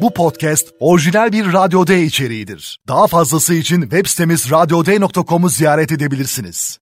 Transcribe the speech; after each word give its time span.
Bu 0.00 0.14
podcast 0.14 0.68
orijinal 0.80 1.32
bir 1.32 1.52
Radyo 1.52 1.86
D 1.86 2.02
içeriğidir. 2.02 2.78
Daha 2.88 3.06
fazlası 3.06 3.54
için 3.54 3.82
web 3.82 4.06
sitemiz 4.06 4.50
radyoday.com'u 4.50 5.48
ziyaret 5.48 5.92
edebilirsiniz. 5.92 6.78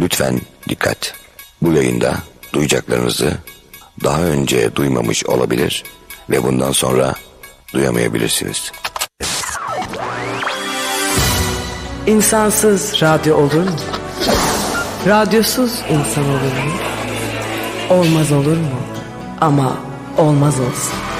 Lütfen 0.00 0.40
dikkat. 0.68 1.14
Bu 1.62 1.72
yayında 1.72 2.14
duyacaklarınızı 2.52 3.32
daha 4.04 4.22
önce 4.22 4.76
duymamış 4.76 5.26
olabilir 5.26 5.84
ve 6.30 6.42
bundan 6.42 6.72
sonra 6.72 7.14
duyamayabilirsiniz. 7.72 8.72
İnsansız 12.06 13.02
radyo 13.02 13.36
olur 13.36 13.62
mu? 13.62 13.76
Radyosuz 15.06 15.72
insan 15.90 16.24
olur 16.24 16.40
mu? 16.40 16.72
Olmaz 17.90 18.32
olur 18.32 18.56
mu? 18.56 18.80
Ama 19.40 19.76
olmaz 20.18 20.60
olsun. 20.60 21.15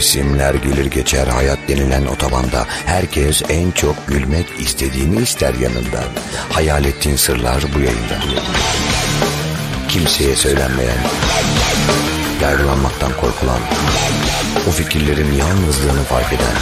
Mevsimler 0.00 0.54
gelir 0.54 0.86
geçer 0.86 1.26
hayat 1.26 1.58
denilen 1.68 2.06
otobanda 2.06 2.66
herkes 2.86 3.42
en 3.48 3.70
çok 3.70 4.06
gülmek 4.06 4.46
istediğini 4.60 5.22
ister 5.22 5.54
yanında. 5.54 6.04
Hayal 6.52 6.84
ettiğin 6.84 7.16
sırlar 7.16 7.64
bu 7.74 7.78
yayında. 7.78 8.18
Kimseye 9.88 10.36
söylenmeyen, 10.36 10.96
yargılanmaktan 12.42 13.12
korkulan, 13.12 13.60
o 14.68 14.70
fikirlerin 14.70 15.32
yalnızlığını 15.32 16.02
fark 16.02 16.32
eden, 16.32 16.56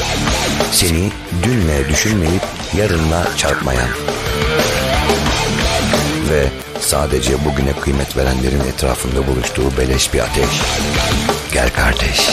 seni 0.73 1.10
dünle 1.43 1.88
düşünmeyip 1.88 2.43
yarınla 2.77 3.29
çarpmayan 3.37 3.88
ve 6.30 6.48
sadece 6.80 7.45
bugüne 7.45 7.73
kıymet 7.73 8.16
verenlerin 8.16 8.60
etrafında 8.60 9.27
buluştuğu 9.27 9.77
beleş 9.79 10.15
bir 10.15 10.21
ateş. 10.21 10.60
Gel 11.52 11.71
kardeş. 11.71 12.30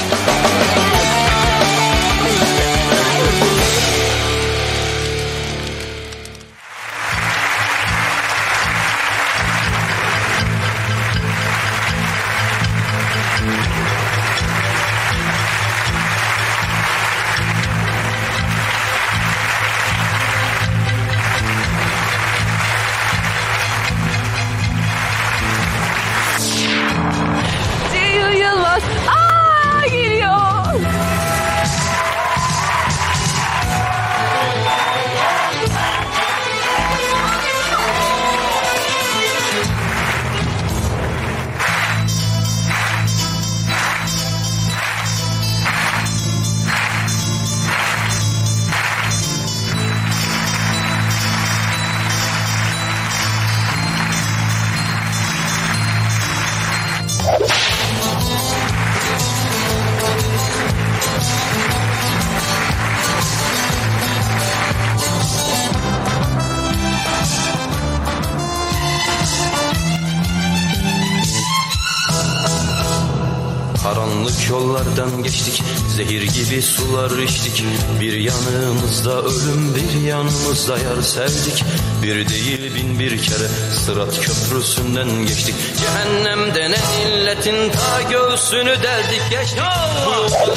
Yollardan 74.49 75.23
geçtik. 75.23 75.63
Zehir 75.95 76.21
gibi 76.21 76.61
sular 76.61 77.17
içtik. 77.17 77.63
Bir 78.01 78.13
yanımızda 78.13 79.21
ölüm 79.21 79.75
bir 79.75 80.07
yanımızda 80.07 80.77
yar 80.77 81.01
sevdik. 81.01 81.63
Bir 82.03 82.29
değil 82.29 82.75
bin 82.75 82.99
bir 82.99 83.21
kere 83.21 83.47
Sırat 83.85 84.21
köprüsünden 84.21 85.25
geçtik. 85.27 85.55
Cehennemde 85.79 86.71
ne 86.71 86.77
illetin 87.07 87.71
ta 87.71 88.01
göğsünü 88.01 88.75
deldik. 88.83 89.21
Geçtik. 89.29 89.59
Bu 90.07 90.11
yolda 90.11 90.55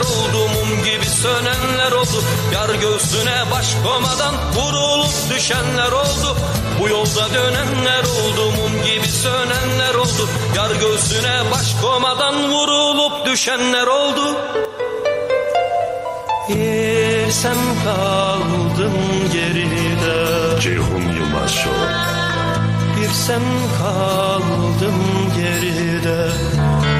oldu 0.00 0.48
mum 0.48 0.84
gibi 0.84 1.06
sönenler 1.06 1.92
oldu. 1.92 2.24
Yar 2.54 2.68
göğsüne 2.68 3.50
baş 3.50 3.66
komadan 3.84 4.34
vurulup 4.54 5.10
düşenler 5.30 5.92
oldu. 5.92 6.36
Bu 6.80 6.88
yolda 6.88 7.34
dönenler 7.34 8.02
oldu 8.02 8.50
mum 8.56 8.84
gibi 8.84 9.08
sönenler 9.08 9.94
oldu. 9.94 10.28
Yar 10.56 10.70
göğsüne 10.70 11.50
baş 11.50 11.74
komadan 11.82 12.50
vurulup 12.50 13.09
düşenler 13.26 13.86
oldu. 13.86 14.36
Bir 16.48 17.30
sen 17.30 17.56
kaldın 17.84 18.92
geride. 19.32 20.60
Ceyhun 20.60 21.12
Yılmaz 21.16 21.50
Show. 21.50 21.80
Bir 22.96 23.08
sen 23.08 23.42
kaldın 23.78 24.94
geride. 25.36 26.30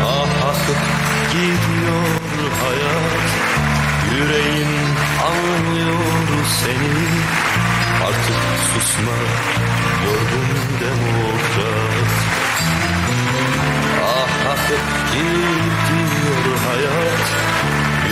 Ah 0.04 0.48
akıp 0.48 0.82
gidiyor 1.32 2.20
hayat. 2.62 3.30
Yüreğin 4.14 4.72
anlıyor 5.30 6.44
seni. 6.60 7.40
Artık 8.06 8.40
susma 8.72 9.16
yorgun 10.04 10.50
demokrat 10.80 12.10
Ah 13.08 13.79
akıp 14.50 14.84
gidiyor 15.12 16.58
hayat. 16.66 17.26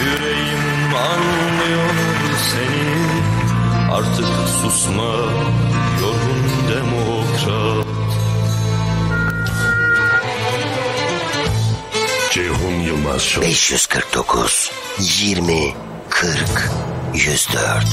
Yüreğim 0.05 0.95
anlıyor 0.95 1.95
seni. 2.53 2.99
Artık 3.93 4.27
susma 4.63 5.15
yorgun 6.01 6.69
demokrat. 6.69 7.87
Ceyhun 12.31 12.81
Yılmaz 12.81 13.23
Show. 13.23 13.49
549 13.49 14.73
20 14.99 15.75
40 16.11 16.71
104 17.15 17.85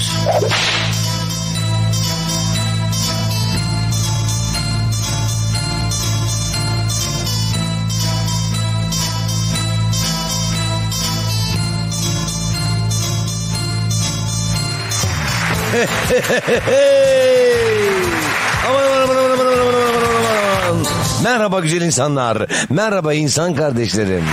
aman 18.68 18.84
aman 19.03 19.16
aman 19.16 19.18
aman 19.18 19.47
aman 19.47 19.74
aman 19.74 20.03
aman 20.09 20.24
aman. 20.69 20.86
Merhaba 21.24 21.59
güzel 21.59 21.81
insanlar. 21.81 22.47
Merhaba 22.69 23.13
insan 23.13 23.56
kardeşlerim. 23.56 24.24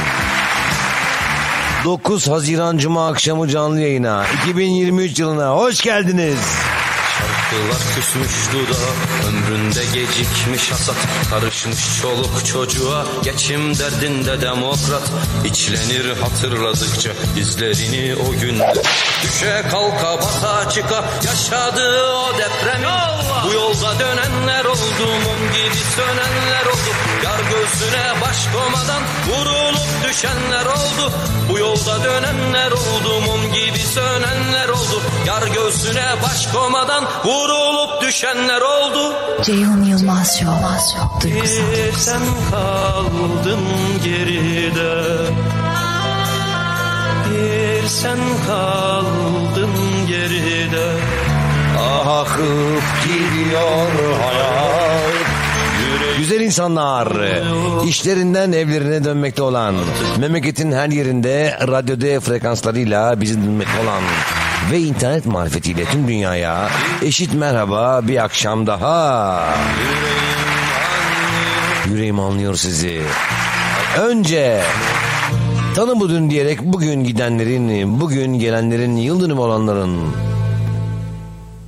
9 1.84 2.28
Haziran 2.28 2.78
Cuma 2.78 3.08
akşamı 3.08 3.48
canlı 3.48 3.80
yayına 3.80 4.24
2023 4.50 5.18
yılına 5.18 5.50
hoş 5.50 5.80
geldiniz. 5.80 6.38
Şarkılar 7.18 7.82
küsmüş 7.94 8.52
duda 8.52 8.78
ömründe 9.28 9.84
gecikmiş 9.94 10.72
hasat 10.72 10.96
karı 11.30 11.50
Karışmış 11.62 12.00
çoluk 12.02 12.46
çocuğa 12.46 13.06
Geçim 13.24 13.78
derdinde 13.78 14.40
demokrat. 14.40 15.02
İçlenir 15.44 16.16
hatırladıkça 16.16 17.10
izlerini 17.36 18.16
o 18.16 18.30
günde. 18.40 18.72
Düşe 19.22 19.62
kalka 19.70 20.16
bata 20.16 20.70
çıka 20.70 21.04
Yaşadığı 21.24 22.06
o 22.06 22.32
deprem 22.38 22.82
Bu 23.46 23.52
yolda 23.52 23.98
dönenler 23.98 24.64
oldu 24.64 25.06
Mum 25.06 25.52
gibi 25.52 25.82
sönenler 25.96 26.66
oldu. 26.66 26.92
Yar 27.24 27.38
göğsüne 27.38 28.20
baş 28.20 28.38
komadan 28.54 29.02
Vurulup 29.28 30.08
düşenler 30.08 30.66
oldu. 30.66 31.12
Bu 31.48 31.58
yolda 31.58 32.04
dönenler 32.04 32.70
oldu 32.70 33.20
Mum 33.26 33.52
gibi 33.52 33.78
sönenler 33.78 34.68
oldu. 34.68 35.02
Yar 35.26 35.46
göğsüne 35.46 36.06
baş 36.22 36.46
komadan 36.46 37.04
Vurulup 37.24 38.02
düşenler 38.02 38.60
oldu. 38.60 39.14
Ceyhun 39.42 39.82
Yılmaz 39.84 40.38
Show. 40.38 40.62
Duygusal. 41.22 41.51
Sen 41.96 42.22
kaldın 42.50 43.60
geride 44.04 45.02
Bir 47.30 47.88
sen 47.88 48.18
kaldın 48.46 49.70
geride 50.08 50.92
Ah 51.78 52.20
akıp 52.20 52.82
gidiyor 53.04 53.88
hayat 54.22 54.52
insanlar. 56.52 57.08
İşlerinden 57.86 58.52
evlerine 58.52 59.04
dönmekte 59.04 59.42
olan, 59.42 59.74
memleketin 60.20 60.72
her 60.72 60.88
yerinde 60.88 61.58
Radyo 61.68 62.00
D 62.00 62.20
frekanslarıyla 62.20 63.20
bizi 63.20 63.42
dinlemekte 63.42 63.80
olan 63.80 64.02
ve 64.72 64.78
internet 64.78 65.26
marifetiyle 65.26 65.84
tüm 65.84 66.08
dünyaya 66.08 66.68
eşit 67.02 67.34
merhaba 67.34 68.00
bir 68.08 68.24
akşam 68.24 68.66
daha. 68.66 69.40
Yüreğim 69.78 70.31
anlıyor 71.86 72.54
sizi. 72.54 73.02
Önce 73.98 74.62
tanı 75.74 76.00
bu 76.00 76.08
dün 76.08 76.30
diyerek 76.30 76.62
bugün 76.62 77.04
gidenlerin, 77.04 78.00
bugün 78.00 78.38
gelenlerin, 78.38 78.96
yıl 78.96 79.20
dönümü 79.20 79.40
olanların 79.40 79.98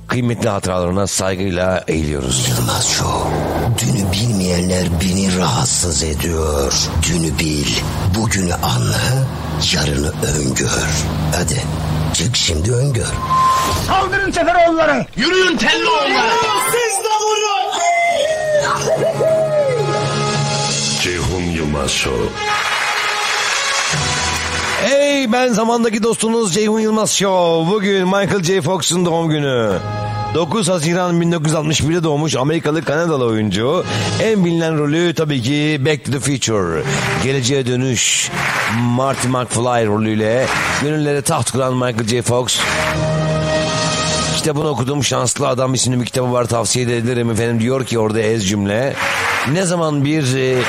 kıymetli 0.07 0.49
hatıralarına 0.49 1.07
saygıyla 1.07 1.83
eğiliyoruz. 1.87 2.47
Yılmaz 2.49 2.87
Show. 2.87 3.29
Dünü 3.77 4.11
bilmeyenler 4.11 4.87
beni 5.01 5.37
rahatsız 5.37 6.03
ediyor. 6.03 6.73
Dünü 7.07 7.39
bil, 7.39 7.67
bugünü 8.17 8.53
anla, 8.53 9.27
yarını 9.73 10.11
öngör. 10.37 10.89
Hadi 11.35 11.63
çık 12.13 12.35
şimdi 12.35 12.71
öngör. 12.73 13.13
Saldırın 13.87 14.31
Seferoğulları. 14.31 15.05
Yürüyün 15.15 15.57
Telloğulları. 15.57 16.33
Siz 16.71 17.03
de 17.03 17.09
vurun. 17.25 17.55
Yılmaz 21.85 21.97
Show. 21.97 22.29
Hey 24.81 25.31
ben 25.31 25.53
zamandaki 25.53 26.03
dostunuz 26.03 26.53
Ceyhun 26.53 26.79
Yılmaz 26.79 27.11
Show. 27.11 27.71
Bugün 27.73 28.05
Michael 28.05 28.43
J. 28.43 28.61
Fox'un 28.61 29.05
doğum 29.05 29.29
günü. 29.29 29.79
9 30.35 30.69
Haziran 30.69 31.21
1961'de 31.21 32.03
doğmuş 32.03 32.35
Amerikalı 32.35 32.81
Kanadalı 32.81 33.25
oyuncu. 33.25 33.85
En 34.23 34.45
bilinen 34.45 34.77
rolü 34.77 35.13
tabii 35.13 35.41
ki 35.41 35.81
Back 35.85 36.05
to 36.05 36.11
the 36.11 36.19
Future. 36.19 36.83
Geleceğe 37.23 37.65
dönüş 37.65 38.31
Marty 38.79 39.27
McFly 39.27 39.87
rolüyle 39.87 40.45
gönüllere 40.81 41.21
taht 41.21 41.51
kuran 41.51 41.73
Michael 41.73 42.07
J. 42.07 42.21
Fox 42.21 42.59
kitabını 44.37 44.67
okudum. 44.67 45.03
Şanslı 45.03 45.47
Adam 45.47 45.73
isimli 45.73 45.99
bir 45.99 46.05
kitabı 46.05 46.33
var 46.33 46.45
tavsiye 46.45 46.87
de 46.87 46.97
ederim 46.97 47.31
efendim. 47.31 47.59
Diyor 47.59 47.85
ki 47.85 47.99
orada 47.99 48.19
ez 48.19 48.47
cümle. 48.47 48.93
Ne 49.51 49.63
zaman 49.63 50.05
bir 50.05 50.35
e, 50.35 50.61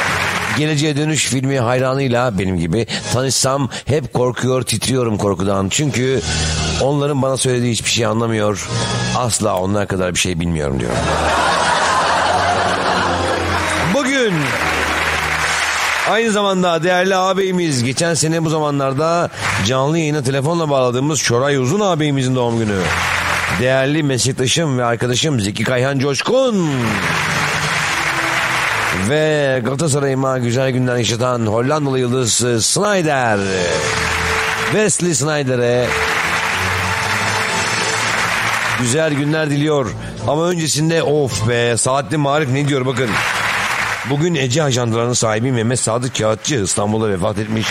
geleceğe 0.57 0.97
dönüş 0.97 1.27
filmi 1.27 1.61
hayranıyla 1.61 2.39
benim 2.39 2.59
gibi 2.59 2.87
tanışsam 3.13 3.69
hep 3.85 4.13
korkuyor 4.13 4.63
titriyorum 4.63 5.19
korkudan. 5.19 5.69
Çünkü 5.69 6.21
onların 6.83 7.23
bana 7.23 7.37
söylediği 7.37 7.73
hiçbir 7.73 7.91
şey 7.91 8.07
anlamıyor. 8.07 8.69
Asla 9.17 9.57
onlar 9.57 9.87
kadar 9.89 10.15
bir 10.15 10.19
şey 10.19 10.41
bilmiyorum 10.41 10.81
diyor. 10.81 10.93
Bugün 13.95 14.35
Aynı 16.11 16.31
zamanda 16.31 16.83
değerli 16.83 17.17
ağabeyimiz 17.17 17.85
geçen 17.85 18.15
sene 18.15 18.45
bu 18.45 18.51
zamanlarda 18.51 19.31
canlı 19.67 19.99
yayına 19.99 20.23
telefonla 20.23 20.71
bağladığımız 20.71 21.19
Şoray 21.19 21.57
Uzun 21.57 21.81
ağabeyimizin 21.81 22.35
doğum 22.35 22.59
günü. 22.59 22.79
Değerli 23.61 24.03
meslektaşım 24.03 24.79
ve 24.79 24.85
arkadaşım 24.85 25.41
Zeki 25.41 25.65
Kayhan 25.65 25.99
Coşkun. 25.99 26.71
Ve 29.09 29.61
Galatasaray'ıma 29.65 30.39
güzel 30.39 30.71
günler 30.71 30.97
yaşatan 30.97 31.47
Hollandalı 31.47 31.99
yıldız 31.99 32.45
e, 32.45 32.61
Snyder. 32.61 33.39
Wesley 34.73 35.15
Snyder'e 35.15 35.87
güzel 38.81 39.15
günler 39.15 39.51
diliyor. 39.51 39.91
Ama 40.29 40.49
öncesinde 40.49 41.03
of 41.03 41.49
be 41.49 41.77
saatli 41.77 42.17
marif 42.17 42.51
ne 42.51 42.69
diyor 42.69 42.87
bakın. 42.87 43.11
Bugün 44.11 44.35
Ece 44.35 44.63
ajandalarının 44.63 45.13
sahibi 45.13 45.53
Mehmet 45.53 45.81
Sadık 45.81 46.17
Kağıtçı 46.19 46.55
İstanbul'da 46.55 47.11
vefat 47.11 47.39
etmiş. 47.39 47.67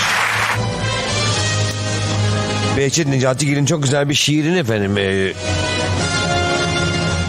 Behçet 2.78 3.08
Necatigil'in 3.08 3.66
çok 3.66 3.84
güzel 3.84 4.10
bir 4.10 4.14
şiirin 4.14 4.56
efendim. 4.56 4.98
Ee, 4.98 5.34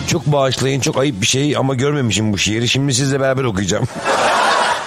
çok 0.06 0.26
bağışlayın 0.26 0.80
çok 0.80 0.98
ayıp 0.98 1.20
bir 1.20 1.26
şey 1.26 1.56
ama 1.56 1.74
görmemişim 1.74 2.32
bu 2.32 2.38
şiiri. 2.38 2.68
Şimdi 2.68 2.94
sizle 2.94 3.20
beraber 3.20 3.44
okuyacağım. 3.44 3.84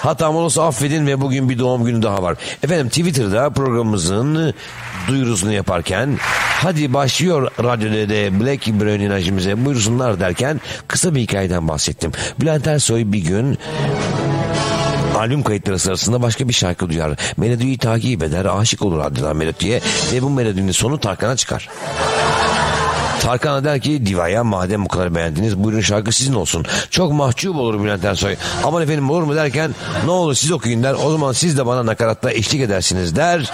Hatam 0.04 0.36
olursa 0.36 0.68
affedin 0.68 1.08
ve 1.08 1.22
bugün 1.22 1.50
bir 1.50 1.60
doğum 1.60 1.86
günü 1.86 2.02
daha 2.02 2.24
var. 2.24 2.38
Efendim 2.64 2.90
Twitter'da 2.90 3.50
programımızın 3.50 4.54
duyurusunu 5.08 5.54
yaparken 5.54 6.18
hadi 6.62 6.94
başlıyor 6.94 7.52
Radyo 7.64 7.92
D'de 7.92 8.40
Black 8.40 8.68
Brain 8.68 9.00
enerjimize 9.00 9.66
buyursunlar 9.66 10.20
derken 10.20 10.62
kısa 10.88 11.16
bir 11.16 11.22
hikayeden 11.22 11.68
bahsettim. 11.68 12.12
Bülent 12.42 12.68
Ersoy 12.68 13.04
bir 13.06 13.20
gün 13.20 13.58
albüm 15.18 15.44
kayıtları 15.44 15.80
sırasında 15.80 16.22
başka 16.22 16.48
bir 16.48 16.54
şarkı 16.54 16.90
duyar. 16.90 17.20
Melodiyi 17.38 17.78
takip 17.78 18.24
eder, 18.24 18.46
aşık 18.46 18.82
olur 18.82 19.00
adeta 19.00 19.34
melodiye 19.34 19.82
ve 20.14 20.22
bu 20.22 20.30
melodinin 20.30 20.72
sonu 20.72 21.00
Tarkan'a 21.00 21.36
çıkar. 21.36 21.70
Tarkan'a 23.22 23.64
der 23.64 23.80
ki 23.80 24.06
Diva'ya 24.06 24.44
madem 24.44 24.86
bu 24.86 24.88
kadar 24.88 25.16
beğendiniz 25.16 25.58
buyurun 25.58 25.82
şarkı 25.82 26.12
sizin 26.12 26.34
olsun. 26.34 26.66
Çok 26.90 27.14
mahcup 27.14 27.56
olur 27.56 27.84
Bülent 27.84 28.06
Ersoy. 28.06 28.36
Aman 28.64 28.84
efendim 28.84 29.10
olur 29.10 29.24
mu 29.24 29.36
derken 29.36 29.76
ne 30.06 30.12
olur 30.12 30.36
siz 30.36 30.52
okuyun 30.52 30.84
der. 30.84 30.96
O 31.06 31.12
zaman 31.12 31.32
siz 31.32 31.58
de 31.58 31.66
bana 31.66 31.86
nakaratta 31.86 32.32
eşlik 32.32 32.62
edersiniz 32.62 33.16
der. 33.16 33.52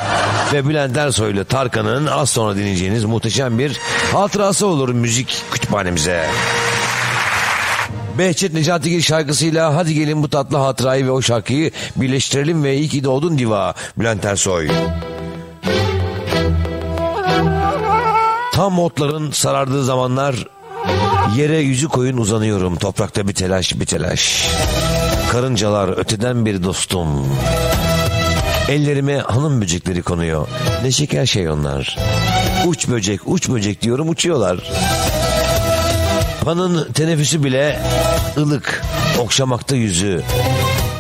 Ve 0.54 0.68
Bülent 0.68 0.98
Ersoy 0.98 1.32
ile 1.32 1.44
Tarkan'ın 1.44 2.08
az 2.08 2.30
sonra 2.30 2.56
dinleyeceğiniz 2.56 3.06
muhteşem 3.06 3.60
bir 3.60 3.80
hatırası 4.14 4.68
olur 4.68 4.90
müzik 4.90 5.44
kütüphanemize. 5.52 6.26
Behçet 8.18 8.54
Necatigil 8.54 9.02
şarkısıyla 9.02 9.76
hadi 9.76 9.94
gelin 9.94 10.24
bu 10.24 10.30
tatlı 10.30 10.58
hatırayı 10.58 11.06
ve 11.06 11.12
o 11.12 11.22
şarkıyı 11.22 11.72
birleştirelim 11.96 12.64
ve 12.64 12.78
iyi 12.78 12.90
ki 12.90 13.04
doğdun 13.04 13.38
diva 13.38 13.74
Bülent 13.98 14.26
Ersoy. 14.26 14.70
Tam 18.56 18.80
otların 18.80 19.31
sarardığı 19.31 19.86
zamanlar 19.86 20.48
yere 21.38 21.57
yüzü 21.57 21.88
koyun 21.88 22.18
uzanıyorum. 22.18 22.75
Toprakta 22.75 23.28
bir 23.28 23.34
telaş 23.34 23.80
bir 23.80 23.86
telaş. 23.86 24.48
Karıncalar 25.31 25.98
öteden 25.98 26.46
bir 26.46 26.63
dostum. 26.63 27.28
Ellerime 28.69 29.18
hanım 29.18 29.62
böcekleri 29.62 30.02
konuyor. 30.02 30.48
Ne 30.84 30.92
şeker 30.92 31.25
şey 31.25 31.50
onlar. 31.50 31.98
Uç 32.66 32.88
böcek 32.88 33.22
uç 33.25 33.50
böcek 33.50 33.81
diyorum 33.81 34.10
uçuyorlar. 34.10 34.72
Panın 36.42 36.92
teneffüsü 36.94 37.44
bile 37.44 37.81
ılık, 38.38 38.84
okşamakta 39.19 39.76
yüzü. 39.76 40.24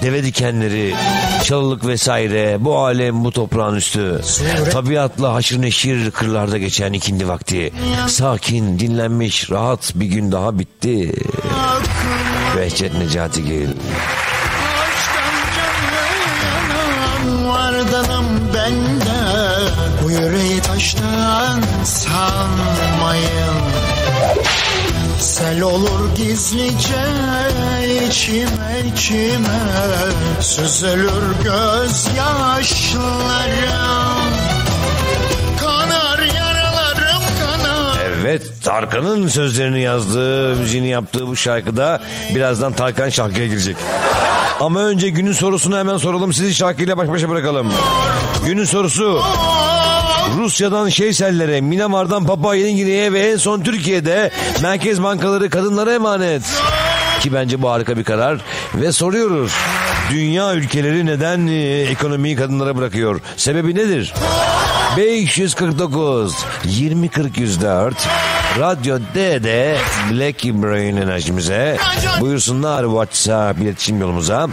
Deve 0.01 0.23
dikenleri, 0.23 0.95
çalılık 1.43 1.85
vesaire 1.85 2.57
bu 2.59 2.77
alem 2.77 3.23
bu 3.23 3.31
toprağın 3.31 3.75
üstü. 3.75 4.21
Tabiatla 4.71 5.33
haşır 5.33 5.61
neşir 5.61 6.11
kırlarda 6.11 6.57
geçen 6.57 6.93
ikindi 6.93 7.27
vakti. 7.27 7.73
Sakin, 8.07 8.79
dinlenmiş, 8.79 9.51
rahat 9.51 9.91
bir 9.95 10.05
gün 10.05 10.31
daha 10.31 10.59
bitti. 10.59 11.13
Behçet 12.57 12.97
Necatigil. 12.97 13.69
Vardanım 17.47 18.25
bende 18.53 19.15
Bu 20.03 20.11
yüreği 20.11 20.61
taştan 20.61 21.61
sanmayın 21.83 23.55
Sel 25.19 25.61
olur 25.61 26.15
gizlice 26.15 27.05
içime 28.07 28.83
içime 28.93 29.59
Süzülür 30.41 31.35
gözyaşlarım 31.43 33.05
Evet 38.25 38.41
Tarkan'ın 38.63 39.27
sözlerini 39.27 39.81
yazdığı, 39.81 40.55
müziğini 40.55 40.87
yaptığı 40.87 41.27
bu 41.27 41.35
şarkıda 41.35 42.01
birazdan 42.35 42.73
Tarkan 42.73 43.09
şarkıya 43.09 43.47
girecek. 43.47 43.75
Ama 44.59 44.79
önce 44.79 45.09
günün 45.09 45.31
sorusunu 45.31 45.77
hemen 45.77 45.97
soralım 45.97 46.33
sizi 46.33 46.55
şarkıyla 46.55 46.97
baş 46.97 47.09
başa 47.09 47.29
bırakalım. 47.29 47.73
Günün 48.45 48.65
sorusu 48.65 49.21
Rusya'dan 50.33 50.89
Şeysellere, 50.89 51.61
Myanmar'dan 51.61 52.25
Papua 52.25 52.55
Yeni 52.55 52.75
Gine'ye 52.75 53.13
ve 53.13 53.19
en 53.19 53.37
son 53.37 53.61
Türkiye'de 53.61 54.31
merkez 54.61 55.03
bankaları 55.03 55.49
kadınlara 55.49 55.93
emanet. 55.93 56.41
Ki 57.19 57.33
bence 57.33 57.61
bu 57.61 57.69
harika 57.69 57.97
bir 57.97 58.03
karar. 58.03 58.41
Ve 58.75 58.91
soruyoruz. 58.91 59.51
Dünya 60.11 60.53
ülkeleri 60.53 61.05
neden 61.05 61.47
e, 61.47 61.81
ekonomiyi 61.81 62.35
kadınlara 62.35 62.77
bırakıyor? 62.77 63.21
Sebebi 63.37 63.75
nedir? 63.75 64.13
549 64.97 66.35
2040 66.63 67.37
104 67.37 67.95
Radyo 68.59 68.99
D'de 68.99 69.77
Black 70.11 70.43
Brain 70.43 70.97
enerjimize 70.97 71.77
buyursunlar 72.21 72.83
WhatsApp 72.83 73.59
iletişim 73.61 74.01
yolumuza. 74.01 74.47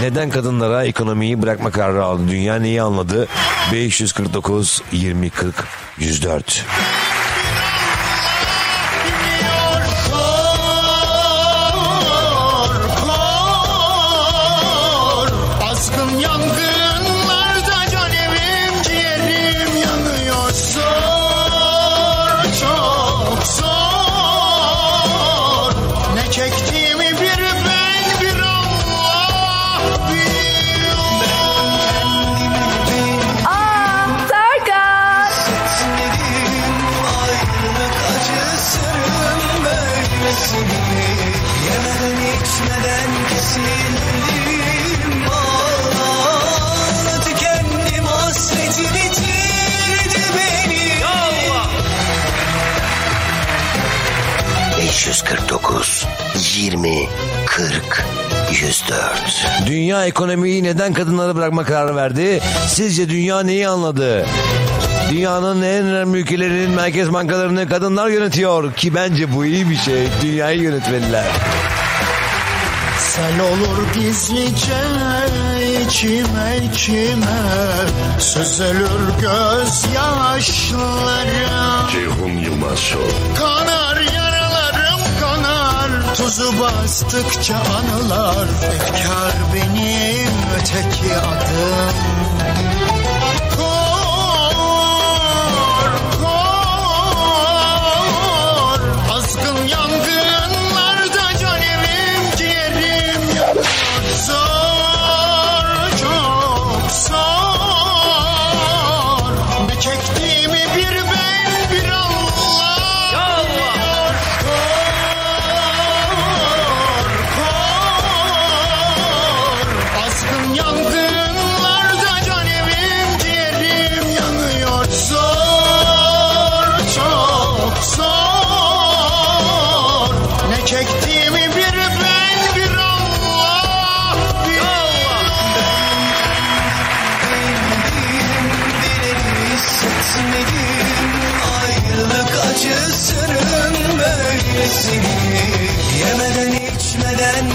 Neden 0.00 0.30
kadınlara 0.30 0.84
ekonomiyi 0.84 1.42
bırakma 1.42 1.70
kararı 1.70 2.04
aldı? 2.04 2.22
Dünya 2.28 2.56
neyi 2.56 2.82
anladı? 2.82 3.28
549 3.72 4.82
2040 4.92 5.54
104 5.98 6.64
104 58.88 59.66
Dünya 59.66 60.06
ekonomiyi 60.06 60.62
neden 60.62 60.92
kadınlara 60.92 61.36
bırakma 61.36 61.64
kararı 61.64 61.96
verdi? 61.96 62.40
Sizce 62.68 63.08
dünya 63.08 63.40
neyi 63.40 63.68
anladı? 63.68 64.26
Dünyanın 65.10 65.62
en 65.62 65.84
önemli 65.84 66.18
ülkelerinin 66.18 66.70
merkez 66.70 67.12
bankalarını 67.12 67.68
kadınlar 67.68 68.08
yönetiyor 68.08 68.72
ki 68.72 68.94
bence 68.94 69.34
bu 69.34 69.44
iyi 69.44 69.70
bir 69.70 69.76
şey. 69.76 70.08
Dünyayı 70.22 70.60
yönetmeliler. 70.60 71.24
Sel 72.98 73.40
olur 73.40 73.94
gizlice 73.94 74.80
içime 75.86 76.56
içime 76.72 77.40
Süzülür 78.18 79.08
gözyaşlarım 79.20 81.90
Ceyhun 81.92 82.38
Yılmaz 82.38 82.78
Show. 82.78 83.08
Kanar 83.38 83.96
yaralarım 83.96 83.96
kanar 83.96 84.17
Tuzu 86.18 86.60
bastıkça 86.60 87.56
anılar 87.56 88.48
Efkar 88.74 89.32
benim 89.54 90.32
öteki 90.56 91.16
adım 91.16 91.96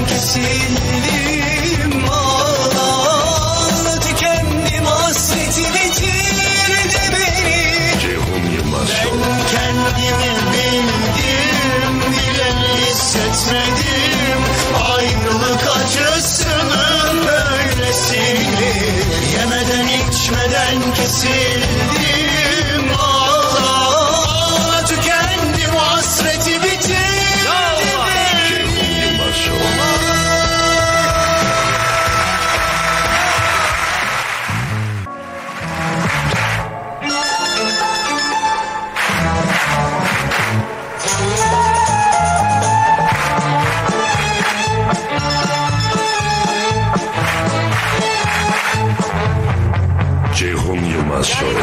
kesildim. 0.10 1.94
Ağla 2.12 4.00
tükendim 4.00 4.86
hasreti 4.86 5.64
bitirdi 5.74 7.02
beni. 7.14 8.02
Ceyhun 8.02 8.52
Yılmaz. 8.56 8.90
Show. 8.90 9.20
Kendimi 9.52 10.10
bildim 10.54 12.02
bile 12.12 12.50
hissetmedim. 12.86 14.42
Ayrılık 14.96 15.64
acısının 15.78 17.28
böylesini 17.28 18.74
Yemeden 19.38 19.88
içmeden 19.88 20.94
kesildim 20.96 22.23
Yılmaz 51.14 51.28
Show. 51.28 51.62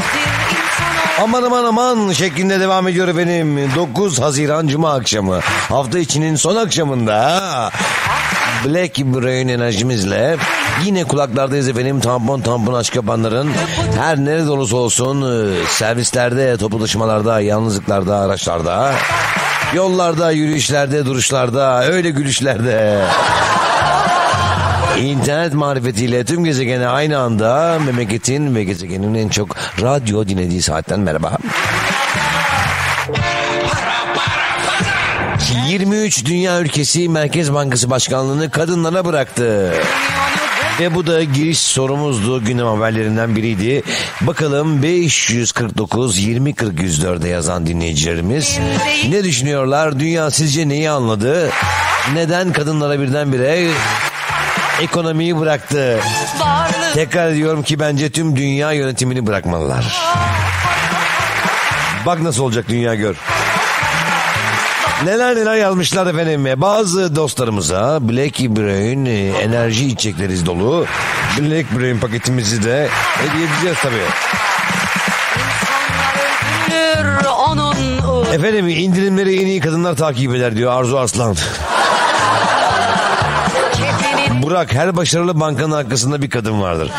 Aman 1.22 1.42
aman 1.42 1.64
aman 1.64 2.12
şeklinde 2.12 2.60
devam 2.60 2.88
ediyor 2.88 3.08
efendim. 3.08 3.70
9 3.76 4.20
Haziran 4.20 4.66
Cuma 4.68 4.94
akşamı. 4.94 5.40
Hafta 5.68 5.98
içinin 5.98 6.36
son 6.36 6.56
akşamında 6.56 7.40
Black 8.64 8.98
Brain 8.98 9.48
enerjimizle 9.48 10.36
yine 10.84 11.04
kulaklardayız 11.04 11.68
efendim. 11.68 12.00
Tampon 12.00 12.40
tampon 12.40 12.74
aşk 12.74 12.96
yapanların 12.96 13.50
her 13.98 14.18
nerede 14.18 14.50
olursa 14.50 14.76
olsun 14.76 15.22
e, 15.22 15.66
servislerde, 15.66 16.56
toplu 16.56 16.80
taşımalarda, 16.80 17.40
yalnızlıklarda, 17.40 18.16
araçlarda, 18.16 18.92
yollarda, 19.74 20.30
yürüyüşlerde, 20.30 21.06
duruşlarda, 21.06 21.84
öyle 21.84 22.10
gülüşlerde. 22.10 23.04
İnternet 25.00 25.54
marifetiyle 25.54 26.24
tüm 26.24 26.44
gezegene 26.44 26.86
aynı 26.86 27.18
anda 27.18 27.78
memleketin 27.86 28.54
ve 28.54 28.64
gezegenin 28.64 29.14
en 29.14 29.28
çok 29.28 29.56
radyo 29.80 30.28
dinlediği 30.28 30.62
saatten 30.62 31.00
merhaba. 31.00 31.38
23 35.68 36.24
dünya 36.24 36.60
ülkesi 36.60 37.08
Merkez 37.08 37.54
Bankası 37.54 37.90
Başkanlığı'nı 37.90 38.50
kadınlara 38.50 39.04
bıraktı. 39.04 39.72
Ve 40.80 40.94
bu 40.94 41.06
da 41.06 41.24
giriş 41.24 41.58
sorumuzdu 41.58 42.44
gündem 42.44 42.66
haberlerinden 42.66 43.36
biriydi. 43.36 43.82
Bakalım 44.20 44.82
549 44.82 46.18
20 46.18 46.54
40 46.54 46.80
104'e 46.80 47.28
yazan 47.28 47.66
dinleyicilerimiz 47.66 48.58
ne 49.08 49.24
düşünüyorlar? 49.24 50.00
Dünya 50.00 50.30
sizce 50.30 50.68
neyi 50.68 50.90
anladı? 50.90 51.50
Neden 52.14 52.52
kadınlara 52.52 53.00
birdenbire 53.00 53.68
ekonomiyi 54.82 55.38
bıraktı? 55.40 56.00
Tekrar 56.94 57.28
ediyorum 57.28 57.62
ki 57.62 57.80
bence 57.80 58.10
tüm 58.10 58.36
dünya 58.36 58.72
yönetimini 58.72 59.26
bırakmalılar. 59.26 60.00
Bak 62.06 62.20
nasıl 62.22 62.42
olacak 62.42 62.64
dünya 62.68 62.94
gör. 62.94 63.16
Neler 65.04 65.36
neler 65.36 65.54
yazmışlar 65.54 66.06
efendim. 66.06 66.60
Bazı 66.60 67.16
dostlarımıza 67.16 67.98
Black 68.00 68.40
Brain 68.40 69.06
e, 69.06 69.28
enerji 69.28 69.86
içecekleri 69.86 70.46
dolu. 70.46 70.86
Black 71.38 71.78
Brain 71.78 71.98
paketimizi 71.98 72.62
de 72.64 72.88
hediye 73.18 73.48
edeceğiz 73.48 73.76
tabii. 73.82 73.96
Efendim 78.34 78.68
indirimleri 78.68 79.42
en 79.42 79.46
iyi 79.46 79.60
kadınlar 79.60 79.96
takip 79.96 80.34
eder 80.34 80.56
diyor 80.56 80.72
Arzu 80.72 80.96
Arslan. 80.98 81.36
Burak 84.42 84.74
her 84.74 84.96
başarılı 84.96 85.40
bankanın 85.40 85.72
arkasında 85.72 86.22
bir 86.22 86.30
kadın 86.30 86.60
vardır. 86.60 86.90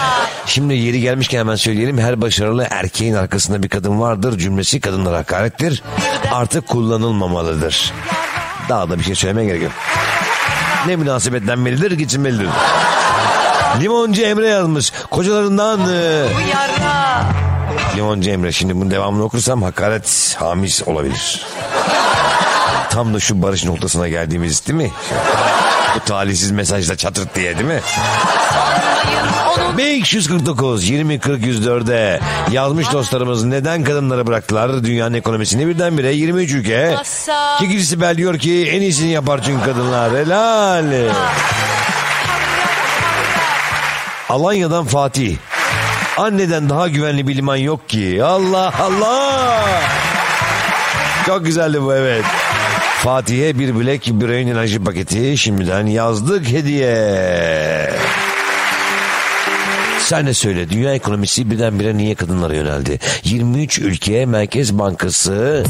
Şimdi 0.46 0.74
yeri 0.74 1.02
gelmişken 1.02 1.40
hemen 1.40 1.56
söyleyelim. 1.56 1.98
Her 1.98 2.22
başarılı 2.22 2.68
erkeğin 2.70 3.14
arkasında 3.14 3.64
bir 3.64 3.70
kadın 3.70 4.00
vardır. 4.00 4.38
Cümlesi 4.38 4.80
kadınlara 4.80 5.18
hakarettir. 5.18 5.84
Artık 6.32 6.68
kullanılmamalıdır. 6.68 7.94
Daha 8.70 8.90
da 8.90 9.00
bir 9.00 9.04
şey 9.04 9.16
söylemeye 9.16 9.48
gerek 9.48 9.62
yok. 9.62 9.72
Ne 10.88 10.96
münasebetlenmelidir, 10.96 11.92
geçinmelidir. 11.92 12.48
Limoncu 13.82 14.22
Emre 14.22 14.48
yazmış. 14.48 14.94
Kocalarından... 15.12 15.80
e, 15.80 16.26
Limoncu 17.96 18.30
Emre 18.30 18.52
şimdi 18.52 18.76
bunun 18.76 18.92
devamını 18.92 19.24
okursam 19.24 19.62
hakaret 19.64 20.36
hamis 20.40 20.88
olabilir. 20.88 21.46
Tam 22.92 23.14
da 23.14 23.20
şu 23.20 23.42
barış 23.42 23.66
noktasına 23.66 24.08
geldiğimiz 24.08 24.68
değil 24.68 24.78
mi? 24.78 24.92
Bu 25.96 26.00
talihsiz 26.00 26.52
mesajla 26.52 26.96
çatırt 26.98 27.36
diye 27.36 27.58
değil 27.58 27.68
mi? 27.68 27.82
549 29.78 30.90
20 30.90 31.20
40 31.20 31.42
104'e 31.42 32.20
yazmış 32.52 32.92
dostlarımız 32.92 33.44
neden 33.44 33.84
kadınları 33.84 34.28
bıraktılar 34.28 34.84
dünyanın 34.84 35.14
ekonomisini 35.14 35.68
birdenbire 35.68 36.14
23 36.14 36.52
ülke. 36.52 36.96
Kikil 37.60 37.84
Sibel 37.84 38.18
diyor 38.18 38.38
ki 38.40 38.70
en 38.74 38.82
iyisini 38.82 39.12
yapar 39.12 39.42
çünkü 39.44 39.66
kadınlar 39.66 40.12
helal. 40.18 40.86
Alanya'dan 44.30 44.86
Fatih. 44.86 45.38
Anneden 46.18 46.70
daha 46.70 46.88
güvenli 46.88 47.28
bir 47.28 47.36
liman 47.36 47.56
yok 47.56 47.90
ki. 47.90 48.22
Allah 48.24 48.74
Allah. 48.82 49.60
Çok 51.26 51.46
güzeldi 51.46 51.82
bu 51.82 51.94
evet. 51.94 52.26
Fatih'e 53.04 53.60
bir 53.60 53.76
Black 53.76 54.08
Brain 54.08 54.48
enerji 54.48 54.84
paketi 54.84 55.38
şimdiden 55.38 55.86
yazdık 55.86 56.48
hediye. 56.48 57.94
Sen 60.00 60.28
de 60.28 60.34
söyle 60.34 60.70
dünya 60.70 60.94
ekonomisi 60.94 61.52
birdenbire 61.52 61.98
niye 61.98 62.16
kadınlara 62.16 62.56
yöneldi? 62.56 63.00
23 63.24 63.80
ülke 63.80 64.26
Merkez 64.26 64.80
Bankası 64.80 65.64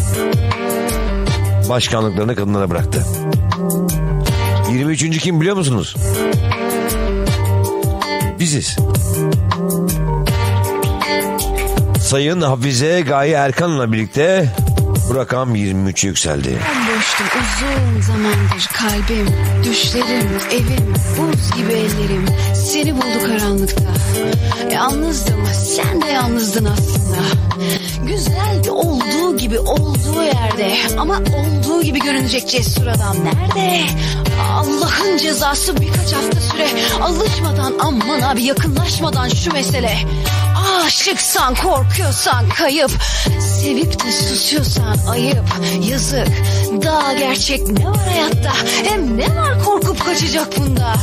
başkanlıklarını 1.69 2.35
kadınlara 2.35 2.69
bıraktı. 2.69 3.05
23. 4.71 5.19
kim 5.19 5.41
biliyor 5.41 5.55
musunuz? 5.55 5.95
Biziz. 8.39 8.77
Sayın 11.99 12.41
Hafize 12.41 13.01
Gaye 13.01 13.33
Erkan'la 13.33 13.91
birlikte 13.93 14.49
bu 15.11 15.15
rakam 15.15 15.55
23 15.55 16.03
yükseldi. 16.03 16.49
Ben 16.49 16.97
boştum 16.97 17.27
uzun 17.27 18.01
zamandır 18.01 18.69
kalbim, 18.73 19.27
düşlerim, 19.63 20.29
evim, 20.51 20.93
buz 21.17 21.57
gibi 21.57 21.73
ellerim 21.73 22.25
seni 22.53 22.95
buldu 22.95 23.27
karanlıkta. 23.27 23.93
Yalnızdım, 24.71 25.45
sen 25.53 26.01
de 26.01 26.05
yalnızdın 26.05 26.65
aslında. 26.65 27.17
Güzeldi 28.07 28.71
olduğu 28.71 29.37
gibi 29.37 29.59
olduğu 29.59 30.23
yerde 30.23 30.75
ama 30.97 31.17
olduğu 31.17 31.81
gibi 31.83 31.99
görünecek 31.99 32.47
cesur 32.47 32.87
adam 32.87 33.15
nerede? 33.23 33.83
Allah'ın 34.51 35.17
cezası 35.17 35.81
birkaç 35.81 36.13
hafta 36.13 36.41
süre 36.41 36.67
alışmadan 37.01 37.73
aman 37.79 38.21
abi 38.21 38.43
yakınlaşmadan 38.43 39.29
şu 39.29 39.53
mesele. 39.53 39.97
Aşıksan 40.85 41.55
korkuyorsan 41.55 42.49
kayıp. 42.49 42.91
Sevip 43.39 44.05
de 44.05 44.11
susuyorsan 44.11 44.97
ayıp. 45.09 45.45
Yazık. 45.89 46.27
Daha 46.83 47.13
gerçek 47.13 47.67
ne 47.67 47.85
var 47.85 47.97
hayatta? 48.07 48.53
Hem 48.83 49.17
ne 49.17 49.35
var 49.35 49.63
korkup 49.63 50.05
kaçacak 50.05 50.59
bunda? 50.59 50.93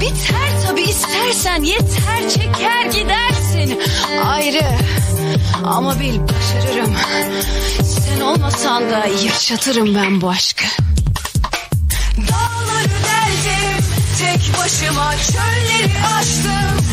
Biter 0.00 0.62
tabi 0.66 0.82
istersen 0.82 1.62
yeter 1.62 2.28
çeker 2.34 2.84
gidersin. 2.84 3.80
Ayrı. 4.26 4.64
Ama 5.64 6.00
bil 6.00 6.20
başarırım. 6.20 6.94
Sen 7.82 8.20
olmasan 8.20 8.90
da 8.90 9.06
yaşatırım 9.24 9.94
ben 9.94 10.20
bu 10.20 10.30
aşkı. 10.30 10.64
Dağları 12.18 12.88
deldim 12.88 13.84
Tek 14.18 14.58
başıma 14.58 15.12
çölleri 15.16 15.92
aştım 16.18 16.84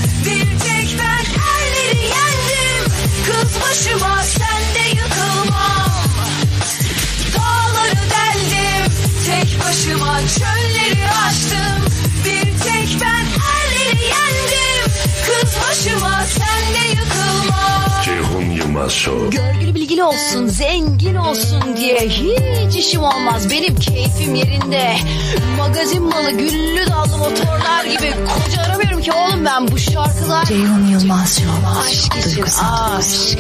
Kız 3.26 3.62
başıma 3.62 4.24
sen 4.24 4.52
yıkılmam. 4.90 5.92
Dağları 7.36 7.96
deldim 7.96 8.94
Tek 9.26 9.60
başıma 9.66 10.20
çölleri 10.20 11.10
aştım 11.28 11.86
Bir 12.26 12.60
tek 12.60 13.02
ben 13.02 13.26
erleri 13.26 14.04
yendim 14.04 14.92
Kız 15.26 15.56
başıma 15.68 16.24
sen 16.28 16.74
de 16.74 16.88
yıkılmam 16.88 17.91
Ceyhun 18.12 18.50
Yılmaz 18.52 18.92
Show. 18.92 19.38
Görgülü 19.38 19.76
bilgili 19.76 20.04
olsun, 20.04 20.48
zengin 20.48 21.16
olsun 21.16 21.78
diye 21.78 22.00
hiç 22.00 22.76
işim 22.76 23.04
olmaz. 23.04 23.50
Benim 23.50 23.76
keyfim 23.76 24.36
yerinde. 24.36 24.96
Magazin 25.58 26.04
malı, 26.04 26.32
güllü 26.32 26.90
dallı 26.90 27.18
motorlar 27.18 27.84
gibi 27.86 28.14
koca 28.26 28.62
aramıyorum 28.62 29.02
ki 29.02 29.12
oğlum 29.12 29.46
ben 29.46 29.68
bu 29.68 29.78
şarkılar. 29.78 30.46
Ceyhun 30.46 30.88
Yılmaz 30.88 31.36
Show. 31.40 31.80
Aşk 31.90 32.16
için 32.18 32.36
Duygusal. 32.36 32.98
aşk. 32.98 33.40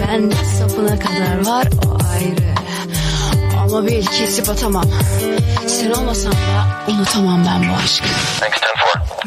Bende 0.00 0.34
sapına 0.58 0.98
kadar 0.98 1.46
var 1.46 1.66
o 1.86 1.98
ayrı. 2.12 2.54
Ama 3.62 3.86
bil 3.86 4.06
kesip 4.06 4.48
atamam. 4.48 4.84
Sen 5.66 5.90
olmasan 5.90 6.32
da 6.32 6.92
unutamam 6.92 7.46
ben 7.46 7.68
bu 7.70 7.76
aşkı. 7.84 8.06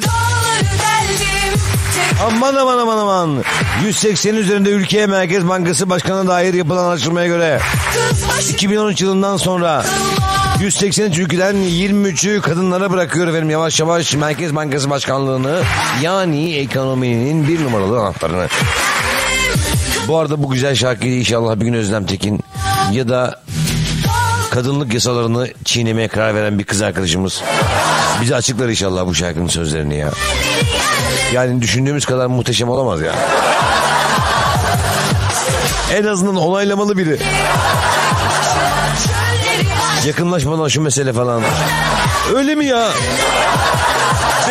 Dağları 0.01 0.63
deldim 0.63 1.59
Tek 1.59 1.68
Aman 2.27 2.55
aman 2.55 2.77
aman 2.77 2.97
aman. 2.97 3.43
180 3.85 4.35
üzerinde 4.35 4.69
ülkeye 4.69 5.05
Merkez 5.07 5.47
Bankası 5.47 5.89
Başkanı'na 5.89 6.27
dair 6.27 6.53
yapılan 6.53 6.85
araştırmaya 6.85 7.27
göre 7.27 7.59
kız 7.93 8.27
başıma 8.27 8.53
2013 8.53 9.01
yılından 9.01 9.38
sonra 9.38 9.85
183 10.59 11.17
ülkeden 11.19 11.55
23'ü 11.55 12.41
kadınlara 12.41 12.91
bırakıyor 12.91 13.27
efendim 13.27 13.49
yavaş 13.49 13.79
yavaş 13.79 14.15
Merkez 14.15 14.55
Bankası 14.55 14.89
Başkanlığı'nı 14.89 15.62
yani 16.01 16.55
ekonominin 16.55 17.47
bir 17.47 17.63
numaralı 17.63 17.99
anahtarını. 17.99 18.47
Bu 20.07 20.17
arada 20.17 20.43
bu 20.43 20.49
güzel 20.49 20.75
şarkıyı 20.75 21.19
inşallah 21.19 21.55
bir 21.55 21.65
gün 21.65 21.73
Özlem 21.73 22.05
Tekin 22.05 22.43
ya 22.91 23.09
da 23.09 23.41
kadınlık 24.51 24.93
yasalarını 24.93 25.47
çiğnemeye 25.65 26.07
karar 26.07 26.35
veren 26.35 26.59
bir 26.59 26.63
kız 26.63 26.81
arkadaşımız 26.81 27.41
bize 28.21 28.35
açıklar 28.35 28.69
inşallah 28.69 29.05
bu 29.05 29.15
şarkının 29.15 29.47
sözlerini 29.47 29.97
ya. 29.97 30.12
Yani 31.33 31.61
düşündüğümüz 31.61 32.05
kadar 32.05 32.25
muhteşem 32.25 32.69
olamaz 32.69 33.01
ya. 33.01 33.15
En 35.93 36.03
azından 36.03 36.35
onaylamalı 36.35 36.97
biri. 36.97 37.19
Yakınlaşmadan 40.05 40.67
şu 40.67 40.81
mesele 40.81 41.13
falan. 41.13 41.41
Öyle 42.35 42.55
mi 42.55 42.65
ya? 42.65 42.87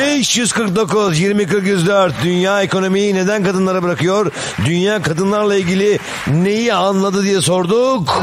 549 0.00 1.18
20 1.18 1.46
40 1.46 1.66
104 1.66 2.14
Dünya 2.22 2.62
ekonomiyi 2.62 3.14
neden 3.14 3.44
kadınlara 3.44 3.82
bırakıyor? 3.82 4.32
Dünya 4.64 5.02
kadınlarla 5.02 5.56
ilgili 5.56 5.98
neyi 6.26 6.74
anladı 6.74 7.22
diye 7.24 7.40
sorduk. 7.40 8.22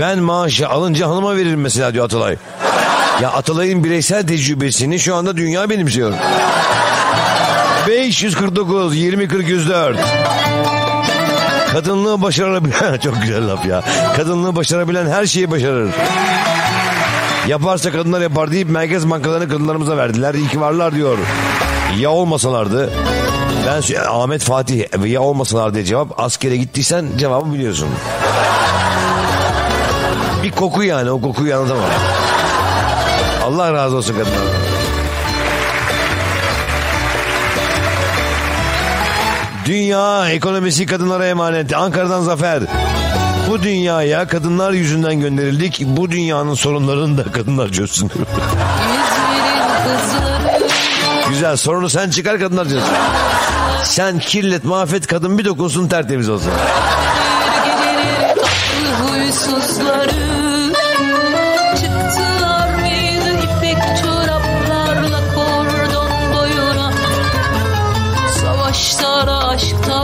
Ben 0.00 0.18
maaşı 0.18 0.68
alınca 0.68 1.08
hanıma 1.08 1.36
veririm 1.36 1.60
mesela 1.60 1.92
diyor 1.92 2.04
Atalay. 2.04 2.36
Ya 3.22 3.32
Atalay'ın 3.32 3.84
bireysel 3.84 4.26
tecrübesini 4.26 5.00
şu 5.00 5.14
anda 5.14 5.36
dünya 5.36 5.70
benimsiyor. 5.70 6.12
549 7.88 8.96
20 8.96 9.28
40 9.28 9.48
104 9.48 9.98
Kadınlığı 11.72 12.22
başarabilen 12.22 12.98
çok 13.04 13.22
güzel 13.22 13.48
laf 13.48 13.66
ya. 13.66 13.82
Kadınlığı 14.16 14.56
başarabilen 14.56 15.06
her 15.06 15.26
şeyi 15.26 15.50
başarır. 15.50 15.90
Yaparsa 17.48 17.92
kadınlar 17.92 18.20
yapar 18.20 18.50
deyip 18.50 18.70
merkez 18.70 19.10
bankalarını 19.10 19.48
kadınlarımıza 19.48 19.96
verdiler. 19.96 20.34
İyi 20.34 20.48
ki 20.48 20.60
varlar 20.60 20.94
diyor. 20.94 21.18
Ya 21.98 22.10
olmasalardı 22.10 22.90
ben 23.66 23.82
Ahmet 24.08 24.42
Fatih 24.42 24.84
ya 25.06 25.20
olmasalar 25.20 25.74
diye 25.74 25.84
cevap 25.84 26.20
askere 26.20 26.56
gittiysen 26.56 27.06
cevabı 27.18 27.52
biliyorsun. 27.52 27.88
Bir 30.42 30.50
koku 30.50 30.82
yani 30.82 31.10
o 31.10 31.20
kokuyu 31.20 31.56
anlatamam. 31.56 31.84
Allah 33.44 33.72
razı 33.72 33.96
olsun 33.96 34.14
kadınlar. 34.14 34.38
Dünya 39.64 40.30
ekonomisi 40.30 40.86
kadınlara 40.86 41.26
emanet. 41.26 41.76
Ankara'dan 41.76 42.22
Zafer. 42.22 42.62
Bu 43.50 43.62
dünyaya 43.62 44.28
kadınlar 44.28 44.72
yüzünden 44.72 45.20
gönderildik. 45.20 45.82
Bu 45.86 46.10
dünyanın 46.10 46.54
sorunlarını 46.54 47.18
da 47.18 47.32
kadınlar 47.32 47.68
çözsün. 47.68 48.10
Güzel 51.28 51.56
sorunu 51.56 51.90
sen 51.90 52.10
çıkar 52.10 52.38
kadınlar 52.38 52.64
çözsün. 52.64 52.94
Sen 53.84 54.18
kirlet 54.18 54.64
mahvet 54.64 55.06
kadın 55.06 55.38
bir 55.38 55.44
dokunsun 55.44 55.88
tertemiz 55.88 56.28
olsun. 56.28 56.52
huysuzları 59.00 60.23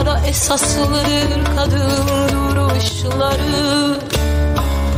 aşklara 0.01 0.27
esaslıdır 0.27 1.45
kadın 1.55 1.91
duruşları. 2.55 3.99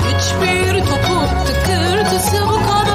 Hiçbir 0.07 0.79
topuk 0.79 1.47
tıkırtısı 1.47 2.37
bu 2.47 2.67
kadar 2.67 2.92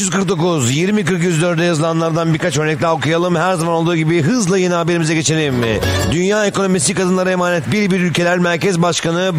549 0.00 0.70
20 0.76 1.04
40 1.04 1.22
104'e 1.22 1.64
yazılanlardan 1.64 2.34
birkaç 2.34 2.58
örnek 2.58 2.82
daha 2.82 2.92
okuyalım. 2.94 3.36
Her 3.36 3.54
zaman 3.54 3.74
olduğu 3.74 3.96
gibi 3.96 4.22
hızla 4.22 4.58
yeni 4.58 4.74
haberimize 4.74 5.14
geçelim. 5.14 5.54
Dünya 6.12 6.46
ekonomisi 6.46 6.94
kadınlara 6.94 7.30
emanet 7.30 7.72
bir 7.72 7.90
bir 7.90 8.00
ülkeler 8.00 8.38
Merkez 8.38 8.82
Başkanı 8.82 9.32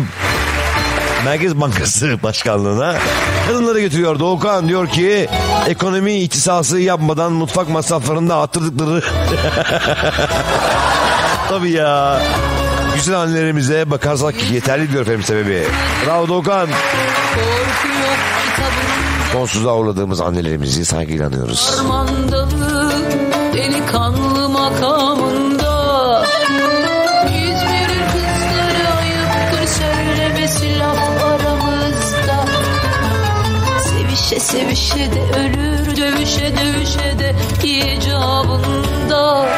Merkez 1.25 1.61
Bankası 1.61 2.19
Başkanlığı'na 2.23 2.95
kadınları 3.47 3.79
götürüyor. 3.79 4.19
Doğukan 4.19 4.67
diyor 4.67 4.87
ki 4.87 5.27
ekonomi 5.67 6.13
ihtisası 6.13 6.79
yapmadan 6.79 7.33
mutfak 7.33 7.69
masraflarında 7.69 8.35
arttırdıkları 8.35 9.03
Tabii 11.49 11.71
ya. 11.71 12.21
Güzel 12.95 13.15
annelerimize 13.19 13.91
bakarsak 13.91 14.51
yeterli 14.51 14.91
diyor 14.91 15.01
efendim 15.01 15.23
sebebi. 15.23 15.63
Bravo 16.05 16.27
Doğukan. 16.27 16.67
Korku 17.35 17.87
yok 17.87 18.17
kitabında 18.45 18.90
Sonsuzluğa 19.31 19.77
uğradığımız 19.77 20.21
annelerimizi 20.21 20.85
saygıyla 20.85 21.27
anıyoruz. 21.27 21.79
Armandalı 21.79 22.91
delikanlı 23.53 24.49
makamında 24.49 26.25
İzmir'in 27.27 28.05
kızları 28.11 28.95
ayıptır 28.97 29.67
söylemesi 29.67 30.79
laf 30.79 31.23
aramızda 31.23 32.45
Sevişe 33.83 34.39
sevişe 34.39 35.11
de 35.11 35.39
ölür 35.39 35.97
dövüşe 35.97 36.53
dövüşe 36.57 37.19
de 37.19 37.35
icabında 37.63 39.49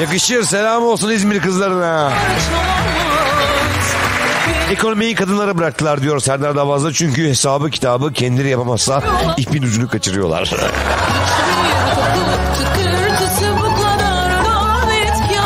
Yakışır 0.00 0.42
selam 0.42 0.82
olsun 0.82 1.10
İzmir 1.10 1.40
kızlarına. 1.40 2.12
Ekonomiyi 4.70 5.14
kadınlara 5.14 5.58
bıraktılar 5.58 6.02
diyor 6.02 6.20
Serdar 6.20 6.56
Davazlı 6.56 6.92
çünkü 6.92 7.28
hesabı 7.28 7.70
kitabı 7.70 8.12
kendileri 8.12 8.48
yapamazsa 8.48 9.02
ipin 9.36 9.62
ucunu 9.62 9.88
kaçırıyorlar. 9.88 10.50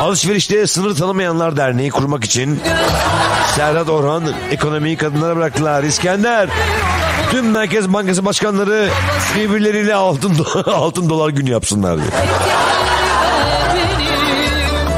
Alışverişte 0.01 0.67
sınır 0.67 0.95
tanımayanlar 0.97 1.57
derneği 1.57 1.91
kurmak 1.91 2.25
için 2.25 2.61
Serdar 3.57 3.87
Orhan 3.87 4.23
ekonomiyi 4.51 4.97
kadınlara 4.97 5.37
bıraktılar. 5.37 5.83
İskender 5.83 6.49
tüm 7.31 7.51
Merkez 7.51 7.93
Bankası 7.93 8.25
başkanları 8.25 8.89
birbirleriyle 9.37 9.95
altın, 9.95 10.35
do- 10.35 10.71
altın 10.75 11.09
dolar 11.09 11.29
günü 11.29 11.51
yapsınlar 11.51 11.97
diyor. 11.97 12.13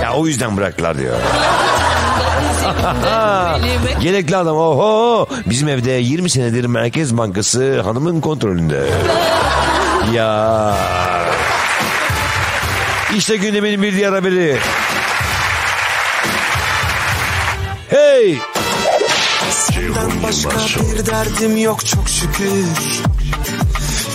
Ya 0.02 0.12
o 0.12 0.26
yüzden 0.26 0.56
bıraktılar 0.56 0.98
diyor. 0.98 1.16
Gerekli 4.02 4.36
adam 4.36 4.56
oho 4.56 5.26
bizim 5.46 5.68
evde 5.68 5.90
20 5.90 6.30
senedir 6.30 6.64
Merkez 6.64 7.18
Bankası 7.18 7.80
hanımın 7.80 8.20
kontrolünde. 8.20 8.84
Ya. 10.14 10.74
İşte 13.16 13.36
gündemin 13.36 13.82
bir 13.82 13.96
diğer 13.96 14.12
haberi. 14.12 14.58
Hey! 17.88 18.38
Senden 19.50 20.22
başka 20.22 20.50
bir 20.80 21.06
derdim 21.06 21.56
yok 21.56 21.86
çok 21.86 22.08
şükür. 22.08 22.64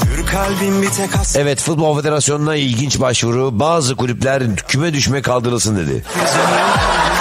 Hür 0.05 0.25
kalbim 0.25 0.81
bir 0.81 0.89
tek 0.89 1.15
as 1.15 1.35
Evet 1.35 1.61
Futbol 1.61 1.97
Federasyonu'na 1.97 2.55
ilginç 2.55 2.99
başvuru. 2.99 3.59
Bazı 3.59 3.95
kulüpler 3.95 4.55
küme 4.55 4.93
düşme 4.93 5.21
kaldırılsın 5.21 5.77
dedi. 5.77 6.03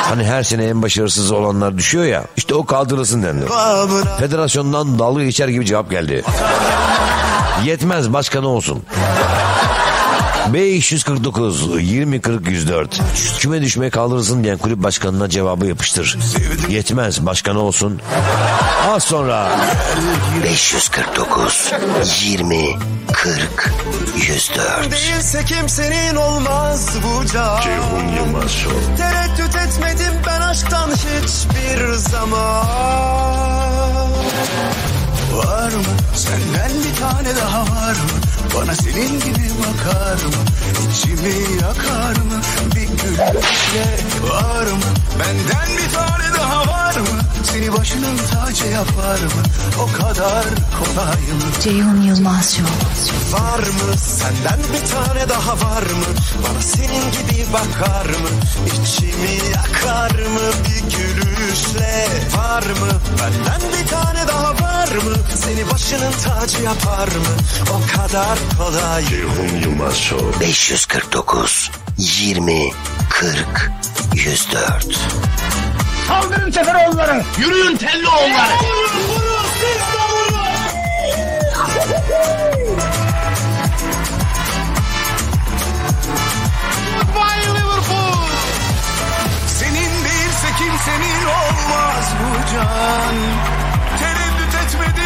Hani 0.10 0.24
her 0.24 0.42
sene 0.42 0.64
en 0.64 0.82
başarısız 0.82 1.32
olanlar 1.32 1.78
düşüyor 1.78 2.04
ya. 2.04 2.24
İşte 2.36 2.54
o 2.54 2.66
kaldırılsın 2.66 3.22
dendi. 3.22 3.46
Federasyondan 4.18 4.98
dalga 4.98 5.24
geçer 5.24 5.48
gibi 5.48 5.66
cevap 5.66 5.90
geldi. 5.90 6.24
Yetmez 7.64 8.12
başka 8.12 8.40
ne 8.40 8.46
olsun? 8.46 8.82
549 10.52 11.68
20 11.80 12.20
40 12.20 12.48
104 12.48 13.00
Küme 13.38 13.62
düşmeye 13.62 13.90
kaldırılsın 13.90 14.44
diyen 14.44 14.58
kulüp 14.58 14.82
başkanına 14.82 15.28
cevabı 15.28 15.66
yapıştır. 15.66 16.18
Yetmez 16.68 17.26
başkanı 17.26 17.60
olsun. 17.60 18.00
Az 18.88 19.04
sonra 19.04 19.50
549 20.44 21.72
20 22.24 22.78
40 23.12 23.72
104 24.28 24.92
Değilse 24.92 25.44
kimsenin 25.44 26.16
olmaz 26.16 26.88
bu 27.02 27.26
can. 27.26 27.60
Ceyhun 27.60 28.08
Yılmaz 28.16 28.50
Show. 28.50 28.96
Tereddüt 28.96 29.56
etmedim 29.56 30.12
ben 30.26 30.40
aşktan 30.40 30.90
hiçbir 30.90 31.92
zaman. 31.92 32.66
Var 35.36 35.72
mı 35.72 35.84
senden 36.14 36.70
bir 36.84 37.00
tane 37.00 37.36
daha 37.36 37.60
var 37.60 37.92
mı? 37.92 38.16
Bana 38.56 38.74
senin 38.74 39.20
gibi 39.20 39.50
bakar 39.58 40.14
mı? 40.14 40.42
İçimi 40.92 41.60
yakar 41.62 42.16
mı? 42.22 42.40
Bir 42.74 42.80
gülüşle 42.88 43.86
var 44.30 44.62
mı? 44.62 44.90
Benden 45.20 45.68
bir 45.78 45.92
tane 45.94 46.34
daha 46.38 46.66
var 46.66 46.96
mı? 46.96 47.20
Seni 47.52 47.72
başının 47.72 48.16
tacı 48.16 48.64
yapar 48.66 49.18
mı? 49.20 49.42
O 49.80 49.86
kadar 50.02 50.44
kolay 50.78 51.16
mı? 51.16 51.46
Ceyhun 51.62 52.02
Yılmaz 52.02 52.54
Show. 52.56 52.72
Var 53.32 53.58
mı 53.58 53.98
senden 53.98 54.58
bir 54.72 54.88
tane 54.90 55.28
daha 55.28 55.52
var 55.52 55.82
mı? 55.82 56.06
Bana 56.48 56.60
senin 56.62 57.04
gibi 57.12 57.52
bakar 57.52 58.06
mı? 58.06 58.28
İçimi 58.66 59.50
yakar 59.54 60.10
mı 60.10 60.46
bir 60.64 60.96
gülüşle? 60.96 62.08
Var 62.36 62.62
mı 62.62 63.00
benden 63.18 63.60
bir 63.72 63.86
tane 63.88 64.28
daha 64.28 64.50
var 64.50 64.88
mı? 64.88 65.16
Seni 65.34 65.70
başının 65.70 66.12
tacı 66.12 66.62
yapar 66.62 67.08
mı? 67.08 67.36
O 67.70 67.96
kadar 67.96 68.38
kolay? 68.58 69.04
Ceyhun 69.04 69.60
Yılmaz 69.62 69.96
Show. 69.96 70.40
549 70.40 71.70
20 71.98 72.70
40 73.10 73.70
104 74.14 74.86
Kaldırın 76.08 76.50
Seferoğulları. 76.50 77.22
Yürüyün. 77.38 77.78
Vay 87.14 87.40
Liverpool! 87.40 88.28
Senin 89.46 90.04
değilse 90.04 90.48
kimsenin 90.58 91.24
olmaz 91.26 92.12
bu 92.20 92.52
can. 92.52 93.65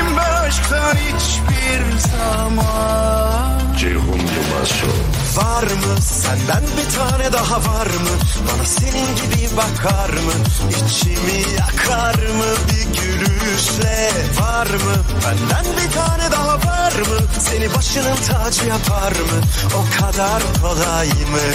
Etmedim 0.00 0.16
ben 0.16 0.48
aşktan 0.48 0.94
hiçbir 0.96 1.98
zaman. 1.98 3.76
Ceyhun 3.78 4.20
Show. 4.64 5.42
Var 5.42 5.62
mı 5.62 6.02
senden 6.02 6.62
bir 6.62 6.96
tane 6.98 7.32
daha 7.32 7.56
var 7.56 7.86
mı? 7.86 8.14
Bana 8.48 8.64
senin 8.64 9.06
gibi 9.16 9.56
bakar 9.56 10.08
mı? 10.08 10.32
İçimi 10.70 11.54
yakar 11.58 12.14
mı 12.14 12.50
bir 12.68 13.00
gülüşle? 13.00 14.10
Var 14.40 14.66
mı 14.66 15.04
benden 15.24 15.64
bir 15.76 15.92
tane 15.92 16.30
daha 16.32 16.54
var 16.54 16.92
mı? 16.92 17.26
Seni 17.38 17.74
başının 17.74 18.16
tacı 18.16 18.66
yapar 18.66 19.12
mı? 19.12 19.40
O 19.74 20.00
kadar 20.00 20.42
kolay 20.62 21.08
mı? 21.08 21.46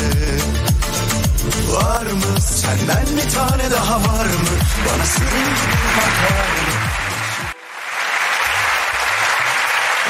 Var 1.72 2.06
mı 2.06 2.42
senden 2.42 3.06
bir 3.18 3.30
tane 3.30 3.72
daha 3.72 3.96
var 3.96 4.26
mı? 4.26 4.56
Bana 4.86 5.06
senin 5.06 5.46
gibi 5.46 5.88
bakar 5.98 6.50
mı? 6.62 6.65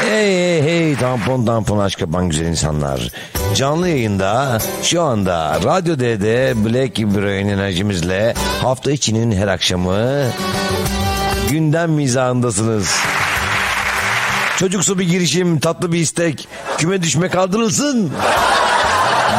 Hey 0.06 0.28
hey 0.28 0.62
hey 0.62 0.96
tampon 0.96 1.46
tampon 1.46 1.80
aşk 1.80 2.02
yapan 2.02 2.30
güzel 2.30 2.46
insanlar. 2.46 3.12
Canlı 3.56 3.90
yayında 3.90 4.60
şu 4.84 5.02
anda 5.02 5.60
Radyo 5.64 6.00
D'de 6.00 6.54
Black 6.56 6.98
Brain 6.98 7.48
enerjimizle 7.48 8.34
hafta 8.62 8.92
içinin 8.92 9.32
her 9.32 9.48
akşamı 9.48 10.28
gündem 11.50 11.92
mizahındasınız. 11.92 12.96
Çocuksu 14.58 15.00
bir 15.00 15.10
girişim, 15.10 15.60
tatlı 15.60 15.92
bir 15.92 16.00
istek, 16.00 16.48
küme 16.78 17.02
düşme 17.02 17.30
kaldırılsın. 17.30 18.12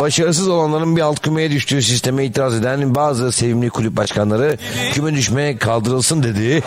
Başarısız 0.00 0.48
olanların 0.48 0.96
bir 0.96 1.00
alt 1.00 1.20
kümeye 1.20 1.50
düştüğü 1.50 1.82
sisteme 1.82 2.24
itiraz 2.24 2.54
eden 2.54 2.94
bazı 2.94 3.32
sevimli 3.32 3.70
kulüp 3.70 3.96
başkanları 3.96 4.58
küme 4.92 5.14
düşme 5.14 5.56
kaldırılsın 5.56 6.22
dedi. 6.22 6.62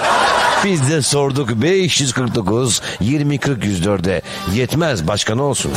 Biz 0.65 0.89
de 0.89 1.01
sorduk 1.01 1.49
549 1.49 2.81
20 2.99 3.37
40 3.37 3.63
104'e 3.65 4.21
yetmez 4.53 5.07
başkanı 5.07 5.43
olsun. 5.43 5.71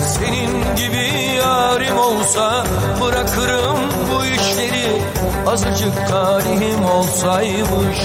Senin 0.00 0.76
gibi 0.76 1.34
yarim 1.36 1.98
olsa 1.98 2.66
bırakırım 3.00 3.78
bu 4.12 4.24
işleri. 4.24 5.02
Azıcık 5.46 6.08
talihim 6.08 6.84
olsaymış. 6.84 7.98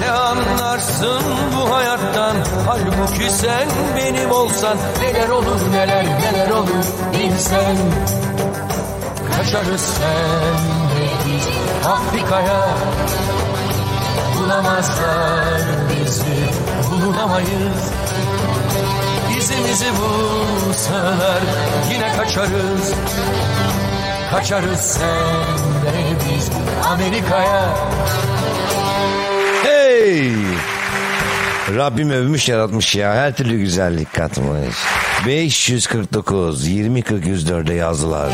Ne 0.00 0.10
anlarsın 0.10 1.22
bu 1.56 1.74
hayattan? 1.74 2.36
Halbuki 2.66 3.30
sen 3.30 3.68
benim 3.96 4.30
olsan. 4.30 4.76
Neler 5.02 5.28
olur 5.28 5.60
neler 5.72 6.04
neler 6.04 6.50
olur 6.50 6.84
bilsen. 7.12 7.76
Kaçarız 9.36 9.70
biz 9.72 10.89
Afrika'ya 11.86 12.68
Bulamazlar 14.38 15.60
bizi 15.90 16.24
Bulunamayız 16.90 17.92
İzimizi 19.38 19.86
bulsalar 19.92 21.42
Yine 21.92 22.16
kaçarız 22.16 22.94
Kaçarız 24.30 24.80
senle 24.80 26.16
biz 26.28 26.50
Amerika'ya 26.86 27.68
Hey! 29.62 30.32
Rabbim 31.76 32.10
övmüş 32.10 32.48
yaratmış 32.48 32.96
ya. 32.96 33.14
Her 33.14 33.36
türlü 33.36 33.58
güzellik 33.58 34.12
katmış. 34.12 34.76
549 35.26 36.66
20 36.66 37.02
40 37.02 37.24
104'e 37.24 37.74
yazdılar. 37.74 38.32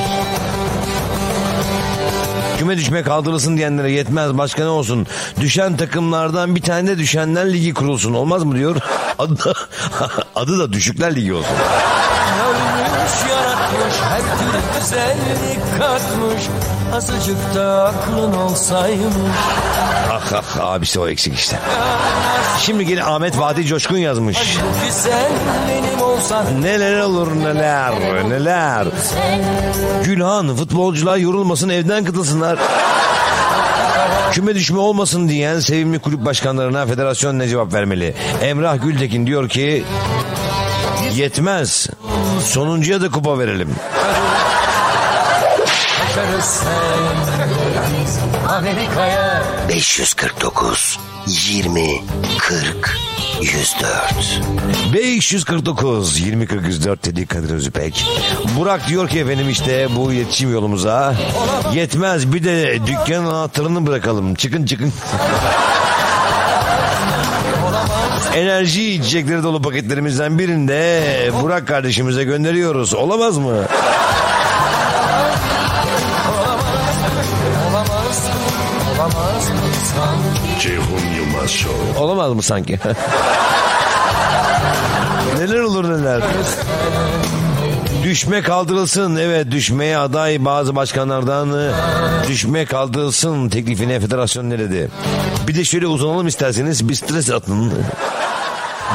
Küme 2.59 2.77
düşme 2.77 3.03
kaldırılsın 3.03 3.57
diyenlere 3.57 3.91
yetmez 3.91 4.39
başka 4.39 4.63
ne 4.63 4.69
olsun. 4.69 5.07
Düşen 5.41 5.77
takımlardan 5.77 6.57
bir 6.57 6.63
tane 6.63 6.89
de 6.89 6.99
düşenler 6.99 7.53
ligi 7.53 7.75
kurulsun 7.75 8.15
olmaz 8.15 8.45
mı 8.45 8.57
diyor. 8.57 8.77
Adı 9.19 9.45
da, 9.45 9.53
adı 10.35 10.59
da 10.59 10.73
düşükler 10.73 11.17
ligi 11.17 11.33
olsun. 11.33 11.55
Ölmüş 12.49 13.31
yaratmış 13.31 13.97
her 14.03 14.21
türlü 14.21 14.81
güzellik 14.81 15.79
katmış 15.79 16.43
Azıcık 16.95 17.55
da 17.55 17.85
aklın 17.85 18.33
olsaymış 18.33 19.37
Ah 20.17 20.33
ah 20.59 20.61
abisi 20.61 21.01
o 21.01 21.09
eksik 21.09 21.35
işte. 21.35 21.59
Şimdi 22.61 22.87
gene 22.87 23.05
Ahmet 23.05 23.39
Vadi 23.39 23.67
Coşkun 23.67 23.97
yazmış. 23.97 24.39
Neler 26.61 27.01
olur 27.01 27.29
neler 27.37 27.93
neler. 28.29 28.87
Gülhan 30.05 30.57
futbolcular 30.57 31.17
yorulmasın 31.17 31.69
evden 31.69 32.05
katılsınlar. 32.05 32.59
Küme 34.33 34.55
düşme 34.55 34.79
olmasın 34.79 35.29
diyen 35.29 35.61
sevimli 35.61 35.99
kulüp 35.99 36.25
başkanlarına 36.25 36.87
federasyon 36.87 37.39
ne 37.39 37.49
cevap 37.49 37.73
vermeli? 37.75 38.15
Emrah 38.43 38.83
Gültekin 38.83 39.27
diyor 39.27 39.49
ki 39.49 39.85
yetmez. 41.15 41.87
Sonuncuya 42.45 43.01
da 43.01 43.11
kupa 43.11 43.39
verelim. 43.39 43.69
Amerika'ya 48.49 49.36
549 49.69 50.99
20 51.27 52.03
40 52.39 52.99
104 53.43 54.43
549 54.95 56.21
20 56.21 56.47
40 56.47 56.67
104 56.67 57.05
dedi 57.05 57.27
Kadir 57.27 57.51
Özüpek. 57.55 58.07
Burak 58.59 58.89
diyor 58.89 59.09
ki 59.09 59.19
efendim 59.19 59.51
işte 59.51 59.89
bu 59.97 60.13
iletişim 60.13 60.53
yolumuza 60.53 61.15
yetmez 61.75 62.33
bir 62.33 62.45
de 62.45 62.79
dükkanın 62.87 63.27
anahtarını 63.27 63.87
bırakalım. 63.87 64.35
Çıkın 64.35 64.67
çıkın. 64.67 64.93
Enerji 68.35 68.93
içecekleri 68.93 69.43
dolu 69.43 69.63
paketlerimizden 69.63 70.39
birinde 70.39 71.03
Burak 71.43 71.69
kardeşimize 71.69 72.25
gönderiyoruz. 72.25 72.95
Olamaz 72.95 73.39
mı? 73.39 73.65
Ceyhun 80.61 81.15
Yılmaz 81.17 81.51
Show. 81.51 82.01
Olamaz 82.01 82.33
mı 82.33 82.43
sanki? 82.43 82.79
neler 85.39 85.61
olur 85.61 85.91
neler. 85.91 86.23
Düşme 88.05 88.43
kaldırılsın. 88.43 89.17
Evet 89.17 89.51
düşmeye 89.51 89.99
aday 89.99 90.45
bazı 90.45 90.77
başkanlardan 90.77 91.61
e, 91.61 91.71
düşme 92.29 92.65
kaldırılsın 92.65 93.49
teklifine 93.49 94.01
federasyon 94.01 94.51
ne 94.51 94.59
dedi? 94.59 94.91
Bir 95.49 95.55
de 95.55 95.65
şöyle 95.65 95.87
uzanalım 95.87 96.27
isterseniz 96.27 96.89
bir 96.89 96.95
stres 96.95 97.31
atın. 97.31 97.73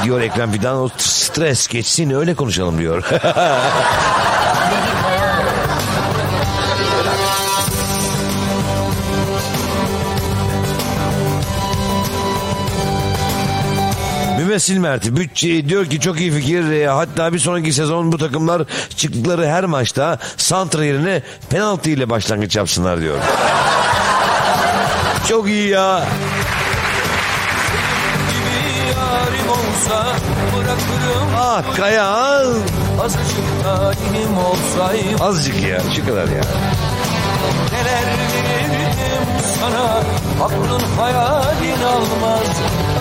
Diyor 0.04 0.20
Ekrem 0.20 0.52
Fidan 0.52 0.76
o 0.76 0.88
stres 0.98 1.68
geçsin 1.68 2.10
öyle 2.10 2.34
konuşalım 2.34 2.78
diyor. 2.78 3.04
Mümessil 14.52 14.78
Mert 14.78 15.04
bütçe 15.16 15.68
diyor 15.68 15.86
ki 15.86 16.00
çok 16.00 16.20
iyi 16.20 16.32
fikir 16.32 16.70
E, 16.70 16.86
hatta 16.86 17.32
bir 17.32 17.38
sonraki 17.38 17.72
sezon 17.72 18.12
bu 18.12 18.18
takımlar 18.18 18.62
çıktıkları 18.96 19.46
her 19.48 19.64
maçta 19.64 20.18
santra 20.36 20.84
yerine 20.84 21.22
penaltı 21.50 21.90
ile 21.90 22.10
başlangıç 22.10 22.56
yapsınlar 22.56 23.00
diyor. 23.00 23.18
çok 25.28 25.48
iyi 25.48 25.68
ya. 25.68 26.04
Ah 31.36 31.62
Kaya 31.76 32.04
az- 32.06 32.56
azıcık 33.04 33.46
talim 33.62 34.38
olsaydı 34.38 35.24
azıcık 35.24 35.62
ya 35.62 35.80
şu 35.96 36.06
kadar 36.06 36.28
ya. 36.28 36.42
Neler 37.72 38.02
verirdim 38.06 39.26
sana 39.60 40.02
Aklın 40.44 40.82
hayalin 41.00 41.82
almaz 41.82 42.48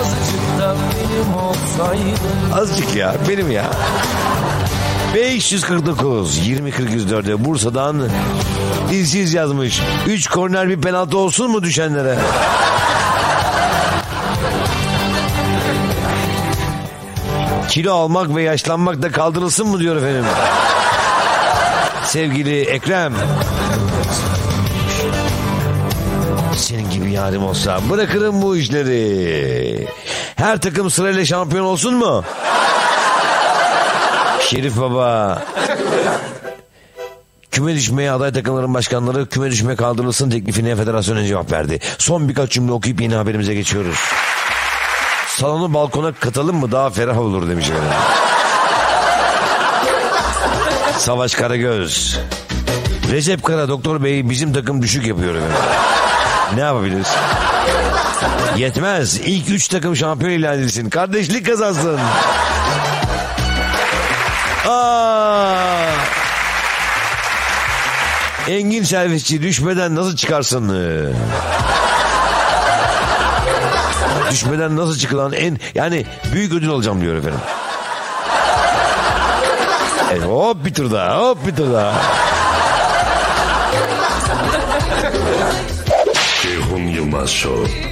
Azıcık 0.02 0.21
benim 0.62 1.36
olsaydın 1.36 2.52
Azıcık 2.54 2.96
ya 2.96 3.16
benim 3.30 3.52
ya. 3.52 3.66
549 5.16 6.48
20 6.48 6.72
40 6.72 6.90
104'e 6.90 7.46
Bursa'dan 7.46 8.02
dilsiz 8.90 9.34
yazmış. 9.34 9.82
3 10.08 10.28
korner 10.28 10.70
bir 10.70 10.82
penaltı 10.82 11.18
olsun 11.18 11.52
mu 11.52 11.64
düşenlere? 11.64 12.18
Kilo 17.70 17.94
almak 17.94 18.36
ve 18.36 18.44
yaşlanmak 18.44 19.02
da 19.02 19.12
kaldırılsın 19.12 19.68
mı 19.68 19.80
diyor 19.80 19.96
efendim. 19.96 20.26
Sevgili 22.06 22.62
Ekrem. 22.62 23.14
Senin 26.58 26.90
gibi 26.90 27.12
yarim 27.12 27.44
olsa 27.44 27.80
bırakırım 27.90 28.42
bu 28.42 28.58
işleri. 28.58 29.88
Her 30.42 30.58
takım 30.58 30.92
sırayla 30.92 31.26
şampiyon 31.26 31.66
olsun 31.66 31.96
mu? 31.96 32.24
Şerif 34.42 34.78
Baba. 34.78 35.42
Küme 37.52 37.76
düşmeye 37.76 38.12
aday 38.12 38.34
takımların 38.34 38.74
başkanları 38.74 39.30
küme 39.30 39.52
düşme 39.52 39.76
kaldırılsın 39.76 40.30
teklifine 40.30 40.76
federasyona 40.76 41.26
cevap 41.26 41.52
verdi. 41.52 41.80
Son 41.98 42.30
birkaç 42.30 42.52
cümle 42.52 42.72
okuyup 42.72 43.02
yeni 43.02 43.16
haberimize 43.16 43.54
geçiyoruz. 43.54 44.00
Salonu 45.28 45.74
balkona 45.74 46.12
katalım 46.12 46.56
mı 46.56 46.72
daha 46.72 46.90
ferah 46.90 47.18
olur 47.18 47.50
demiş 47.50 47.70
efendim. 47.70 47.98
Savaş 50.98 51.36
Karagöz. 51.36 52.20
Recep 53.12 53.44
Kara 53.44 53.70
doktor 53.70 54.04
bey 54.04 54.30
bizim 54.30 54.54
takım 54.54 54.82
düşük 54.82 55.08
yapıyor. 55.08 55.36
Ne 56.56 56.62
yapabiliriz? 56.62 57.08
Yetmez. 58.58 59.20
İlk 59.20 59.50
üç 59.50 59.68
takım 59.68 59.96
şampiyon 59.96 60.32
ilan 60.32 60.60
edilsin. 60.60 60.90
Kardeşlik 60.90 61.46
kazansın. 61.46 62.00
Aa! 64.68 65.86
Engin 68.48 68.84
servisçi 68.84 69.42
düşmeden 69.42 69.96
nasıl 69.96 70.16
çıkarsın? 70.16 70.70
Düşmeden 74.32 74.76
nasıl 74.76 74.98
çıkılan 74.98 75.34
en 75.34 75.60
yani 75.76 76.06
büyük 76.34 76.54
ödül 76.54 76.70
alacağım 76.70 77.02
diyor 77.02 77.16
efendim. 77.16 77.40
E, 80.12 80.20
hop 80.20 80.66
bir 80.66 80.74
tur 80.74 80.92
daha 80.92 81.20
hop 81.20 81.48
bir 81.48 81.56
tur 81.56 81.74
daha. 81.74 81.94
Ceyhun 86.42 86.88
Yılmaz 86.88 87.30
Show. 87.30 87.91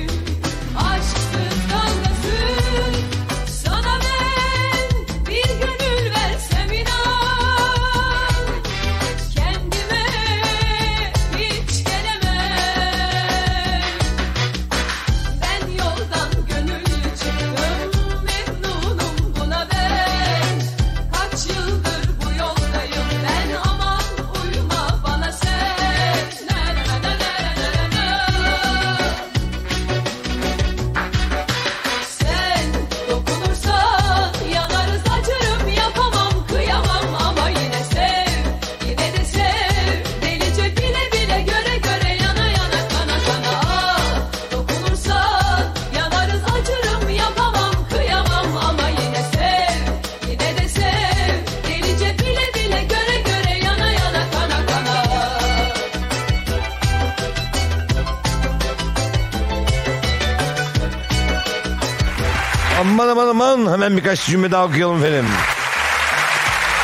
Aman 63.10 63.28
aman 63.28 63.72
hemen 63.72 63.98
birkaç 63.98 64.26
cümle 64.26 64.52
daha 64.52 64.66
okuyalım 64.66 64.98
efendim. 65.06 65.26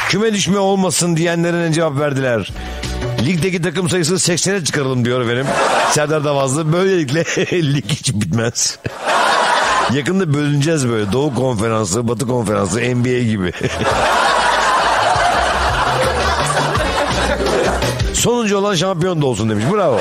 Küme 0.09 0.33
düşme 0.33 0.57
olmasın 0.57 1.17
diyenlerine 1.17 1.73
cevap 1.73 1.99
verdiler. 1.99 2.51
Ligdeki 3.25 3.61
takım 3.61 3.89
sayısı 3.89 4.13
80'e 4.13 4.63
çıkaralım 4.63 5.05
diyor 5.05 5.21
efendim. 5.21 5.47
Serdar 5.91 6.25
Davazlı 6.25 6.73
böylelikle 6.73 7.23
lig 7.73 7.85
hiç 7.89 8.13
bitmez. 8.13 8.79
Yakında 9.93 10.33
bölüneceğiz 10.33 10.89
böyle. 10.89 11.11
Doğu 11.11 11.35
konferansı, 11.35 12.07
batı 12.07 12.27
konferansı, 12.27 12.79
NBA 12.79 13.19
gibi. 13.23 13.51
Sonuncu 18.13 18.57
olan 18.57 18.75
şampiyon 18.75 19.21
da 19.21 19.25
olsun 19.25 19.49
demiş. 19.49 19.65
Bravo. 19.73 19.99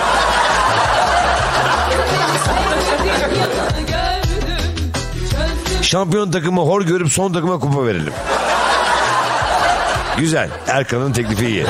Şampiyon 5.95 6.31
takımı 6.31 6.61
hor 6.61 6.83
görüp 6.83 7.13
son 7.13 7.33
takıma 7.33 7.59
kupa 7.59 7.87
verelim. 7.87 8.13
Güzel. 10.19 10.51
Erkan'ın 10.69 11.13
teklifi 11.13 11.47
iyi. 11.47 11.67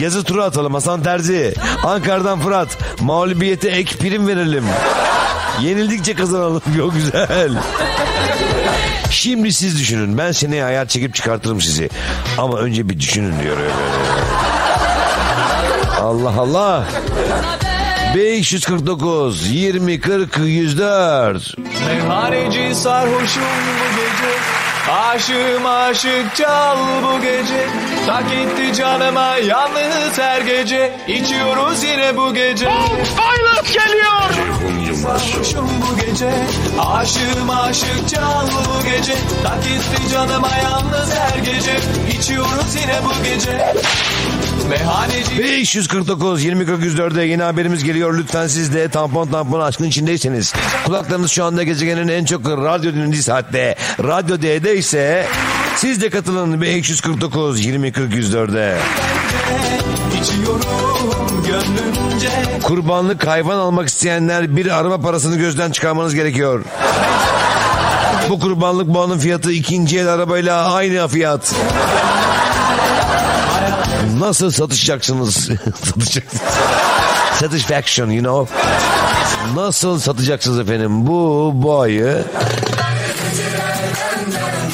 Yazı 0.00 0.24
tura 0.24 0.44
atalım 0.44 0.74
Hasan 0.74 1.02
Terzi. 1.02 1.54
Ankara'dan 1.84 2.40
Fırat. 2.40 2.78
Mağlubiyete 3.00 3.68
ek 3.68 3.96
prim 3.96 4.28
verelim. 4.28 4.64
Yenildikçe 5.60 6.14
kazanalım. 6.14 6.62
Yok 6.76 6.92
güzel. 6.94 7.52
Şimdi 9.10 9.52
siz 9.52 9.78
düşünün. 9.78 10.18
Ben 10.18 10.32
seneye 10.32 10.64
ayar 10.64 10.86
çekip 10.86 11.14
çıkartırım 11.14 11.60
sizi. 11.60 11.90
Ama 12.38 12.58
önce 12.58 12.88
bir 12.88 13.00
düşünün 13.00 13.40
diyor. 13.40 13.56
Allah 16.00 16.34
Allah. 16.38 16.84
549 18.14 19.46
20 19.50 20.00
40 20.00 20.38
104 20.38 21.54
Meyhaneci 21.86 22.74
sarhoşum 22.74 23.42
bu 23.42 23.96
gece. 23.96 24.32
Aşığım 24.92 25.66
aşık 25.66 26.36
çal 26.36 26.76
bu 27.02 27.20
gece. 27.20 27.66
Tak 28.06 28.24
etti 28.32 28.76
canıma 28.78 29.36
yalnız 29.36 30.18
her 30.18 30.40
gece. 30.40 30.92
İçiyoruz 31.08 31.84
yine 31.84 32.16
bu 32.16 32.34
gece. 32.34 32.68
Aylık 32.68 33.66
geliyor 33.72 34.41
Sarhoşum 35.02 35.68
bu 35.82 36.00
gece. 36.00 36.30
Aşığım 36.78 37.50
aşık 37.50 38.08
çal 38.08 38.46
bu 38.46 38.84
gece. 38.84 39.14
Tak 39.42 39.66
etti 39.66 40.12
canıma 40.12 40.50
yalnız 40.62 41.14
her 41.14 41.38
gece. 41.38 41.76
İçiyoruz 42.18 42.76
yine 42.82 43.00
bu 43.04 43.24
gece. 43.24 43.74
Meyhaneci 44.68 45.38
549 45.38 46.44
20 46.44 46.66
40 46.66 46.82
104'e 46.82 47.24
yeni 47.24 47.42
haberimiz 47.42 47.84
geliyor. 47.84 48.18
Lütfen 48.18 48.46
siz 48.46 48.74
de 48.74 48.88
tampon 48.88 49.28
tampon 49.28 49.60
aşkın 49.60 49.84
içindeyseniz. 49.84 50.52
Kulaklarınız 50.86 51.30
şu 51.30 51.44
anda 51.44 51.62
gezegenin 51.62 52.08
en 52.08 52.24
çok 52.24 52.46
radyo 52.46 52.92
dinlediği 52.92 53.22
saatte. 53.22 53.76
Radyo 54.02 54.42
D'de 54.42 54.76
ise 54.76 55.26
siz 55.76 56.00
de 56.00 56.10
katılın 56.10 56.60
549 56.60 57.64
20 57.64 57.92
40 60.22 60.30
104'e. 60.30 60.32
İçiyorum 60.36 61.44
gönlümce 61.46 62.60
Kurbanlık 62.62 63.26
hayvan 63.26 63.58
almak 63.58 63.88
isteyenler 63.88 64.56
bir 64.56 64.78
araba 64.78 65.00
parasını 65.00 65.36
gözden 65.36 65.70
çıkarmanız 65.70 66.14
gerekiyor. 66.14 66.64
Bu 68.28 68.40
kurbanlık 68.40 68.94
bağının 68.94 69.18
fiyatı 69.18 69.52
ikinci 69.52 69.98
el 69.98 70.08
arabayla 70.08 70.72
aynı 70.72 71.08
fiyat. 71.08 71.54
Nasıl 74.18 74.50
satışacaksınız? 74.50 75.34
Satacaksınız. 75.84 76.42
Satisfaction 77.40 78.10
you 78.10 78.22
know. 78.22 78.54
Nasıl 79.54 79.98
satacaksınız 79.98 80.58
efendim 80.58 81.06
bu 81.06 81.50
boğayı? 81.54 82.24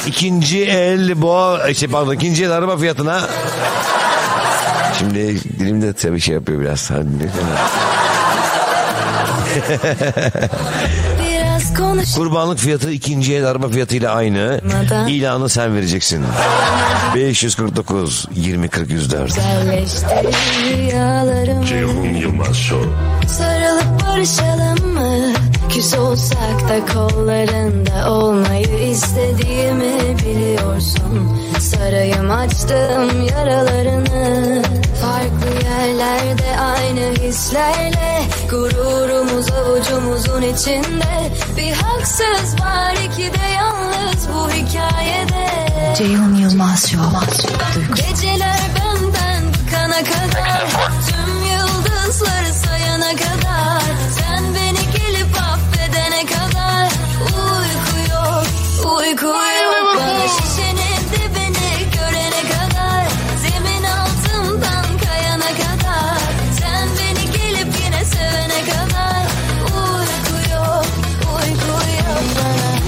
İkinci 0.07 0.63
el 0.65 1.21
boğa, 1.21 1.73
şey 1.73 1.89
pardon 1.89 2.13
ikinci 2.13 2.45
el 2.45 2.51
araba 2.51 2.77
fiyatına. 2.77 3.21
Şimdi 4.99 5.37
dilimde 5.59 5.93
tabii 5.93 6.19
şey 6.19 6.33
yapıyor 6.35 6.61
biraz. 6.61 6.91
Hani 6.91 7.07
Biraz 11.23 11.77
konuş 11.77 12.15
Kurbanlık 12.15 12.59
fiyatı 12.59 12.91
ikinci 12.91 13.35
el 13.35 13.45
araba 13.47 13.69
fiyatıyla 13.69 14.13
aynı. 14.15 14.61
İlanı 15.07 15.49
sen 15.49 15.75
vereceksin. 15.75 16.25
549 17.15 18.27
20 18.35 18.67
40 18.69 18.89
104. 18.89 19.27
Güzelleştir 19.27 20.07
rüyalarımı 20.77 21.65
Ceyhun 21.65 22.03
Yılmaz 22.13 22.57
Show. 22.57 22.89
Sarılıp 23.27 24.07
barışalım 24.07 24.93
mı? 24.93 25.33
Küs 25.69 25.93
olsak 25.93 26.69
da 26.69 26.85
kollarında 26.93 28.11
olmayı 28.11 28.89
istediğimi 28.91 30.17
biliyorsun. 30.19 31.37
Sarayım 31.59 32.31
açtım 32.31 33.27
yaralarını. 33.37 34.63
Farklı 35.01 35.65
yerlerde 35.65 36.59
aynı 36.59 37.13
hislerle. 37.13 38.21
Gururumuz 38.49 39.51
avucumuzun 39.51 40.41
içinde. 40.41 41.31
Bir 41.57 41.71
haksız 41.71 42.61
var 42.61 42.93
iki 42.93 43.33
de 43.33 43.45
yalnız 43.57 44.27
bu 44.33 44.49
hikayede. 44.49 45.49
Ceyhun 45.97 46.35
Yılmaz 46.35 46.89
Show. 46.91 47.19
Geceler 47.95 48.59
benden 48.75 49.43
bıkana 49.53 50.03
kadar. 50.03 50.67
Tüm 51.09 51.35
yıldızları 51.51 52.53
sayana 52.53 53.11
kadar 53.11 53.83
Bana 59.17 60.27
şişenin 60.27 61.01
dibini 61.11 61.91
görene 61.93 62.41
kadar 62.51 63.07
Zemin 63.41 63.83
altından 63.83 64.85
kayana 65.05 65.45
kadar. 65.45 66.17
Sen 66.59 66.87
beni 66.97 67.31
gelip 67.31 67.67
yine 67.85 68.05
sevene 68.05 68.61
kadar. 68.65 69.25
Uyku 69.65 70.53
yok, 70.53 70.85
uyku 71.35 71.71
yok. 71.97 72.23
Bana 72.35 72.79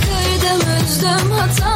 Kırdım 0.00 0.60
üzdüm 0.84 1.30
fark 1.36 1.75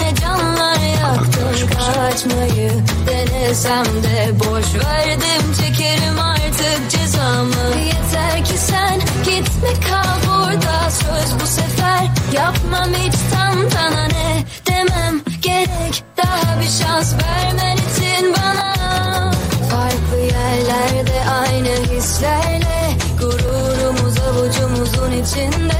Ne 0.00 0.14
canlar 0.14 0.80
yaktım 1.00 1.68
kaçmayı 2.06 2.70
Denesem 3.06 3.84
de 3.84 4.40
boş 4.40 4.84
verdim. 4.84 5.54
Çekerim 5.60 6.18
artık 6.20 6.90
cezamı. 6.90 7.76
Yeter 7.86 8.44
ki 8.44 8.58
sen 8.58 9.00
gitme 9.24 9.68
kal 9.90 10.28
burada? 10.28 10.90
Söz 10.90 11.40
bu 11.40 11.46
sefer 11.46 12.06
Yapmam 12.32 12.94
hiç 12.94 13.14
tantana 13.34 14.04
ne 14.04 14.44
demem 14.66 15.20
gerek. 15.42 16.04
Daha 16.16 16.60
bir 16.60 16.84
şans 16.84 17.12
vermen 17.12 17.76
için 17.76 18.34
bana. 18.34 19.32
Farklı 19.70 20.18
yerlerde 20.18 21.20
aynı 21.42 21.68
hislerle 21.68 22.96
Gururumuz 23.20 24.18
avucumuzun 24.18 25.12
içinde. 25.12 25.76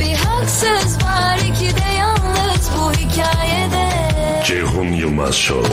Bir 0.00 0.14
haksız 0.14 0.99
hikayede. 3.10 3.90
Ceyhun 4.44 4.86
Yılmaz 4.92 5.34
Show. 5.34 5.72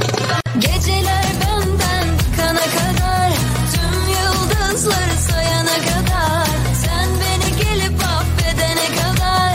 Geceler 0.60 1.26
benden 1.42 2.08
bıkana 2.20 2.60
kadar 2.78 3.32
Tüm 3.74 4.14
yıldızları 4.14 5.18
sayana 5.32 5.76
kadar. 5.90 6.48
Sen 6.86 7.10
beni 7.22 7.58
gelip 7.64 8.00
affedene 8.04 8.88
kadar. 9.00 9.54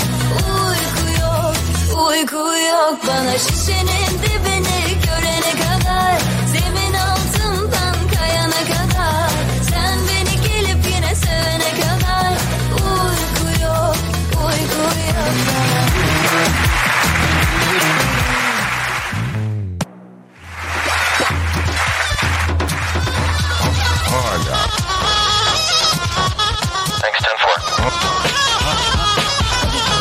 Uyku 0.48 1.22
yok, 1.22 1.54
uyku 2.08 2.36
yok 2.70 2.98
Bana 3.08 3.38
şişenin 3.38 4.21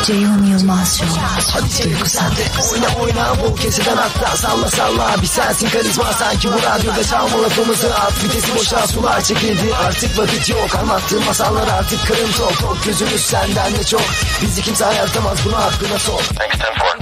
Ceyhun 0.06 0.46
Yılmaz 0.46 0.98
Show. 0.98 1.84
Duygusal. 1.84 2.30
Oyna 2.72 2.86
oyna 3.00 3.40
bul 3.40 3.56
keseden 3.56 3.96
atla. 3.96 4.36
Salla 4.36 4.70
salla. 4.70 5.22
Bir 5.22 5.26
sensin 5.26 5.68
karizma. 5.68 6.12
Sanki 6.12 6.48
bu 6.52 6.62
radyoda 6.62 7.04
çalma 7.04 7.42
lafımızı 7.42 7.94
at 7.94 8.24
Vitesi 8.24 8.54
boşa 8.54 8.86
sular 8.86 9.20
çekildi. 9.20 9.74
Artık 9.74 10.18
vakit 10.18 10.48
yok. 10.48 10.74
Anlattığım 10.74 11.24
masallar 11.24 11.68
artık 11.68 12.06
kırım 12.06 12.32
top 12.38 12.58
top 12.60 12.84
Gözümüz 12.84 13.20
senden 13.20 13.72
de 13.72 13.84
çok. 13.84 14.02
Bizi 14.42 14.62
kimse 14.62 14.86
ayartamaz. 14.86 15.38
Bunu 15.44 15.56
aklına 15.56 15.98
sok. 15.98 16.22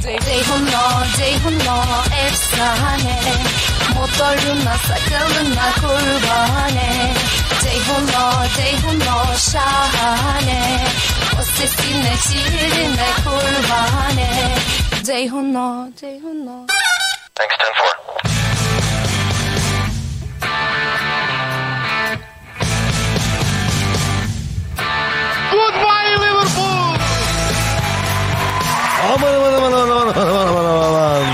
Ceyhunlar, 0.01 1.09
Ceyhunlar 1.17 2.07
efsane. 2.27 3.21
Motoruna 3.95 4.77
sakalına 4.89 5.73
kurbane. 5.81 7.15
Ceyhunlar, 7.63 8.49
Ceyhunlar 8.57 9.37
şahane. 9.37 10.85
O 11.20 11.20
sesine 11.61 12.15
şiirine 12.27 13.09
kurban 13.25 14.19
et. 14.19 15.07
Ceyhun. 15.07 15.55
Thanks 17.35 17.55
10-4. 17.55 18.01
Goodbye 25.53 26.17
Liverpool. 26.21 26.97
Aman 29.15 29.35
aman 29.35 29.53
aman 29.53 29.73
aman 29.73 29.89
aman 29.91 30.17
aman 30.17 30.65
aman 30.65 30.83
aman. 30.87 31.25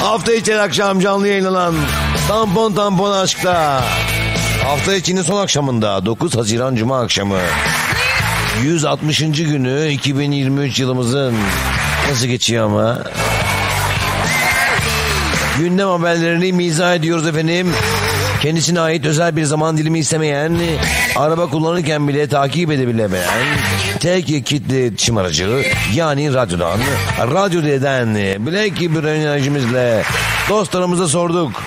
Hafta 0.00 0.32
içi 0.32 0.60
akşam 0.60 1.00
canlı 1.00 1.28
yayınlanan 1.28 1.74
Tampon 2.28 2.72
Tampon 2.72 3.12
Aşk'ta. 3.12 3.82
Hafta 4.64 4.94
içinin 4.94 5.22
son 5.22 5.42
akşamında 5.42 6.06
9 6.06 6.36
Haziran 6.36 6.74
Cuma 6.74 7.00
akşamı 7.00 7.38
160. 8.64 9.20
günü 9.20 9.88
2023 9.88 10.80
yılımızın 10.80 11.34
nasıl 12.08 12.26
geçiyor 12.26 12.64
ama? 12.64 12.98
Gündem 15.58 15.88
haberlerini 15.88 16.52
mizah 16.52 16.94
ediyoruz 16.94 17.26
efendim. 17.26 17.72
Kendisine 18.42 18.80
ait 18.80 19.06
özel 19.06 19.36
bir 19.36 19.44
zaman 19.44 19.76
dilimi 19.76 19.98
istemeyen, 19.98 20.58
araba 21.16 21.50
kullanırken 21.50 22.08
bile 22.08 22.28
takip 22.28 22.70
edebilemeyen, 22.70 23.28
tek 24.00 24.26
kitle 24.26 24.80
iletişim 24.80 25.16
aracı 25.16 25.64
yani 25.94 26.34
radyodan, 26.34 26.80
radyo 27.18 27.62
eden 27.62 28.14
Black 28.46 28.80
bir 28.80 29.04
enerjimizle 29.04 30.02
dostlarımıza 30.48 31.08
sorduk. 31.08 31.62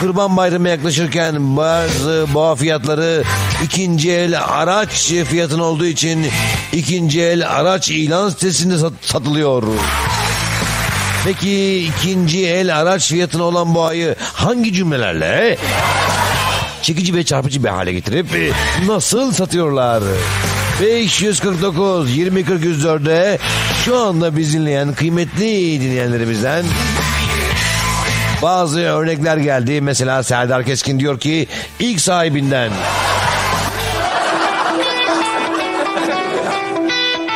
Kurban 0.00 0.36
Bayramı 0.36 0.68
yaklaşırken 0.68 1.56
bazı 1.56 2.26
boğa 2.34 2.54
fiyatları 2.54 3.24
ikinci 3.64 4.12
el 4.12 4.44
araç 4.44 4.90
fiyatın 5.30 5.58
olduğu 5.58 5.86
için 5.86 6.26
ikinci 6.72 7.22
el 7.22 7.50
araç 7.50 7.88
ilan 7.88 8.28
sitesinde 8.30 8.78
sat- 8.78 8.92
satılıyor. 9.02 9.62
Peki 11.24 11.78
ikinci 11.84 12.46
el 12.46 12.80
araç 12.80 13.08
fiyatına 13.08 13.42
olan 13.42 13.74
boğayı 13.74 14.14
hangi 14.20 14.72
cümlelerle 14.72 15.58
çekici 16.82 17.14
ve 17.14 17.24
çarpıcı 17.24 17.64
bir 17.64 17.68
hale 17.68 17.92
getirip 17.92 18.26
nasıl 18.86 19.32
satıyorlar? 19.32 20.02
549 20.80 22.16
20 22.16 22.44
40 22.44 22.62
104'e 22.64 23.38
şu 23.84 23.98
anda 23.98 24.36
biz 24.36 24.54
dinleyen 24.54 24.94
kıymetli 24.94 25.80
dinleyenlerimizden 25.80 26.64
bazı 28.42 28.80
örnekler 28.80 29.36
geldi. 29.36 29.80
Mesela 29.80 30.22
Serdar 30.22 30.64
Keskin 30.64 31.00
diyor 31.00 31.20
ki 31.20 31.46
ilk 31.78 32.00
sahibinden 32.00 32.70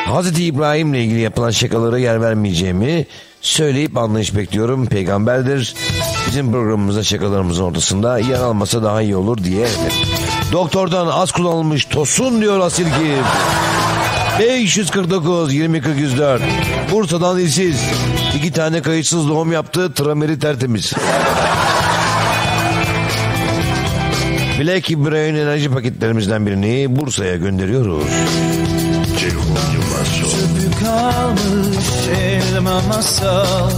Hazreti 0.09 0.45
İbrahim'le 0.45 0.95
ilgili 0.95 1.21
yapılan 1.21 1.51
şakalara 1.51 1.99
yer 1.99 2.21
vermeyeceğimi 2.21 3.07
söyleyip 3.41 3.97
anlayış 3.97 4.37
bekliyorum. 4.37 4.87
Peygamberdir. 4.87 5.75
Bizim 6.27 6.53
programımızda 6.53 7.05
şakalarımızın 7.05 7.65
ortasında 7.65 8.19
yer 8.19 8.41
almasa 8.41 8.83
daha 8.83 9.03
iyi 9.03 9.17
olur 9.17 9.39
diye. 9.45 9.67
Doktordan 10.53 11.07
az 11.07 11.33
kullanılmış 11.33 11.85
tosun 11.85 12.41
diyor 12.41 12.61
Asil 12.61 12.85
ki. 12.85 13.17
549 14.41 15.55
20 15.55 15.81
40 15.81 15.99
104 15.99 16.43
Bursa'dan 16.93 17.39
ilsiz 17.39 17.81
iki 18.37 18.53
tane 18.53 18.83
kayıtsız 18.83 19.29
doğum 19.29 19.53
yaptı 19.53 19.93
trameri 19.93 20.39
tertemiz 20.39 20.93
Black 24.61 24.91
Brain 24.91 25.35
enerji 25.35 25.71
paketlerimizden 25.71 26.47
birini 26.47 26.97
Bursa'ya 26.97 27.37
gönderiyoruz. 27.37 28.05
Ceyhun 29.19 29.88
kalmış 30.81 32.09
elma 32.21 32.81
masal 32.89 33.71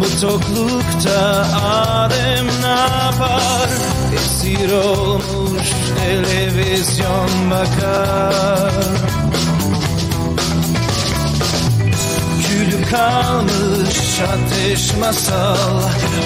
Bu 0.00 0.20
toklukta 0.20 1.46
Adem 1.64 2.46
ne 2.62 2.66
yapar? 2.66 3.68
Esir 4.14 4.72
olmuş 4.72 5.68
televizyon 6.04 7.50
bakar 7.50 9.13
kalmış 12.94 14.20
ateş 14.20 14.96
masal 14.96 15.56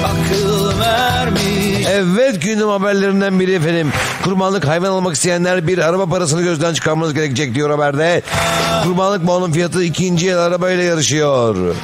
Akıl 0.05 0.81
vermiş 0.81 1.87
Evet 1.91 2.43
gündem 2.43 2.69
haberlerinden 2.69 3.41
biri 3.41 3.53
efendim. 3.53 3.93
Kurbanlık 4.25 4.67
hayvan 4.67 4.91
almak 4.91 5.15
isteyenler 5.15 5.67
bir 5.67 5.79
araba 5.79 6.07
parasını 6.07 6.43
gözden 6.43 6.75
çıkarmanız 6.75 7.15
gerekecek 7.15 7.55
diyor 7.55 7.71
haberde. 7.71 8.23
Kurbanlık 8.85 9.25
malın 9.25 9.53
fiyatı 9.53 9.85
ikinci 9.85 10.29
el 10.29 10.39
arabayla 10.39 10.85
yarışıyor. 10.85 11.75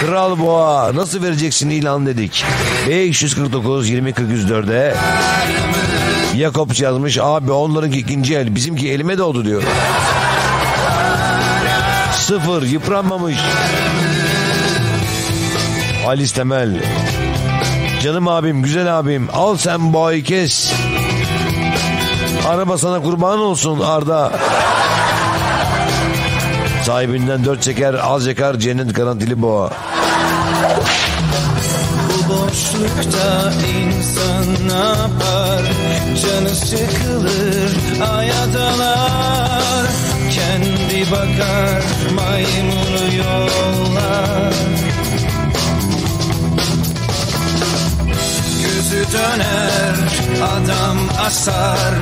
Kral 0.00 0.38
Boğa 0.38 0.94
nasıl 0.94 1.22
vereceksin 1.22 1.70
ilan 1.70 2.06
dedik. 2.06 2.44
549 2.88 3.88
20 3.88 4.12
40 4.12 4.30
104'e 4.30 4.94
Yakob 6.36 6.70
yazmış 6.80 7.18
abi 7.18 7.52
onlarınki 7.52 7.98
ikinci 7.98 8.36
el 8.36 8.54
bizimki 8.54 8.90
elime 8.90 9.18
doğdu 9.18 9.44
diyor. 9.44 9.62
Sıfır 12.24 12.62
yıpranmamış. 12.62 13.36
Halis 16.04 16.32
Temel. 16.32 16.82
Canım 18.02 18.28
abim, 18.28 18.62
güzel 18.62 18.98
abim. 18.98 19.28
Al 19.32 19.56
sen 19.56 19.92
boğayı 19.92 20.24
kes. 20.24 20.72
Araba 22.48 22.78
sana 22.78 23.02
kurban 23.02 23.38
olsun 23.38 23.80
Arda. 23.80 24.32
Sahibinden 26.84 27.44
dört 27.44 27.62
çeker, 27.62 27.94
az 28.02 28.26
yakar 28.26 28.54
cennet 28.54 28.94
garantili 28.94 29.42
boğa. 29.42 29.70
Bu 32.08 32.32
boşlukta 32.32 33.52
insan 33.78 34.68
ne 34.68 34.88
yapar 34.88 35.62
Canı 36.22 36.54
sıkılır 36.54 38.00
aya 38.16 38.44
Kendi 40.34 41.10
bakar 41.10 41.82
maymunu 42.14 43.14
yollar 43.16 44.54
Gözü 48.62 49.12
döner 49.12 49.94
adam 50.42 50.98
asar 51.26 51.94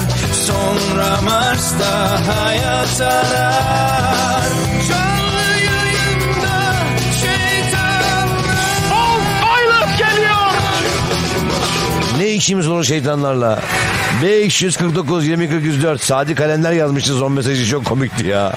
Sonra 0.47 1.21
Mars'ta 1.25 2.21
hayat 2.27 3.01
arar 3.01 4.49
Canlı 4.89 5.49
yayında 5.65 6.75
şeytanlar 7.21 8.79
Of 8.93 9.23
Aylas 9.55 9.99
geliyor. 9.99 10.53
Ne 12.19 12.29
işimiz 12.29 12.69
olur 12.69 12.85
şeytanlarla? 12.85 13.61
549 14.23 15.27
20 15.27 15.49
40 15.49 15.65
104 15.65 16.03
Sadi 16.03 16.35
Kalender 16.35 16.73
yazmıştı 16.73 17.15
son 17.15 17.33
mesajı 17.33 17.67
çok 17.67 17.85
komikti 17.85 18.27
ya. 18.27 18.53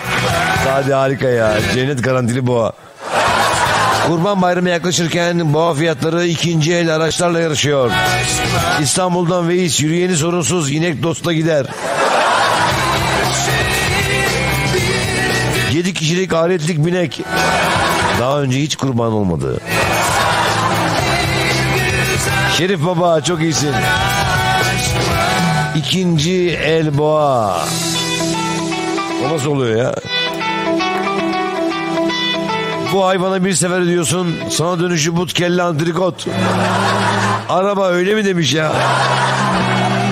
Sadi 0.63 0.93
harika 0.93 1.27
ya. 1.27 1.53
Cennet 1.73 2.03
garantili 2.03 2.47
boğa. 2.47 2.73
Kurban 4.07 4.41
Bayramı 4.41 4.69
yaklaşırken 4.69 5.53
boğa 5.53 5.73
fiyatları 5.73 6.25
ikinci 6.25 6.73
el 6.73 6.95
araçlarla 6.95 7.39
yarışıyor. 7.39 7.91
İstanbul'dan 8.81 9.49
Veys 9.49 9.81
yürüyeni 9.81 10.17
sorunsuz 10.17 10.71
inek 10.71 11.03
dosta 11.03 11.33
gider. 11.33 11.65
7 15.73 15.93
kişilik 15.93 16.33
aletlik 16.33 16.85
binek. 16.85 17.21
Daha 18.19 18.41
önce 18.41 18.61
hiç 18.61 18.75
kurban 18.75 19.11
olmadı. 19.11 19.59
Şerif 22.57 22.85
Baba 22.85 23.21
çok 23.21 23.41
iyisin. 23.41 23.71
İkinci 25.75 26.49
el 26.49 26.97
boğa. 26.97 27.57
O 29.25 29.33
nasıl 29.33 29.51
oluyor 29.51 29.77
ya? 29.83 29.95
Bu 32.93 33.05
hayvana 33.05 33.45
bir 33.45 33.53
sefer 33.53 33.79
ödüyorsun. 33.79 34.35
Sana 34.49 34.79
dönüşü 34.79 35.17
but 35.17 35.33
kelle 35.33 35.61
antrikot. 35.61 36.27
Araba 37.49 37.87
öyle 37.87 38.15
mi 38.15 38.25
demiş 38.25 38.53
ya? 38.53 38.71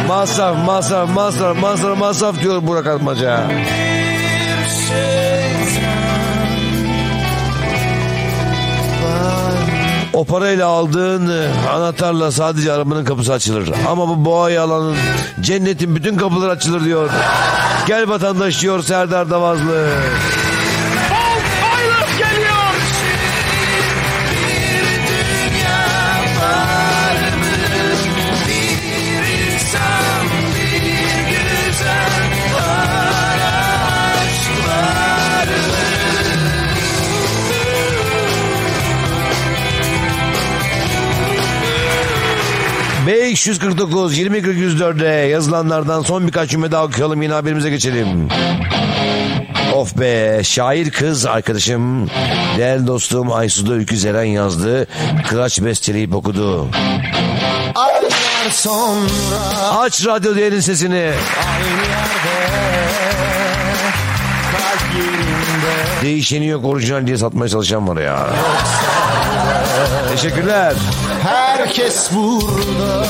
Masraf 0.08 0.66
masraf 0.66 1.10
masraf 1.16 1.58
masraf 1.62 1.98
masraf 1.98 2.42
diyor 2.42 2.68
Burak 2.68 2.88
Atmaca. 2.88 3.44
O 10.14 10.26
parayla 10.26 10.68
aldığın 10.68 11.30
e, 11.30 11.70
anahtarla 11.70 12.32
sadece 12.32 12.72
arabanın 12.72 13.06
kapısı 13.06 13.34
açılır. 13.34 13.70
Ama 13.88 14.10
bu 14.10 14.26
boğayı 14.26 14.62
alanın 14.62 14.96
cennetin 15.42 15.96
bütün 15.96 16.18
kapıları 16.18 16.52
açılır 16.52 16.86
diyor. 16.86 17.10
Gel 17.88 18.10
vatandaş 18.10 18.62
diyor 18.62 18.84
Serdar 18.84 19.30
Davazlı. 19.30 19.88
...549 43.34 44.14
20 44.16 44.42
40 44.42 44.58
104'e 44.58 45.28
yazılanlardan 45.28 46.02
son 46.02 46.28
birkaç 46.28 46.50
cümle 46.50 46.72
daha 46.72 46.84
okuyalım 46.84 47.22
yine 47.22 47.34
haberimize 47.34 47.70
geçelim. 47.70 48.30
Of 49.74 49.98
be 49.98 50.42
şair 50.44 50.92
kız 50.92 51.26
arkadaşım 51.26 52.10
değerli 52.58 52.88
dostum 52.88 53.32
Aysu'da 53.32 53.74
Ülkü 53.74 53.98
Zeren 53.98 54.24
yazdı. 54.24 54.88
Kıraç 55.30 55.62
besteleyip 55.62 56.16
okudu. 56.16 56.68
Aylar 57.76 58.52
sonra 58.52 59.78
Aç 59.78 60.06
radyo 60.06 60.36
değerin 60.36 60.60
sesini. 60.60 60.96
aynı 60.96 61.82
yerde 61.90 62.54
Değişeni 66.02 66.48
yok 66.48 66.66
orijinal 66.66 67.08
diye 67.08 67.18
satmaya 67.18 67.50
çalışan 67.50 67.88
var 67.88 67.98
ya. 68.02 68.28
Teşekkürler. 70.12 70.74
Herkes 71.24 72.10
burada 72.12 73.03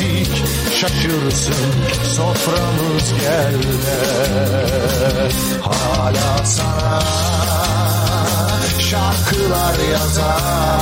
eksik 0.00 0.42
Şaşırsın 0.80 1.54
soframız 2.04 3.12
geldi 3.20 3.96
Hala 5.62 6.44
sana 6.44 7.00
Şarkılar 8.78 9.78
yazan 9.92 10.80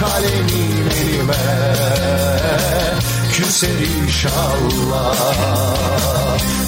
Kalemim 0.00 0.88
elime 0.90 1.34
Küser 3.32 3.78
inşallah 4.02 5.16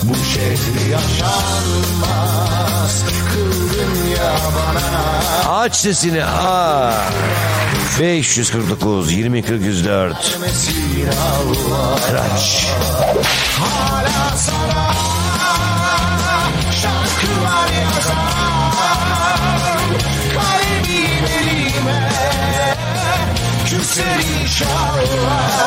Bu 0.03 0.15
şehri 0.15 0.91
yaşanmaz 0.91 2.25
Kıldın 3.33 3.95
ya 4.11 4.33
bana 4.57 4.89
Aç 5.61 5.77
sesini. 5.77 6.25
Aa. 6.25 6.93
549 7.97 9.13
20 9.13 9.43
40 9.43 9.63
104. 9.63 10.39
Mesin 10.41 11.09
Allah 11.09 11.99
Kıraç. 12.07 12.67
Hala 13.59 14.37
sana 14.37 14.93
şarkılar 16.83 17.69
yazan 17.83 18.29
Kalemim 20.35 21.25
elime 21.41 22.03
Küser 23.67 24.21
inşallah 24.43 25.59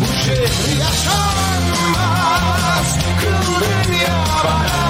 Bu 0.00 0.06
şehri 0.24 0.74
yaşanmaz 0.80 2.08
Kıldın 3.20 3.92
ya 3.92 4.24
bana 4.44 4.82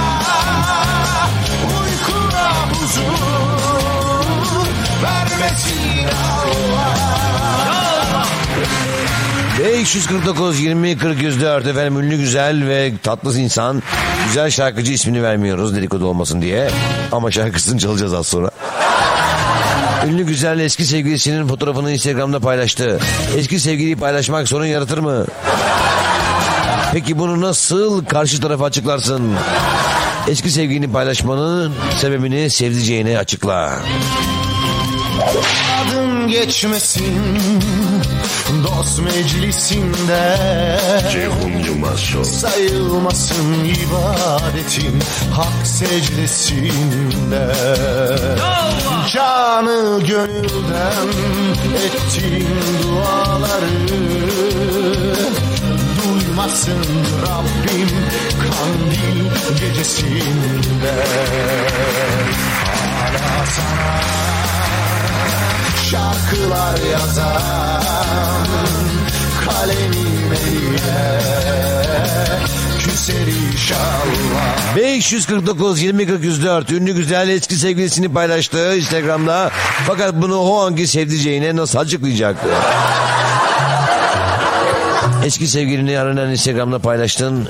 Uykuna 1.81 2.47
huzur 2.71 4.04
Vermesin 5.03 6.09
Allah 6.25 7.05
549 9.59 10.61
20 10.61 10.99
40 10.99 11.23
104 11.23 11.67
efendim 11.67 12.01
ünlü 12.01 12.17
güzel 12.17 12.69
ve 12.69 12.93
tatlı 13.03 13.39
insan 13.39 13.83
güzel 14.27 14.51
şarkıcı 14.51 14.93
ismini 14.93 15.23
vermiyoruz 15.23 15.77
dedikodu 15.77 16.07
olmasın 16.07 16.43
diye 16.43 16.71
ama 17.13 17.31
şarkısını 17.31 17.79
çalacağız 17.79 18.15
az 18.15 18.27
sonra. 18.27 18.51
Ünlü 20.07 20.27
güzel 20.27 20.59
eski 20.59 20.85
sevgilisinin 20.85 21.49
fotoğrafını 21.49 21.93
Instagram'da 21.93 22.41
paylaştı. 22.41 23.01
Eski 23.37 23.61
sevgiliyi 23.61 23.97
paylaşmak 23.97 24.49
sorun 24.49 24.67
yaratır 24.67 24.99
mı? 24.99 25.27
Peki 26.93 27.19
bunu 27.19 27.41
nasıl 27.41 28.05
karşı 28.05 28.41
tarafa 28.41 28.65
açıklarsın? 28.65 29.33
Eski 30.29 30.51
sevgilini 30.51 30.93
paylaşmanın 30.93 31.75
sebebini 32.01 32.51
sevdiceğine 32.51 33.19
açıkla. 33.19 33.79
Adın 35.25 36.29
geçmesin 36.29 37.39
dost 38.65 39.01
meclisinde. 39.03 40.37
Ceyhun 41.13 41.59
Yılmaz 41.67 42.01
Sayılmasın 42.23 43.65
ibadetin 43.65 45.01
hak 45.33 45.67
secdesinde. 45.67 47.53
Canı 49.13 50.01
gönülden 50.07 51.09
ettiğin 51.85 52.49
duaları 52.83 53.89
Duymasın 56.05 56.85
Rabbim 57.23 57.89
kandil 58.43 59.31
gecesinde. 59.61 61.05
Hala 62.95 63.47
sana 63.47 64.24
şarkılar 65.95 66.91
yazan 66.93 68.47
kalemim 69.45 70.35
küser 72.79 73.27
inşallah 73.27 74.77
549 74.77 75.83
20 75.83 76.07
40 76.07 76.25
104 76.25 76.73
ünlü 76.73 76.95
güzel 76.95 77.29
eski 77.29 77.55
sevgilisini 77.55 78.13
paylaştı 78.13 78.77
Instagram'da. 78.77 79.51
Fakat 79.87 80.15
bunu 80.15 80.39
o 80.39 80.61
anki 80.61 80.87
sevdiceğine 80.87 81.57
nasıl 81.57 81.79
açıklayacak? 81.79 82.37
Eski 85.25 85.49
sevgilini 85.49 85.99
aranan 85.99 86.31
Instagram'da 86.31 86.79
paylaştın. 86.79 87.49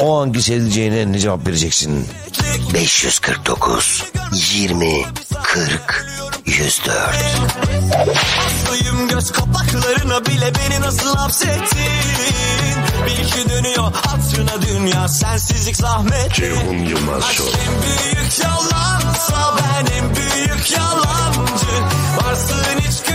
O 0.00 0.20
anki 0.20 0.42
sevdiceğine 0.42 1.12
ne 1.12 1.18
cevap 1.18 1.46
vereceksin? 1.46 2.06
549 2.74 4.04
20 4.32 5.02
40 5.42 6.17
104 6.48 6.88
Hastayım 8.36 9.08
göz 9.08 9.32
kapaklarına 9.32 10.26
bile 10.26 10.52
beni 10.54 10.80
nasıl 10.80 11.16
hapsettin? 11.16 12.78
Bil 13.06 13.30
ki 13.30 13.48
dönüyor 13.48 13.92
hatırına 13.92 14.62
dünya 14.62 15.08
sensizlik 15.08 15.76
zahmet. 15.76 16.34
Ceyhun 16.34 16.74
Yılmaz 16.74 17.22
Aşk 17.24 17.40
en 17.40 17.82
büyük 17.82 18.38
yalansa 18.44 19.56
ben 19.58 19.86
en 19.92 20.16
büyük 20.16 20.70
yalancı. 20.70 21.66
Varsın 22.16 22.64
hiç 22.78 23.08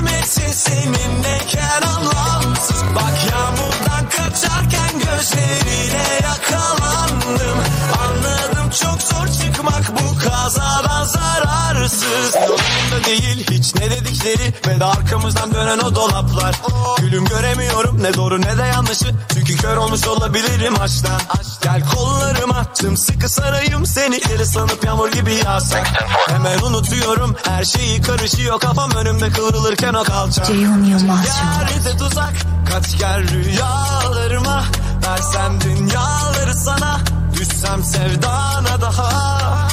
güldürmesin 0.00 0.52
seninleyken 0.52 1.82
anlamsız 1.82 2.82
Bak 2.94 3.32
yağmurdan 3.32 4.08
kaçarken 4.08 4.98
gözleriyle 4.98 6.20
yakalandım. 6.22 7.58
Anladım 8.02 8.70
çok 8.70 9.02
zor 9.02 9.26
çıkmak 9.42 9.92
bu 9.92 10.18
kazadan 10.18 11.04
zararsız. 11.04 12.34
Yolunda 12.34 13.06
değil 13.06 13.46
hiç 13.50 13.74
ne 13.74 13.90
dedikleri. 13.90 14.54
Ve 14.66 14.80
de 14.80 14.84
arkamızdan 14.84 15.54
dönen 15.54 15.78
o 15.78 15.94
dolaplar. 15.94 16.54
Gülüm 16.98 17.24
göremiyorum 17.24 18.02
ne 18.02 18.14
doğru 18.14 18.40
ne 18.40 18.58
de 18.58 18.62
yanlışı. 18.62 19.14
Çünkü 19.34 19.56
kör 19.56 19.76
olmuş 19.76 20.08
olabilirim 20.08 20.80
aşktan 20.80 21.20
Gel 21.62 21.82
kollarıma 21.94 22.66
sıkı 22.96 23.28
sarayım 23.28 23.86
seni. 23.86 24.20
Deli 24.28 24.46
sanıp 24.46 24.84
yağmur 24.84 25.12
gibi 25.12 25.34
yağsan 25.34 25.84
Hemen 26.28 26.58
unutuyorum 26.58 27.36
her 27.44 27.64
şeyi 27.64 28.02
karışıyor 28.02 28.60
Kafam. 28.60 28.90
Önümde 28.90 29.30
kıvrılırken 29.30 29.89
o 29.94 30.04
kalça. 30.04 30.44
Ceyhun 30.44 30.84
Yılmaz 30.84 31.26
Yarite 31.60 31.96
tuzak. 31.96 32.32
Kaç 32.72 32.98
gel 32.98 33.28
rüyalarıma. 33.28 34.64
Versem 35.06 35.60
dünyaları 35.60 36.54
sana. 36.54 36.98
Düşsem 37.34 37.84
sevdana 37.84 38.80
daha. 38.80 39.68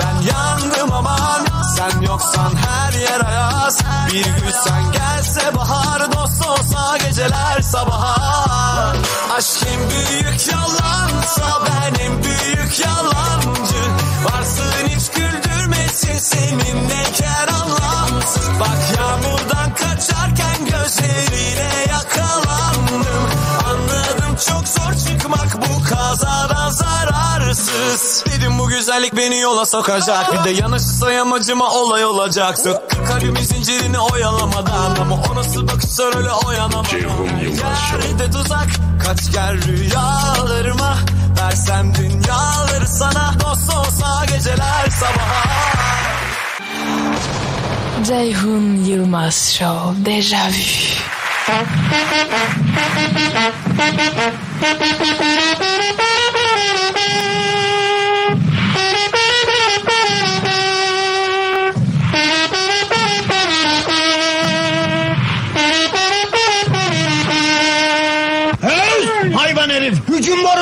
Ben 0.00 0.32
yandım 0.32 0.92
aman. 0.92 1.46
Sen 1.76 2.00
yoksan 2.00 2.52
her 2.56 2.92
yer 2.92 3.26
ayaz. 3.26 3.78
Bir 4.12 4.24
gün 4.24 4.52
sen 4.64 4.92
gelse 4.92 5.54
bahar. 5.56 6.12
Dost 6.12 6.46
olsa 6.46 6.96
geceler 6.96 7.60
sabaha 7.62 8.92
Aşk 9.36 9.66
en 9.66 9.90
büyük 9.90 10.52
yalansa 10.52 11.62
Ben 11.66 12.04
en 12.04 12.22
büyük 12.22 12.80
yalancı. 12.86 13.82
Varsın 14.24 14.88
hiç 14.88 15.10
güldürmesin 16.04 16.24
Seninleyken 16.24 17.46
anlamsız 17.62 18.48
Bak 18.60 18.98
yağmurdan 18.98 19.74
kaçarken 19.74 20.64
Gözleriyle 20.64 21.70
yakalandım. 21.88 23.28
Anladım 23.66 24.36
çok 24.48 24.68
zor 24.68 25.08
çıkmak 25.08 25.56
Bu 25.56 25.94
kazadan 25.94 26.70
zararsız. 26.70 28.24
Güzellik 28.68 29.16
beni 29.16 29.40
yola 29.40 29.66
sokacak. 29.66 30.32
Bir 30.32 30.44
de 30.44 30.50
yanışsa 30.50 31.12
yamacıma 31.12 31.70
olay 31.70 32.04
olacak 32.04 32.58
Sök 32.58 33.06
kalbimin 33.06 33.42
zincirini 33.42 33.98
oyalamadan. 33.98 34.96
Ama 35.00 35.14
o 35.30 35.34
nasıl 35.34 35.68
bakışlar 35.68 36.16
öyle 36.16 36.32
oyanamadan 36.32 36.84
Yerde 36.96 38.30
tuzak 38.30 38.68
kaç 39.04 39.32
gel 39.32 39.62
rüyalarıma 39.62 40.98
Versem 41.40 41.94
dünyaları 41.94 42.86
sana. 42.86 43.34
Dost 43.40 43.74
olsa 43.76 44.24
geceler 44.24 44.90
sabaha 44.90 45.44
Ceyhun 48.06 48.84
Yılmaz 48.84 49.54
Show 49.58 50.06
Deja 50.06 50.48
Vu 50.48 50.50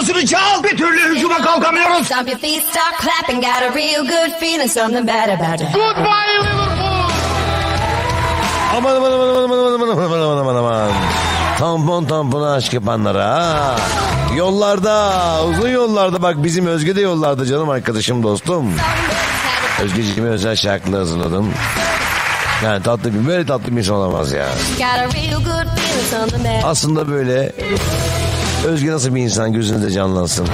Borusunu 0.02 0.26
çal! 0.26 0.64
Bir 0.64 0.76
türlü 0.76 1.16
hücuma 1.16 1.42
kalkamıyoruz! 1.42 2.06
Stomp 2.06 2.28
your 2.28 2.38
feet, 2.38 2.62
start 2.70 3.02
clapping. 3.02 3.44
Got 3.44 3.62
a 3.62 3.74
real 3.74 4.06
good 4.06 4.40
feeling, 4.40 4.70
something 4.70 5.08
bad 5.08 5.28
about 5.28 5.60
it. 5.60 5.74
Goodbye 5.74 6.38
Liverpool! 6.40 7.10
Aman 8.76 8.96
aman 8.96 9.12
aman 9.12 9.28
aman 9.28 9.58
aman 9.58 9.88
aman 9.88 9.88
aman 9.88 10.20
aman 10.20 10.38
aman 10.38 10.56
aman. 10.56 10.90
Tampon 11.58 12.04
tampona 12.04 12.52
aşk 12.52 12.72
yapanlara. 12.72 13.24
ha. 13.24 13.76
Yollarda, 14.36 15.12
uzun 15.44 15.68
yollarda 15.68 16.22
bak 16.22 16.44
bizim 16.44 16.66
Özge 16.66 16.96
de 16.96 17.00
yollarda 17.00 17.46
canım 17.46 17.70
arkadaşım 17.70 18.22
dostum. 18.22 18.74
Özgeciğime 19.82 20.28
özel 20.28 20.56
şarkılar 20.56 20.98
hazırladım. 20.98 21.52
Yani 22.64 22.82
tatlı 22.82 23.14
bir, 23.14 23.28
böyle 23.28 23.46
tatlı 23.46 23.72
bir 23.72 23.78
insan 23.78 23.96
olamaz 23.96 24.32
ya. 24.32 24.46
Got 24.78 24.84
a 24.84 25.04
real 25.04 25.40
good 25.40 25.76
feeling, 25.76 26.06
something 26.10 26.44
bad. 26.44 26.70
Aslında 26.70 27.08
böyle 27.08 27.52
Özge 28.66 28.90
nasıl 28.90 29.14
bir 29.14 29.20
insan 29.20 29.52
gözünüzde 29.52 29.90
canlansın. 29.90 30.48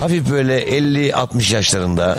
Hafif 0.00 0.30
böyle 0.30 0.62
50-60 0.64 1.54
yaşlarında 1.54 2.18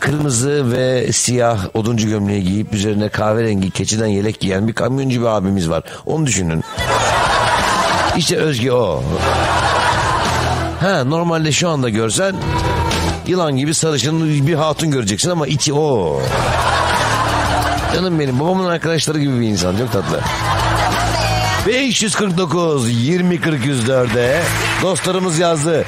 kırmızı 0.00 0.72
ve 0.72 1.12
siyah 1.12 1.58
oduncu 1.74 2.08
gömleği 2.08 2.44
giyip 2.44 2.74
üzerine 2.74 3.08
kahverengi 3.08 3.70
keçiden 3.70 4.06
yelek 4.06 4.40
giyen 4.40 4.68
bir 4.68 4.72
kamyoncu 4.72 5.20
bir 5.20 5.26
abimiz 5.26 5.70
var. 5.70 5.82
Onu 6.06 6.26
düşünün. 6.26 6.64
İşte 8.16 8.36
Özge 8.36 8.72
o. 8.72 9.02
Ha 10.80 11.04
normalde 11.04 11.52
şu 11.52 11.68
anda 11.68 11.88
görsen 11.88 12.34
yılan 13.26 13.56
gibi 13.56 13.74
sarışın 13.74 14.46
bir 14.46 14.54
hatun 14.54 14.90
göreceksin 14.90 15.30
ama 15.30 15.46
içi 15.46 15.74
o. 15.74 16.20
Canım 17.94 18.20
benim 18.20 18.40
babamın 18.40 18.66
arkadaşları 18.66 19.20
gibi 19.20 19.40
bir 19.40 19.46
insan 19.46 19.76
çok 19.76 19.92
tatlı. 19.92 20.20
549 21.66 22.90
20 22.90 23.40
40 23.40 23.64
104'e 23.64 24.42
dostlarımız 24.82 25.38
yazdı. 25.38 25.84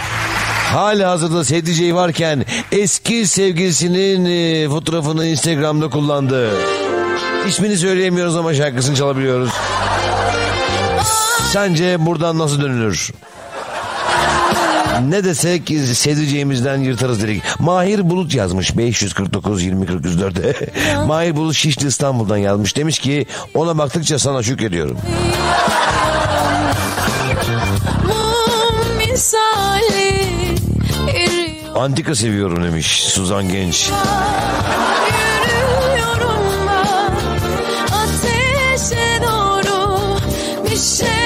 Hali 0.73 1.05
hazırda 1.05 1.45
sevdiceği 1.45 1.95
varken 1.95 2.45
eski 2.73 3.27
sevgilisinin 3.27 4.25
e, 4.25 4.69
fotoğrafını 4.69 5.27
Instagram'da 5.27 5.91
kullandı. 5.91 6.51
İsmini 7.49 7.77
söyleyemiyoruz 7.77 8.37
ama 8.37 8.55
şarkısını 8.55 8.97
çalabiliyoruz. 8.97 9.51
Sence 11.53 12.07
buradan 12.07 12.39
nasıl 12.39 12.61
dönülür? 12.61 13.11
Ne 15.01 15.25
desek 15.25 15.69
sevdiceğimizden 15.95 16.77
yırtarız 16.77 17.23
dedik. 17.23 17.43
Mahir 17.59 18.11
Bulut 18.11 18.35
yazmış 18.35 18.77
549 18.77 19.63
20 19.63 19.87
40 19.87 20.05
104'e. 20.05 20.71
Mahir 21.07 21.37
Bulut 21.37 21.55
Şişli 21.55 21.87
İstanbul'dan 21.87 22.37
yazmış. 22.37 22.77
Demiş 22.77 22.99
ki 22.99 23.27
ona 23.55 23.79
baktıkça 23.79 24.19
sana 24.19 24.43
şükrediyorum. 24.43 24.99
Antika 31.75 32.15
seviyorum 32.15 32.65
demiş 32.65 33.03
Suzan 33.03 33.49
Genç. 33.49 33.91
Ben 36.11 36.27
ateşe 37.93 39.23
doğru 39.23 40.19
bir 40.65 40.77
şey 40.77 41.22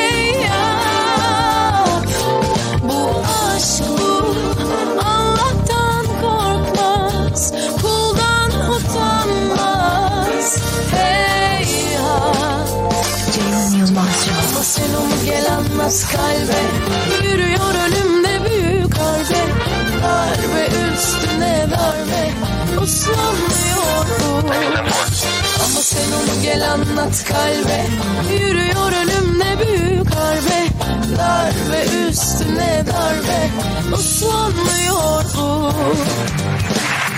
anlas 15.96 16.12
kalbe 16.12 17.28
Yürüyor 17.28 17.74
önümde 17.74 18.50
büyük 18.50 18.98
harbe 18.98 19.42
Darbe 20.02 20.68
üstüne 20.94 21.66
darbe 21.70 22.30
Uslanmıyor 22.82 24.06
bu 24.20 24.48
Ama 25.64 25.80
sen 25.80 26.12
onu 26.12 26.42
gel 26.42 26.72
anlat 26.72 27.24
kalbe 27.24 27.86
Yürüyor 28.32 28.92
önümde 28.92 29.58
büyük 29.58 30.10
harbe 30.10 30.66
Darbe 31.18 32.08
üstüne 32.08 32.84
darbe 32.86 33.50
Uslanmıyor 33.94 35.24
bu 35.36 35.72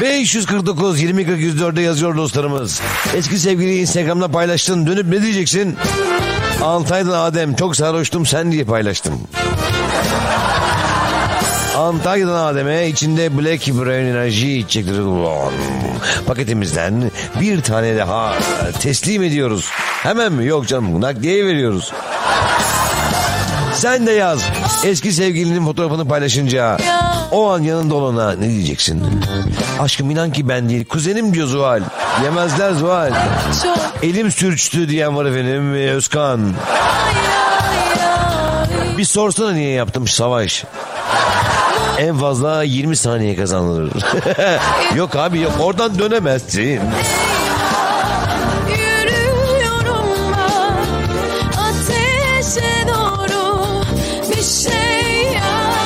549 0.01 1.01
20 1.01 1.27
40 1.27 1.41
104'e 1.41 1.83
yazıyor 1.83 2.17
dostlarımız. 2.17 2.81
Eski 3.17 3.39
sevgili 3.39 3.79
Instagram'da 3.79 4.29
paylaştın. 4.29 4.87
Dönüp 4.87 5.07
ne 5.07 5.23
diyeceksin? 5.23 5.77
Antalya'dan 6.63 7.19
Adem 7.25 7.55
çok 7.55 7.77
sarhoştum 7.77 8.27
sen 8.27 8.53
diye 8.53 8.65
paylaştım. 8.65 9.21
Antalya'dan 11.77 12.45
Adem'e 12.45 12.89
içinde 12.89 13.39
Black 13.39 13.69
Brown 13.69 13.91
Enerji 13.91 14.59
içecekleri 14.59 15.03
olan 15.03 15.53
paketimizden 16.27 17.11
bir 17.41 17.61
tane 17.63 17.97
daha 17.97 18.35
teslim 18.81 19.23
ediyoruz. 19.23 19.71
Hemen 20.03 20.33
mi? 20.33 20.47
Yok 20.47 20.69
canım 20.69 21.01
nakliye 21.01 21.47
veriyoruz. 21.47 21.93
Sen 23.75 24.07
de 24.07 24.13
yaz. 24.13 24.41
Eski 24.85 25.13
sevgilinin 25.13 25.65
fotoğrafını 25.65 26.09
paylaşınca 26.09 26.77
o 27.33 27.51
an 27.51 27.63
yanında 27.63 27.95
olana 27.95 28.33
ne 28.33 28.49
diyeceksin? 28.49 29.03
Aşkım 29.81 30.11
inan 30.11 30.33
ki 30.33 30.49
ben 30.49 30.69
değil. 30.69 30.85
Kuzenim 30.85 31.35
diyor 31.35 31.47
Zuhal. 31.47 31.83
Yemezler 32.25 32.73
Zuhal. 32.73 33.13
Elim 34.03 34.33
sürçtü 34.33 34.89
diyen 34.89 35.17
var 35.17 35.25
efendim 35.25 35.75
Özkan. 35.75 36.55
Bir 38.99 39.05
sorsana 39.05 39.53
niye 39.53 39.71
yaptım 39.71 40.09
Savaş. 40.09 40.65
En 41.99 42.19
fazla 42.19 42.63
20 42.63 42.97
saniye 42.97 43.37
kazanılır. 43.37 43.93
yok 44.97 45.17
abi 45.17 45.41
yok 45.41 45.53
oradan 45.61 45.99
dönemezsin. 45.99 46.81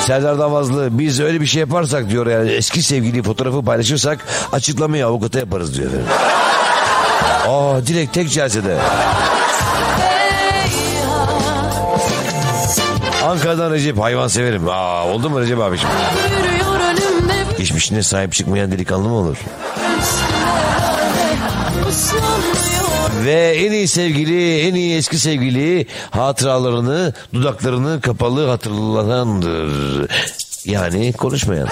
Serdar 0.06 0.38
Davazlı 0.38 0.88
biz 0.98 1.20
öyle 1.20 1.40
bir 1.40 1.46
şey 1.46 1.60
yaparsak 1.60 2.10
diyor 2.10 2.26
yani 2.26 2.50
eski 2.50 2.82
sevgili 2.82 3.22
fotoğrafı 3.22 3.62
paylaşırsak 3.62 4.26
açıklamayı 4.52 5.06
avukata 5.06 5.38
yaparız 5.38 5.76
diyor 5.76 5.86
efendim. 5.88 6.06
Aa 7.48 7.86
direkt 7.86 8.14
tek 8.14 8.30
celsede. 8.30 8.76
Ankara'dan 13.24 13.70
Recep 13.72 13.98
hayvan 14.00 14.28
severim. 14.28 14.68
Aa, 14.68 15.04
oldu 15.06 15.30
mu 15.30 15.40
Recep 15.40 15.60
abiciğim? 15.60 15.94
Geçmişine 17.58 18.02
sahip 18.02 18.32
çıkmayan 18.32 18.72
delikanlı 18.72 19.08
mı 19.08 19.14
olur? 19.14 19.36
Ve 23.24 23.54
en 23.56 23.72
iyi 23.72 23.88
sevgili, 23.88 24.60
en 24.60 24.74
iyi 24.74 24.96
eski 24.96 25.18
sevgili 25.18 25.86
hatıralarını, 26.10 27.12
dudaklarını 27.34 28.00
kapalı 28.00 28.48
hatırlatandır. 28.48 30.10
Yani 30.64 31.12
konuşmayan. 31.12 31.68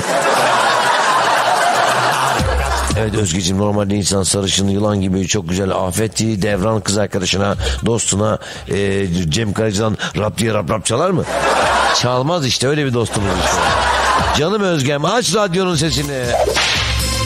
Evet 2.99 3.15
Özgeciğim 3.15 3.59
normalde 3.59 3.95
insan 3.95 4.23
sarışın 4.23 4.69
yılan 4.69 5.01
gibi 5.01 5.27
çok 5.27 5.49
güzel 5.49 5.71
afetti 5.71 6.43
devran 6.43 6.81
kız 6.81 6.99
arkadaşına 6.99 7.57
dostuna 7.87 8.39
e, 8.69 9.07
Cem 9.29 9.53
Karaca'dan 9.53 9.97
rap 10.17 10.39
diye 10.39 10.55
rap 10.55 10.71
rap 10.71 10.85
çalar 10.87 11.11
mı? 11.11 11.25
Çalmaz 12.01 12.47
işte 12.47 12.69
öyle 12.69 12.87
bir 12.87 12.95
dostumuz 12.95 13.31
işte. 13.45 13.61
Canım 14.39 14.63
Özgem 14.63 15.05
aç 15.05 15.35
radyonun 15.35 15.77
sesini. 15.77 16.25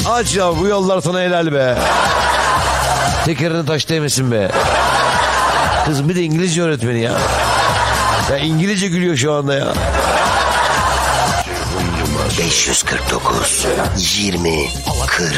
Aç 0.09 0.37
ya 0.37 0.59
bu 0.59 0.67
yollar 0.67 1.01
sana 1.01 1.21
helal 1.21 1.53
be. 1.53 1.77
Tekerini 3.25 3.67
taş 3.67 3.89
değmesin 3.89 4.31
be. 4.31 4.51
Kız 5.87 6.09
bir 6.09 6.17
de 6.17 6.23
İngilizce 6.23 6.63
öğretmeni 6.63 7.01
ya. 7.01 7.13
Ya 8.31 8.39
İngilizce 8.39 8.89
gülüyor 8.89 9.17
şu 9.17 9.33
anda 9.33 9.55
ya. 9.55 9.75
549 12.39 13.67
20 13.97 14.69
40 15.07 15.35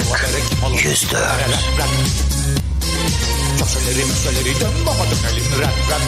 104 0.85 1.21
Köşeleri 3.59 4.05
müşeleri 4.05 4.61
dön 4.61 4.73
baba 4.87 5.05
dönelim 5.05 5.45
rap 5.61 5.91
rap 5.91 6.03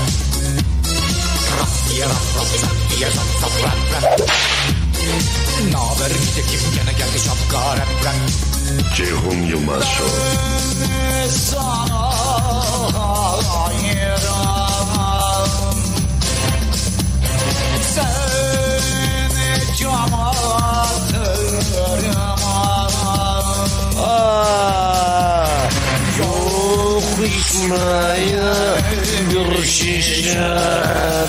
Rap 1.60 1.68
diye 1.90 2.04
rap 2.04 2.10
rap 2.10 2.60
zap 2.60 2.96
diye 2.96 3.10
zap 3.10 3.26
zap 3.40 3.52
rap 3.64 4.02
rap 4.02 4.20
Naber 5.72 6.10
nitekim 6.10 6.60
gene 6.74 6.98
geldi 6.98 7.18
şapka 7.24 7.76
rap 7.76 8.04
rap 8.04 8.14
Ceyhun 8.96 9.42
Yılmaz 9.46 9.84
Show. 9.84 10.97
Sana 11.28 12.10
hayran 13.48 14.88
Seni 17.94 19.76
cama 19.78 20.32
Yok 26.18 27.04
içmeye 27.26 28.54
bir 29.30 29.66
şişe 29.66 30.56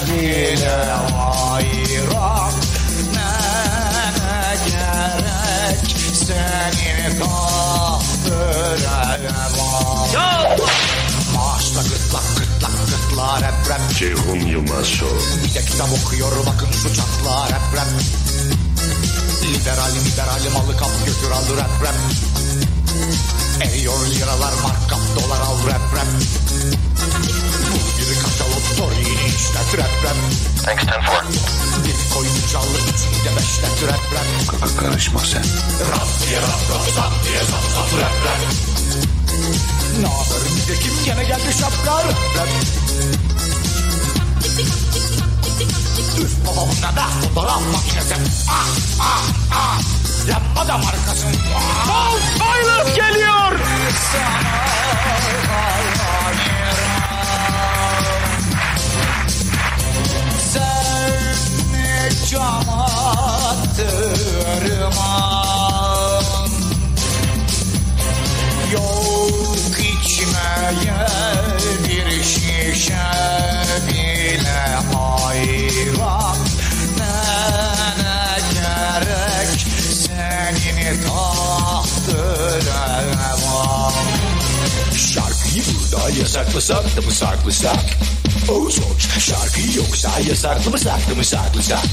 bile 0.07 0.79
hayran 1.17 2.53
Ne 3.13 4.55
gerek 4.65 5.81
seni 8.29 8.83
kahvere 8.85 9.31
Maaşla 11.35 11.81
gırtlak 11.81 12.37
gırtlak 12.37 12.71
gırtlar 12.89 13.43
hep 13.43 13.69
rap 13.69 13.81
Ceyhun 13.99 14.47
Yılmaz 14.47 14.85
Show. 14.85 15.43
Bir 15.43 15.53
de 15.53 15.65
kitap 15.65 15.87
okuyor 16.05 16.31
bakın 16.45 16.71
şu 16.71 16.95
çatlar 16.95 17.49
hep 17.49 17.79
Liberal 19.43 19.91
liberal 20.05 20.53
malı 20.53 20.77
kap 20.77 20.91
götür 21.05 21.31
al 21.31 21.57
rap 21.57 21.83
rap 21.83 21.95
Eriyor 23.61 24.07
liralar 24.07 24.53
markap 24.63 24.99
dolar 25.15 25.41
al 25.41 25.67
rap 25.67 25.81
Bir 28.09 28.15
katalog 28.15 28.63
Torini 28.77 29.27
işlet 29.27 29.77
rap? 29.77 30.15
Thanks 30.65 30.83
10 30.83 30.93
Bir 31.85 32.13
koyun 32.13 32.47
çalı 32.51 32.77
içinde 32.77 33.35
beşlet 33.37 33.83
rap. 33.83 33.99
Rap 34.61 34.79
Karışma 34.79 35.19
sen. 35.19 35.43
Rap 35.91 36.07
diye 36.27 36.41
rap 36.41 36.61
rap 36.71 36.93
zap 36.95 37.23
diye 37.23 37.39
zap 37.39 37.63
zap 37.75 37.99
rap 37.99 38.13
rap. 38.25 38.41
Naber 40.01 40.55
nitekim 40.55 40.93
gene 41.05 41.23
geldi 41.23 41.53
şapka 41.59 41.97
rap. 41.97 42.19
Rap 42.37 42.47
Üf 46.21 46.31
babamın 46.47 46.81
da 46.81 47.07
fotoğraf 47.21 47.61
makinesi. 47.73 48.15
Ah 48.49 48.67
ah 49.01 49.23
ah. 49.53 49.81
Lambada 50.29 50.77
markası 50.77 51.27
Bal 51.89 52.13
Baylık 52.13 52.28
yasaklasak 86.29 86.97
da 86.97 87.01
mı 87.01 87.11
saklasak? 87.11 87.75
Oh 88.49 88.69
George 88.69 89.19
şarkıyı 89.19 89.75
yoksa 89.77 90.09
yasaklı 90.29 90.71
mı 90.71 90.79
saklı 90.79 91.15
mı 91.15 91.25
saklasak? 91.25 91.85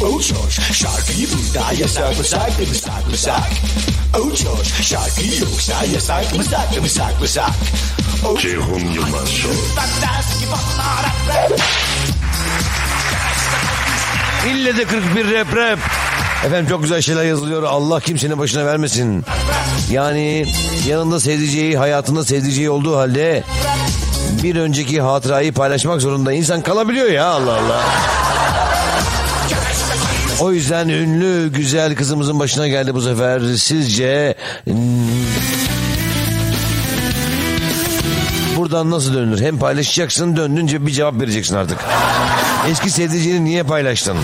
Oh 0.00 0.28
George 0.28 0.72
şarkıyı 0.72 1.28
burada 1.30 1.72
yasaklasak 1.72 2.58
da 2.58 2.62
mı 2.68 2.74
saklasak? 2.74 3.50
Oh 4.18 4.42
George 4.42 4.68
şarkıyı 4.82 5.40
yoksa 5.40 5.84
yasaklı 5.94 6.38
mı 6.38 6.44
saklı 6.44 6.80
mı 6.80 6.88
saklasak? 6.88 7.50
Oh 8.26 8.40
Ceyhun 8.40 8.92
Yılmaz 8.92 9.28
Show. 9.28 9.56
İlle 14.48 14.76
de 14.76 14.84
41 14.84 15.34
rap 15.34 15.56
rap. 15.56 15.78
Efendim 16.46 16.68
çok 16.68 16.82
güzel 16.82 17.02
şeyler 17.02 17.24
yazılıyor. 17.24 17.62
Allah 17.62 18.00
kimsenin 18.00 18.38
başına 18.38 18.66
vermesin. 18.66 19.24
Yani 19.90 20.46
yanında 20.88 21.20
sevdiceği, 21.20 21.76
hayatında 21.76 22.24
sevdiceği 22.24 22.70
olduğu 22.70 22.96
halde 22.96 23.42
bir 24.42 24.56
önceki 24.56 25.00
hatırayı 25.00 25.52
paylaşmak 25.52 26.00
zorunda 26.00 26.32
insan 26.32 26.62
kalabiliyor 26.62 27.10
ya 27.10 27.26
Allah 27.26 27.52
Allah. 27.52 27.82
O 30.40 30.52
yüzden 30.52 30.88
ünlü 30.88 31.52
güzel 31.52 31.96
kızımızın 31.96 32.40
başına 32.40 32.68
geldi 32.68 32.94
bu 32.94 33.00
sefer. 33.00 33.40
Sizce 33.56 34.34
buradan 38.72 38.90
nasıl 38.90 39.14
dönülür? 39.14 39.40
Hem 39.40 39.58
paylaşacaksın 39.58 40.36
döndünce 40.36 40.86
bir 40.86 40.92
cevap 40.92 41.20
vereceksin 41.20 41.56
artık. 41.56 41.78
Eski 42.70 42.90
sevdiceğini 42.90 43.44
niye 43.44 43.62
paylaştın? 43.62 44.16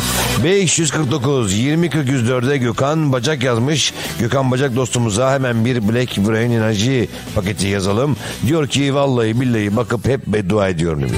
549 0.45 1.55
20 1.55 1.87
104'e 1.87 2.57
Gökhan 2.57 3.13
Bacak 3.13 3.43
yazmış. 3.43 3.95
Gökhan 4.21 4.51
Bacak 4.51 4.77
dostumuza 4.77 5.33
hemen 5.33 5.65
bir 5.65 5.89
Black 5.89 6.19
Brain 6.19 6.51
enerji 6.51 7.09
paketi 7.35 7.67
yazalım. 7.67 8.17
Diyor 8.47 8.69
ki 8.69 8.95
vallahi 8.95 9.41
billahi 9.41 9.77
bakıp 9.77 10.09
hep 10.09 10.27
beddua 10.27 10.69
ediyorum. 10.69 11.11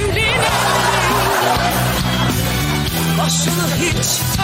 Başını 3.19 3.65
hiç 3.81 4.40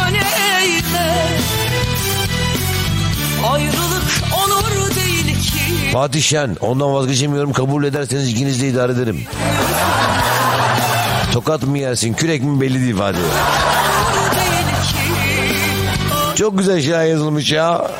Fatih 5.96 6.22
Şen 6.22 6.56
ondan 6.60 6.94
vazgeçemiyorum 6.94 7.52
kabul 7.52 7.84
ederseniz 7.84 8.28
ikiniz 8.28 8.62
de 8.62 8.68
idare 8.68 8.92
ederim. 8.92 9.24
Tokat 11.32 11.62
mı 11.62 11.78
yersin 11.78 12.14
kürek 12.14 12.42
mi 12.42 12.60
belli 12.60 12.82
değil 12.82 12.96
Fatih. 12.96 13.18
Çok 16.34 16.58
güzel 16.58 16.82
şeyler 16.82 17.04
yazılmış 17.04 17.52
ya. 17.52 17.90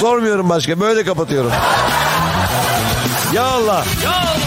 Sormuyorum 0.00 0.48
başka 0.48 0.80
böyle 0.80 1.04
kapatıyorum. 1.04 1.52
Ya 3.34 3.44
Allah. 3.44 3.84
Bundan 4.04 4.45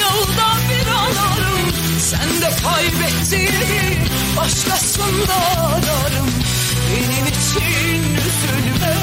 yolda 0.00 0.48
bir 0.70 0.86
anarım 0.86 1.72
Sen 2.00 2.42
de 2.42 2.50
kaybettiğimi 2.62 4.08
başkasında 4.36 5.36
ararım. 5.58 6.30
Benim 6.90 7.26
için 7.26 8.14
üzülme. 8.14 8.94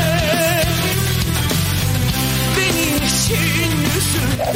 Benim 2.58 2.98
için 2.98 3.72
üzülme. 3.98 4.54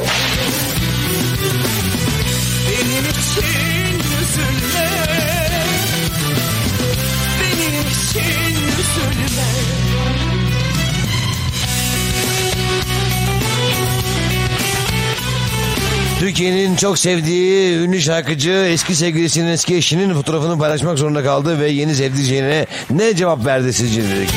Benim 2.69 3.05
için 3.09 3.55
Türkiye'nin 16.20 16.76
çok 16.76 16.99
sevdiği 16.99 17.78
ünlü 17.78 18.01
şarkıcı 18.01 18.51
eski 18.51 18.95
sevgilisinin 18.95 19.47
eski 19.47 19.76
eşinin 19.76 20.13
fotoğrafını 20.13 20.57
paylaşmak 20.59 20.97
zorunda 20.97 21.24
kaldı 21.24 21.59
ve 21.59 21.70
yeni 21.70 21.95
sevdiceğine 21.95 22.66
ne 22.89 23.16
cevap 23.16 23.45
verdi 23.45 23.74
sizce 23.74 24.03
dedik. 24.03 24.30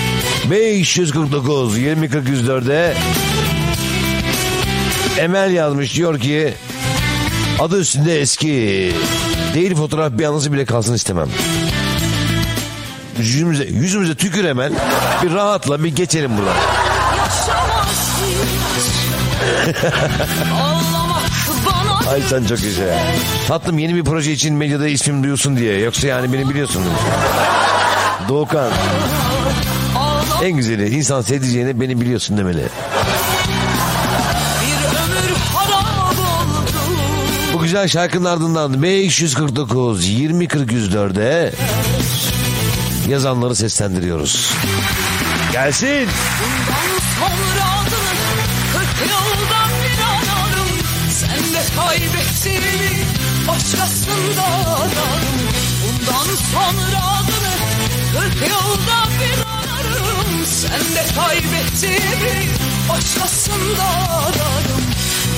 549 0.51 1.79
20 1.79 2.09
40 2.11 2.29
104'e 2.29 2.95
Emel 5.19 5.51
yazmış 5.51 5.97
diyor 5.97 6.21
ki 6.21 6.55
adı 7.61 7.81
üstünde 7.81 8.21
eski 8.21 8.93
değil 9.55 9.75
fotoğraf 9.75 10.13
bir 10.13 10.25
anısı 10.25 10.53
bile 10.53 10.65
kalsın 10.65 10.95
istemem. 10.95 11.29
Yüzümüze, 13.19 13.65
yüzümüze 13.65 14.15
tükür 14.15 14.45
hemen 14.45 14.73
bir 15.23 15.35
rahatla 15.35 15.85
bir 15.85 15.97
geçelim 15.97 16.31
buradan. 16.39 16.57
Ay 22.11 22.23
sen 22.31 22.45
çok 22.45 22.63
güzel. 22.63 22.99
Tatlım 23.49 23.79
yeni 23.79 23.95
bir 23.95 24.05
proje 24.05 24.33
için 24.33 24.55
medyada 24.55 24.89
ismim 24.89 25.23
duyulsun 25.23 25.57
diye. 25.57 25.79
Yoksa 25.79 26.07
yani 26.07 26.33
beni 26.33 26.49
biliyorsun. 26.49 26.83
Doğukan. 28.29 28.71
En 30.43 30.53
güzeli 30.53 30.89
insan 30.89 31.21
sevdiceğine 31.21 31.81
beni 31.81 32.01
biliyorsun 32.01 32.39
demeli. 32.39 32.59
Bir 32.59 32.63
ömür 34.87 35.37
harap 35.55 36.13
oldu 36.13 36.23
Bu 37.55 37.63
güzel 37.63 37.89
şarkının 37.89 38.25
ardından 38.25 38.83
549 38.83 40.09
20 40.09 40.49
40 40.49 40.73
104'e 40.73 41.53
yazanları 43.09 43.57
seslendiriyoruz. 43.57 44.53
Gelsin. 45.53 46.09
Bundan 47.21 47.37
sonra 47.37 47.68
Bundan 56.59 56.73
sonra 56.73 57.01
adını 57.07 57.55
kırk 58.13 58.41
yılda 58.49 58.99
bir 59.21 59.39
anarım 59.47 60.47
Sen 60.47 60.81
de 60.81 61.15
kaybettiğimi 61.15 62.49
başkasında 62.89 63.85
ararım. 64.11 64.85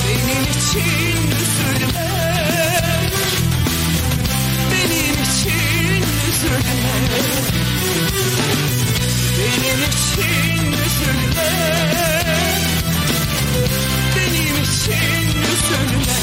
Benim 0.07 0.43
için 0.43 1.31
üzülme. 1.41 2.11
Benim 4.71 5.23
için 5.23 6.03
üzülme. 6.29 7.11
Benim 9.37 9.81
için 9.89 10.71
üzülme. 10.71 11.51
Benim 14.15 14.63
için 14.63 15.27
üzülme. 15.41 16.19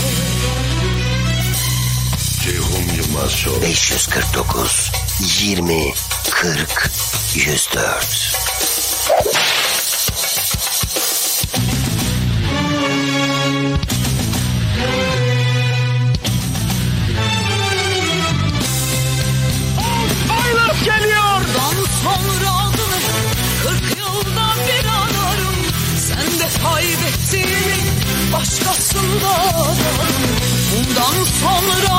Ceyhun 2.45 2.78
Yılmaz 3.19 3.33
Show. 3.33 3.63
549 3.63 4.93
20 5.41 5.93
40 6.31 6.91
104 7.35 8.39
Aylık 20.31 20.85
geliyor. 20.85 21.41
Sonra 22.03 22.51
adını 22.51 23.01
kırk 23.63 23.99
yılda 23.99 24.55
bir 24.69 24.87
anarım 24.89 25.57
Sen 26.09 26.39
de 26.41 26.49
kaybettiğimi 26.63 27.79
başkasında 28.33 29.29
ararım 29.29 30.39
Bundan 30.73 31.25
sonra 31.25 31.98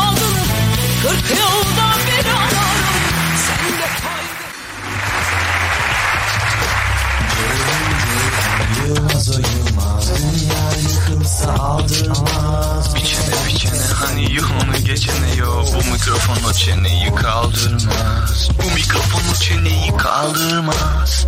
Yılmaz 8.88 9.30
o 9.30 9.34
yılmaz 9.34 10.09
Dünya 10.17 10.91
yıkılsa 10.91 11.53
aldırmaz 11.53 12.95
Biçene 12.95 13.47
biçene 13.47 13.80
hani 13.93 14.36
yolunu 14.36 14.77
geçene 14.86 15.36
yo 15.38 15.63
Bu 15.73 15.91
mikrofon 15.91 16.49
o 16.49 16.53
çeneyi 16.53 17.15
kaldırmaz 17.15 18.49
Bu 18.63 18.73
mikrofon 18.75 19.21
o 19.32 19.36
çeneyi 19.36 19.97
kaldırmaz 19.97 21.25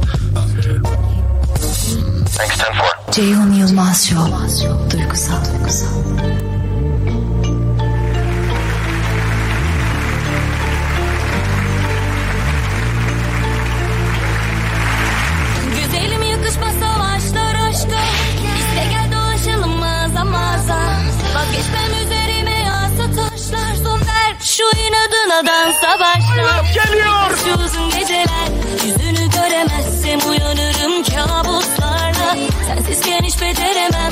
Ceyhun 3.11 3.51
Yılmaz 3.51 4.05
Show. 4.05 4.31
Duygusal 4.91 5.45
duygusal. 5.45 6.30
İnadına 24.77 25.51
dansa 25.51 25.99
başlar 25.99 26.63
Geliyor. 26.73 27.37
Şu 27.43 27.63
uzun 27.63 27.89
geceler 27.89 28.47
Yüzünü 28.85 29.29
göremezsem 29.29 30.29
uyanırım 30.29 31.03
kabuslarla. 31.03 32.35
Sensizken 32.67 33.21
hiç 33.21 33.41
beceremem. 33.41 34.11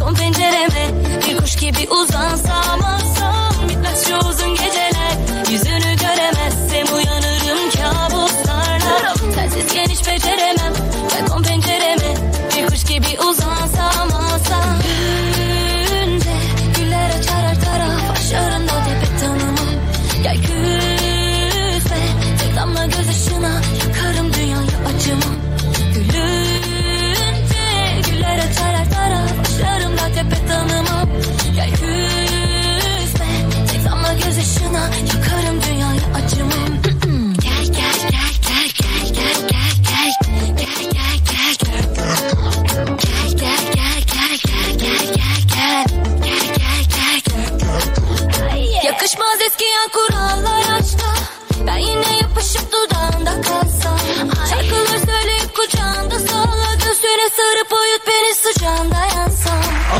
Kon 0.00 0.14
pencereme. 0.14 0.90
Bir 1.28 1.36
kuş 1.36 1.56
gibi 1.56 1.88
uzansam 1.90 2.84
alsam 2.84 3.68
Bitmez 3.68 4.08
şu 4.08 4.16
uzun 4.28 4.50
geceler. 4.50 5.12
Yüzünü 5.50 5.96
göremezsem 5.96 6.96
uyanırım 6.96 7.70
kabuslarla. 7.70 9.14
Sensizken 9.34 9.86
hiç 9.88 10.06
beceremem. 10.06 10.72
Kon 11.28 11.42
pencereme. 11.42 12.14
Bir 12.56 12.66
kuş 12.66 12.84
gibi 12.84 13.20
uzansam 13.20 14.12
alsam 14.14 14.78
you 34.96 35.17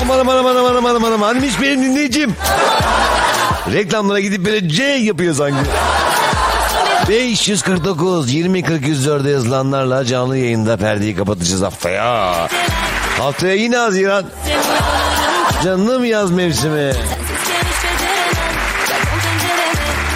Aman 0.09 0.21
aman 0.21 0.37
aman 0.37 0.57
aman 0.57 0.75
aman 0.77 0.95
aman 0.95 1.13
aman. 1.13 1.29
Anmış 1.29 1.61
benim 1.63 1.83
dinleyicim. 1.83 2.35
Reklamlara 3.73 4.21
gidip 4.21 4.47
böyle 4.47 4.69
C 4.69 4.83
yapıyor 4.83 5.35
sanki. 5.35 5.71
549 7.09 8.33
20 8.33 8.63
40 8.63 8.83
104'e 8.83 9.31
yazılanlarla 9.31 10.05
canlı 10.05 10.37
yayında 10.37 10.77
perdeyi 10.77 11.17
kapatacağız 11.17 11.63
haftaya. 11.63 12.49
Haftaya 13.19 13.55
yine 13.55 13.77
Haziran. 13.77 14.25
Canım 15.65 16.05
yaz 16.05 16.31
mevsimi. 16.31 16.93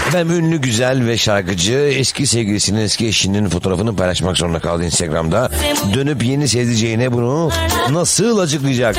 Efendim 0.09 0.37
ünlü 0.37 0.57
güzel 0.57 1.07
ve 1.07 1.19
şarkıcı 1.19 1.75
eski 1.75 2.27
sevgilisinin 2.27 2.81
eski 2.81 3.07
eşinin 3.07 3.49
fotoğrafını 3.49 3.97
paylaşmak 3.97 4.37
zorunda 4.37 4.59
kaldı 4.59 4.85
Instagram'da. 4.85 5.51
Dönüp 5.95 6.25
yeni 6.25 6.49
sevdiceğine 6.49 7.13
bunu 7.13 7.51
nasıl 7.91 8.39
açıklayacak? 8.39 8.97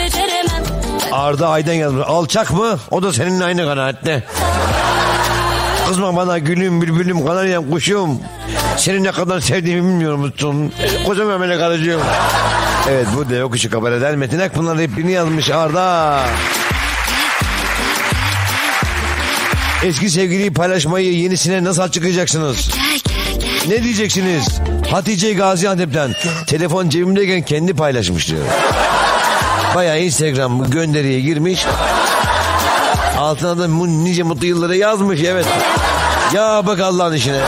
Arda 1.14 1.49
Aydan 1.49 1.74
yazmış. 1.74 2.03
Alçak 2.07 2.53
mı? 2.53 2.80
O 2.91 3.03
da 3.03 3.14
seninle 3.14 3.43
aynı 3.43 3.66
kanaatte. 3.66 4.24
Kızma 5.88 6.16
bana 6.16 6.38
gülüm 6.38 6.82
bülbülüm 6.82 7.26
kanaryam 7.26 7.70
kuşum. 7.70 8.20
Seni 8.78 9.03
ne 9.03 9.11
kadar 9.11 9.39
sevdiğimi 9.39 9.89
bilmiyor 9.89 10.16
musun? 10.16 10.74
Kocaman 11.05 11.39
melek 11.39 11.61
aracığım. 11.61 12.01
Evet 12.89 13.07
bu 13.18 13.30
da 13.30 13.36
yokuşu 13.36 13.72
kabareden 13.72 14.18
Metin 14.18 14.39
Akpınar 14.39 14.78
repliğini 14.78 15.11
yazmış 15.11 15.49
Arda. 15.49 16.20
Eski 19.84 20.09
sevgiliyi 20.09 20.53
paylaşmayı 20.53 21.14
yenisine 21.14 21.64
nasıl 21.64 21.82
açıklayacaksınız? 21.82 22.70
Ne 23.68 23.84
diyeceksiniz? 23.84 24.59
Hatice 24.91 25.34
Gaziantep'ten 25.34 26.16
telefon 26.47 26.89
cebimdeyken 26.89 27.41
kendi 27.41 27.74
paylaşmış 27.74 28.30
diyor. 28.30 28.45
Bayağı 29.76 29.99
Instagram 29.99 30.69
gönderiye 30.69 31.19
girmiş. 31.21 31.65
Altına 33.17 33.57
da 33.59 33.67
nice 33.67 34.24
mutlu 34.24 34.45
yılları 34.45 34.78
yazmış 34.78 35.21
evet. 35.24 35.45
Ya 36.34 36.61
bak 36.65 36.80
Allah'ın 36.80 37.13
işine. 37.13 37.41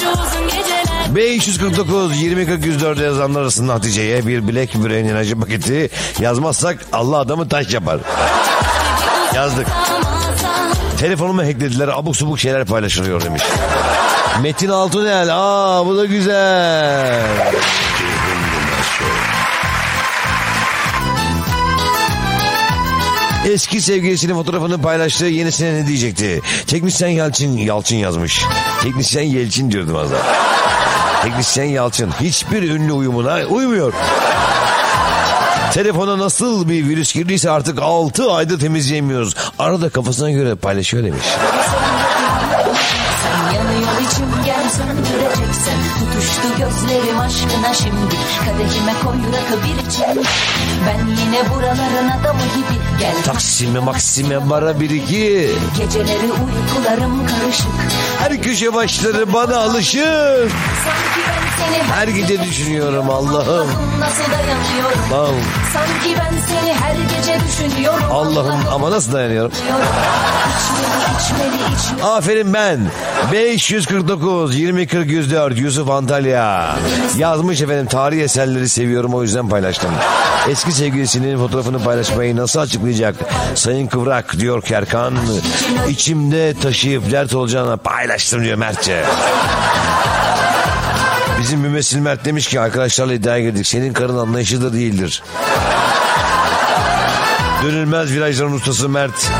Şu 0.00 0.10
uzun 0.10 0.48
geceler 0.48 1.14
549 1.14 2.22
20 2.22 2.46
40 2.46 2.66
104 2.66 3.00
yazanlar 3.00 3.40
arasında 3.42 3.74
Hatice'ye 3.74 4.26
bir 4.26 4.48
Black 4.48 4.74
Brain 4.74 5.08
enerji 5.08 5.40
paketi 5.40 5.90
yazmazsak 6.20 6.78
Allah 6.92 7.16
adamı 7.18 7.48
taş 7.48 7.74
yapar. 7.74 8.00
Yazdık. 9.34 9.66
Telefonumu 10.98 11.42
hacklediler 11.42 11.88
abuk 11.88 12.16
subuk 12.16 12.38
şeyler 12.38 12.64
paylaşılıyor 12.64 13.24
demiş. 13.24 13.42
Metin 14.42 14.68
Altunel 14.68 15.28
aa 15.30 15.86
bu 15.86 15.96
da 15.96 16.04
güzel. 16.04 17.52
Eski 23.48 23.82
sevgilisinin 23.82 24.34
fotoğrafını 24.34 24.82
paylaştığı 24.82 25.26
yenisine 25.26 25.74
ne 25.74 25.86
diyecekti? 25.86 26.40
Teknisyen 26.66 27.08
Yalçın, 27.08 27.56
Yalçın 27.56 27.96
yazmış. 27.96 28.44
Teknisyen 28.82 29.22
Yelçin 29.22 29.70
diyordum 29.70 29.96
az 29.96 30.10
daha. 30.12 30.22
Teknisyen 31.22 31.64
Yalçın 31.64 32.10
hiçbir 32.20 32.62
ünlü 32.62 32.92
uyumuna 32.92 33.38
uymuyor. 33.48 33.92
Telefona 35.72 36.18
nasıl 36.18 36.68
bir 36.68 36.88
virüs 36.88 37.14
girdiyse 37.14 37.50
artık 37.50 37.78
6 37.82 38.32
ayda 38.32 38.58
temizleyemiyoruz. 38.58 39.34
Arada 39.58 39.88
kafasına 39.88 40.30
göre 40.30 40.54
paylaşıyor 40.54 41.04
demiş. 41.04 41.26
Gözlerim 46.58 47.20
aşkına 47.20 47.74
şimdi 47.74 48.16
Kadehime 48.44 48.92
koy 49.04 49.16
rakı 49.16 49.64
bir 49.64 49.88
için 49.88 50.24
Ben 50.86 51.06
yine 51.06 51.50
buraların 51.50 52.20
adamı 52.20 52.40
gibi 52.40 52.78
Gel 53.00 53.14
Taksime 53.24 53.78
maksime 53.78 54.50
bara 54.50 54.80
bir 54.80 54.90
iki. 54.90 55.50
Geceleri 55.78 56.32
uykularım 56.32 57.26
karışık 57.26 57.66
Her 58.18 58.42
köşe 58.42 58.74
başları 58.74 59.32
bana 59.32 59.56
alışır. 59.56 60.50
Sanki 60.84 61.20
ben 61.28 61.48
seni 61.58 61.82
Her 61.82 62.08
gece 62.08 62.44
düşünüyorum 62.44 63.10
Allah'ım. 63.10 63.68
Nasıl 64.00 64.32
dayanıyorum 64.32 65.12
Allah'ım. 65.12 65.34
Sanki 65.72 66.16
ben 66.18 66.34
seni 66.48 66.74
her 66.74 66.94
gece 67.16 67.38
düşünüyorum 67.48 68.04
Allah'ım 68.12 68.60
ama 68.72 68.90
nasıl 68.90 69.12
dayanıyorum? 69.12 69.52
İçmeli 69.52 70.98
içmeli 71.20 71.74
içmeli 71.76 72.02
Aferin 72.02 72.54
ben. 72.54 72.80
549 73.32 74.54
2040 74.54 75.10
104 75.10 75.58
Yusuf 75.58 75.90
Antalya. 75.90 76.47
Yazmış 77.18 77.60
efendim 77.60 77.86
tarih 77.86 78.22
eserleri 78.22 78.68
seviyorum 78.68 79.14
o 79.14 79.22
yüzden 79.22 79.48
paylaştım. 79.48 79.90
Eski 80.48 80.72
sevgilisinin 80.72 81.38
fotoğrafını 81.38 81.84
paylaşmayı 81.84 82.36
nasıl 82.36 82.60
açıklayacak? 82.60 83.14
Sayın 83.54 83.86
Kıvrak 83.86 84.38
diyor 84.38 84.62
Kerkan. 84.62 85.14
İçimde 85.88 86.54
taşıyıp 86.54 87.10
dert 87.10 87.34
olacağına 87.34 87.76
paylaştım 87.76 88.44
diyor 88.44 88.58
Mertçe. 88.58 89.04
Bizim 91.40 91.60
mümessil 91.60 91.98
Mert 91.98 92.24
demiş 92.24 92.46
ki 92.46 92.60
arkadaşlarla 92.60 93.14
iddiaya 93.14 93.40
girdik. 93.40 93.66
Senin 93.66 93.92
karın 93.92 94.18
anlayışı 94.18 94.62
da 94.62 94.72
değildir. 94.72 95.22
Dönülmez 97.62 98.12
virajların 98.12 98.52
ustası 98.52 98.88
Mert. 98.88 99.30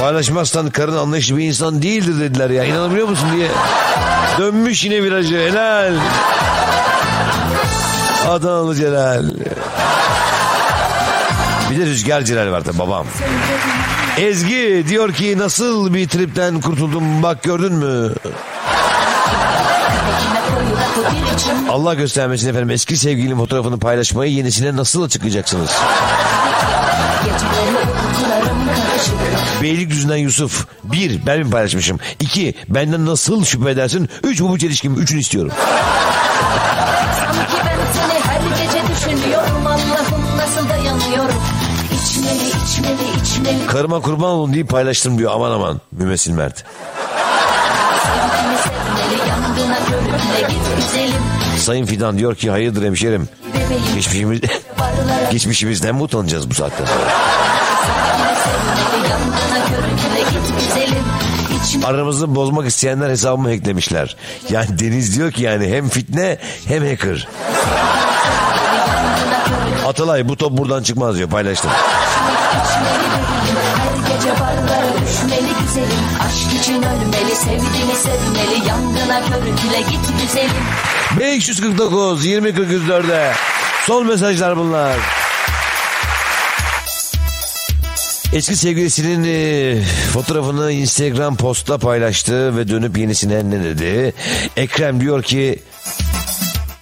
Paylaşmazsan 0.00 0.70
karın 0.70 0.96
anlayışı 0.96 1.36
bir 1.36 1.44
insan 1.44 1.82
değildir 1.82 2.20
dediler 2.20 2.50
ya. 2.50 2.64
İnanabiliyor 2.64 3.08
musun 3.08 3.28
diye. 3.36 3.48
Dönmüş 4.38 4.84
yine 4.84 5.02
virajı. 5.02 5.36
Helal. 5.36 5.94
Adanalı 8.28 8.74
Celal. 8.74 9.24
Bir 11.70 11.78
de 11.78 11.86
Rüzgar 11.86 12.22
Celal 12.22 12.52
var 12.52 12.60
tabi 12.64 12.78
babam. 12.78 13.06
Ezgi 14.18 14.84
diyor 14.88 15.12
ki 15.12 15.38
nasıl 15.38 15.94
bir 15.94 16.08
tripten 16.08 16.60
kurtuldum 16.60 17.22
bak 17.22 17.42
gördün 17.42 17.72
mü? 17.72 18.14
Allah 21.70 21.94
göstermesin 21.94 22.48
efendim 22.48 22.70
eski 22.70 22.96
sevgilinin 22.96 23.36
fotoğrafını 23.36 23.78
paylaşmayı 23.78 24.32
yenisine 24.32 24.76
nasıl 24.76 25.02
açıklayacaksınız? 25.02 25.70
Beylikdüzü'nden 29.62 30.16
Yusuf. 30.16 30.66
Bir, 30.84 31.26
ben 31.26 31.38
mi 31.38 31.50
paylaşmışım? 31.50 31.98
İki, 32.20 32.54
benden 32.68 33.06
nasıl 33.06 33.44
şüphe 33.44 33.70
edersin? 33.70 34.08
Üç, 34.22 34.40
bu 34.40 34.58
çelişkim. 34.58 34.94
Üçünü 34.94 35.20
istiyorum. 35.20 35.52
İçmeli 41.94 42.48
içmeli 42.64 43.22
içmeli 43.22 43.66
Karıma 43.66 44.00
kurban 44.00 44.30
olun 44.30 44.52
deyip 44.52 44.68
paylaştım 44.68 45.18
diyor. 45.18 45.32
Aman 45.34 45.50
aman. 45.50 45.80
Mümessil 45.92 46.32
Mert. 46.32 46.64
Sayın 51.58 51.86
Fidan 51.86 52.18
diyor 52.18 52.34
ki 52.34 52.50
hayırdır 52.50 52.84
hemşerim. 52.84 53.28
Geçmişimiz, 53.94 54.40
geçmişimizden 55.30 55.94
mi 55.94 56.02
utanacağız 56.02 56.50
bu 56.50 56.54
saatten 56.54 56.84
sonra? 56.84 57.57
Aramızı 61.84 62.34
bozmak 62.34 62.66
isteyenler 62.66 63.10
hesabımı 63.10 63.48
hacklemişler. 63.48 64.16
Yani 64.50 64.78
Deniz 64.78 65.16
diyor 65.16 65.32
ki 65.32 65.42
yani 65.42 65.68
hem 65.68 65.88
fitne 65.88 66.38
hem 66.68 66.88
hacker. 66.88 67.28
Atalay 69.86 70.28
bu 70.28 70.36
top 70.36 70.58
buradan 70.58 70.82
çıkmaz 70.82 71.16
diyor 71.16 71.28
paylaştım. 71.28 71.70
Düşmeli 75.08 75.52
güzelim 75.60 76.04
Aşk 76.20 76.60
için 76.62 76.82
ölmeli 76.82 77.36
sevdiğini 77.36 77.94
sevmeli 77.94 78.68
Yangına 78.68 79.20
körükle 79.20 79.80
git 79.90 80.22
güzelim 80.22 80.64
549 81.20 82.26
20 82.26 82.48
4'e 82.48 83.32
son 83.86 84.06
mesajlar 84.06 84.56
bunlar. 84.56 84.96
Eski 88.32 88.56
sevgilisinin 88.56 89.24
e, 89.24 89.82
fotoğrafını 90.12 90.72
Instagram 90.72 91.36
postta 91.36 91.78
paylaştı 91.78 92.56
ve 92.56 92.68
dönüp 92.68 92.98
yenisine 92.98 93.50
ne 93.50 93.64
dedi? 93.64 94.14
Ekrem 94.56 95.00
diyor 95.00 95.22
ki 95.22 95.58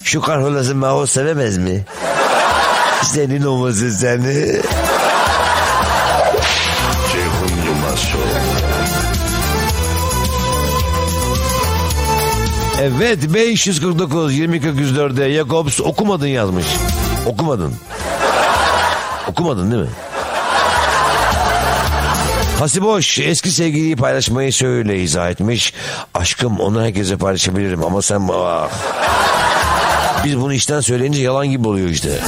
şu 0.03 0.21
karholası 0.21 0.75
Maho 0.75 1.07
sevemez 1.07 1.59
mi? 1.59 1.85
Senin 3.03 3.43
olmasın 3.43 3.91
seni. 3.91 4.61
Evet 12.81 13.35
549 13.35 14.35
20 14.35 14.57
4'e 14.57 15.35
Jakobs 15.35 15.81
okumadın 15.81 16.27
yazmış. 16.27 16.67
Okumadın. 17.27 17.75
Okumadın 19.29 19.71
değil 19.71 19.83
mi? 19.83 19.89
Hasiboş 22.59 23.19
eski 23.19 23.51
sevgiliyi 23.51 23.97
paylaşmayı 23.97 24.53
şöyle 24.53 25.03
izah 25.03 25.31
etmiş. 25.31 25.73
Aşkım 26.15 26.61
onu 26.61 26.83
herkese 26.83 27.17
paylaşabilirim 27.17 27.85
ama 27.85 28.03
sen... 28.03 28.29
Ah. 28.33 28.69
Biz 30.25 30.41
bunu 30.41 30.55
işten 30.55 30.81
söyleyince 30.81 31.23
yalan 31.23 31.47
gibi 31.47 31.69
oluyor 31.69 31.89
işte. 31.89 32.21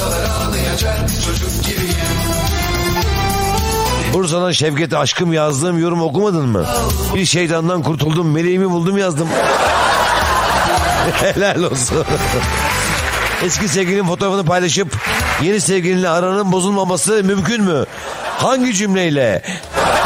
Dokunsalar 0.00 0.30
ağlayacak 0.30 0.98
çocuk 1.26 1.64
gibiyim 1.64 1.94
Bursa'dan 4.14 4.52
Şevket 4.52 4.94
aşkım 4.94 5.32
yazdığım 5.32 5.78
yorum 5.78 6.02
okumadın 6.02 6.48
mı? 6.48 6.66
Bir 7.14 7.24
şeytandan 7.24 7.82
kurtuldum 7.82 8.32
meleğimi 8.32 8.70
buldum 8.70 8.98
yazdım. 8.98 9.28
Helal 11.20 11.62
olsun. 11.62 12.04
Eski 13.44 13.68
sevgilinin 13.68 14.06
fotoğrafını 14.06 14.44
paylaşıp 14.44 14.96
yeni 15.42 15.60
sevgilinle 15.60 16.08
aranın 16.08 16.52
bozulmaması 16.52 17.24
mümkün 17.24 17.64
mü? 17.64 17.84
Hangi 18.38 18.74
cümleyle? 18.74 19.42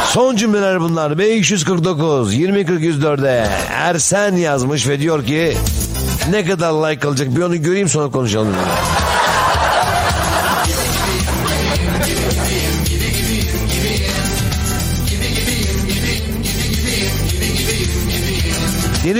Son 0.07 0.35
cümleler 0.35 0.81
bunlar. 0.81 1.17
549 1.17 2.33
20 2.33 2.65
40 2.65 2.81
104'e 2.81 3.49
Ersen 3.71 4.35
yazmış 4.35 4.87
ve 4.87 4.99
diyor 4.99 5.25
ki 5.25 5.57
ne 6.29 6.45
kadar 6.45 6.71
like 6.71 7.07
alacak 7.07 7.35
bir 7.35 7.41
onu 7.41 7.61
göreyim 7.61 7.89
sonra 7.89 8.11
konuşalım. 8.11 8.55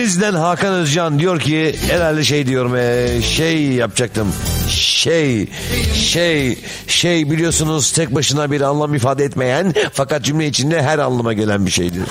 Denizli'den 0.05 0.33
Hakan 0.33 0.73
Özcan 0.73 1.19
diyor 1.19 1.39
ki 1.39 1.75
herhalde 1.89 2.23
şey 2.23 2.47
diyorum 2.47 2.75
e, 2.75 3.21
şey 3.21 3.63
yapacaktım. 3.63 4.33
Şey, 4.69 5.47
şey, 5.93 6.59
şey 6.87 7.31
biliyorsunuz 7.31 7.91
tek 7.91 8.15
başına 8.15 8.51
bir 8.51 8.61
anlam 8.61 8.93
ifade 8.93 9.23
etmeyen 9.23 9.73
fakat 9.93 10.23
cümle 10.23 10.47
içinde 10.47 10.81
her 10.81 10.99
anlama 10.99 11.33
gelen 11.33 11.65
bir 11.65 11.71
şeydir. 11.71 12.03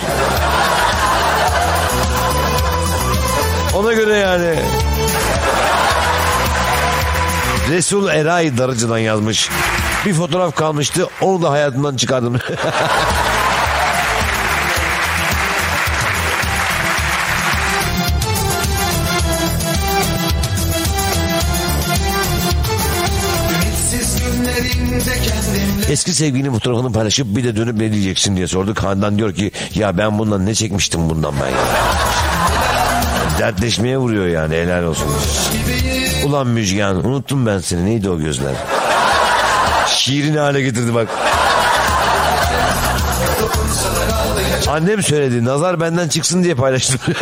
Ona 3.75 3.93
göre 3.93 4.17
yani. 4.17 4.55
Resul 7.71 8.09
Eray 8.09 8.59
Darıcı'dan 8.59 8.99
yazmış. 8.99 9.51
Bir 10.07 10.15
fotoğraf 10.15 10.57
kalmıştı 10.57 11.09
onu 11.21 11.43
da 11.43 11.51
hayatımdan 11.51 11.97
çıkardım. 11.97 12.39
Eski 25.95 26.15
sevgilinin 26.15 26.53
fotoğrafını 26.53 26.93
paylaşıp 26.93 27.27
bir 27.37 27.45
de 27.45 27.57
dönüp 27.57 27.77
ne 27.77 27.93
diyeceksin 27.93 28.37
diye 28.37 28.49
sorduk. 28.49 28.83
Handan 28.83 29.19
diyor 29.19 29.35
ki 29.35 29.51
ya 29.75 29.99
ben 29.99 30.19
bundan 30.19 30.47
ne 30.47 30.55
çekmiştim 30.55 31.11
bundan 31.11 31.35
ben 31.41 31.47
ya. 31.47 31.57
Dertleşmeye 33.39 33.99
vuruyor 33.99 34.27
yani 34.27 34.57
helal 34.57 34.83
olsun. 34.83 35.09
Ulan 36.27 36.47
Müjgan 36.47 37.07
unuttum 37.07 37.47
ben 37.47 37.59
seni 37.59 37.87
neydi 37.87 38.11
o 38.11 38.19
gözler? 38.19 38.53
Şiirini 39.87 40.39
hale 40.39 40.61
getirdi 40.63 40.95
bak. 40.95 41.09
Annem 44.69 45.03
söyledi 45.03 45.45
nazar 45.45 45.81
benden 45.81 46.09
çıksın 46.09 46.45
diye 46.45 46.55
paylaştım. 46.55 47.01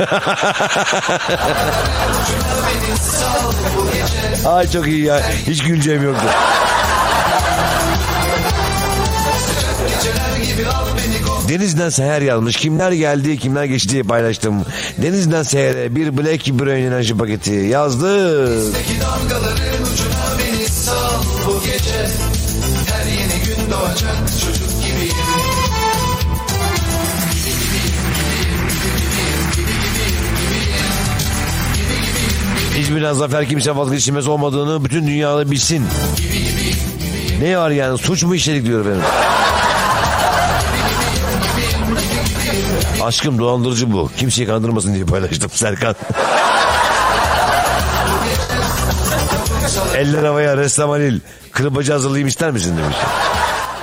Ay 4.46 4.70
çok 4.70 4.86
iyi 4.86 5.04
ya. 5.04 5.22
Hiç 5.46 5.62
güleceğim 5.62 6.02
yoktu. 6.02 6.26
Denizden 11.48 11.88
seher 11.88 12.22
yazmış. 12.22 12.56
Kimler 12.56 12.92
geldi, 12.92 13.38
kimler 13.38 13.64
geçti 13.64 13.88
diye 13.88 14.02
paylaştım. 14.02 14.54
Denizden 15.02 15.42
sehere 15.42 15.96
bir 15.96 16.16
Black 16.18 16.46
Brain 16.46 16.84
enerji 16.84 17.16
paketi 17.16 17.50
gibiyim 24.82 25.12
İzmir'den 32.78 33.12
zafer 33.12 33.48
kimse 33.48 33.76
vazgeçilmez 33.76 34.28
olmadığını 34.28 34.84
bütün 34.84 35.06
dünyada 35.06 35.50
bilsin. 35.50 35.84
Ne 37.42 37.58
var 37.58 37.70
yani 37.70 37.98
suç 37.98 38.22
mu 38.22 38.34
işledik 38.34 38.66
diyor 38.66 38.86
benim. 38.86 39.02
Aşkım 43.03 43.38
dolandırıcı 43.38 43.92
bu. 43.92 44.11
Kimseyi 44.16 44.46
kandırmasın 44.46 44.94
diye 44.94 45.05
paylaştım 45.05 45.50
Serkan. 45.55 45.94
Eller 49.96 50.24
havaya 50.24 50.57
ressam 50.57 50.90
Halil. 50.90 51.20
Kırbacı 51.53 51.92
hazırlayayım 51.92 52.28
ister 52.28 52.50
misin 52.50 52.76
demiş. 52.76 52.96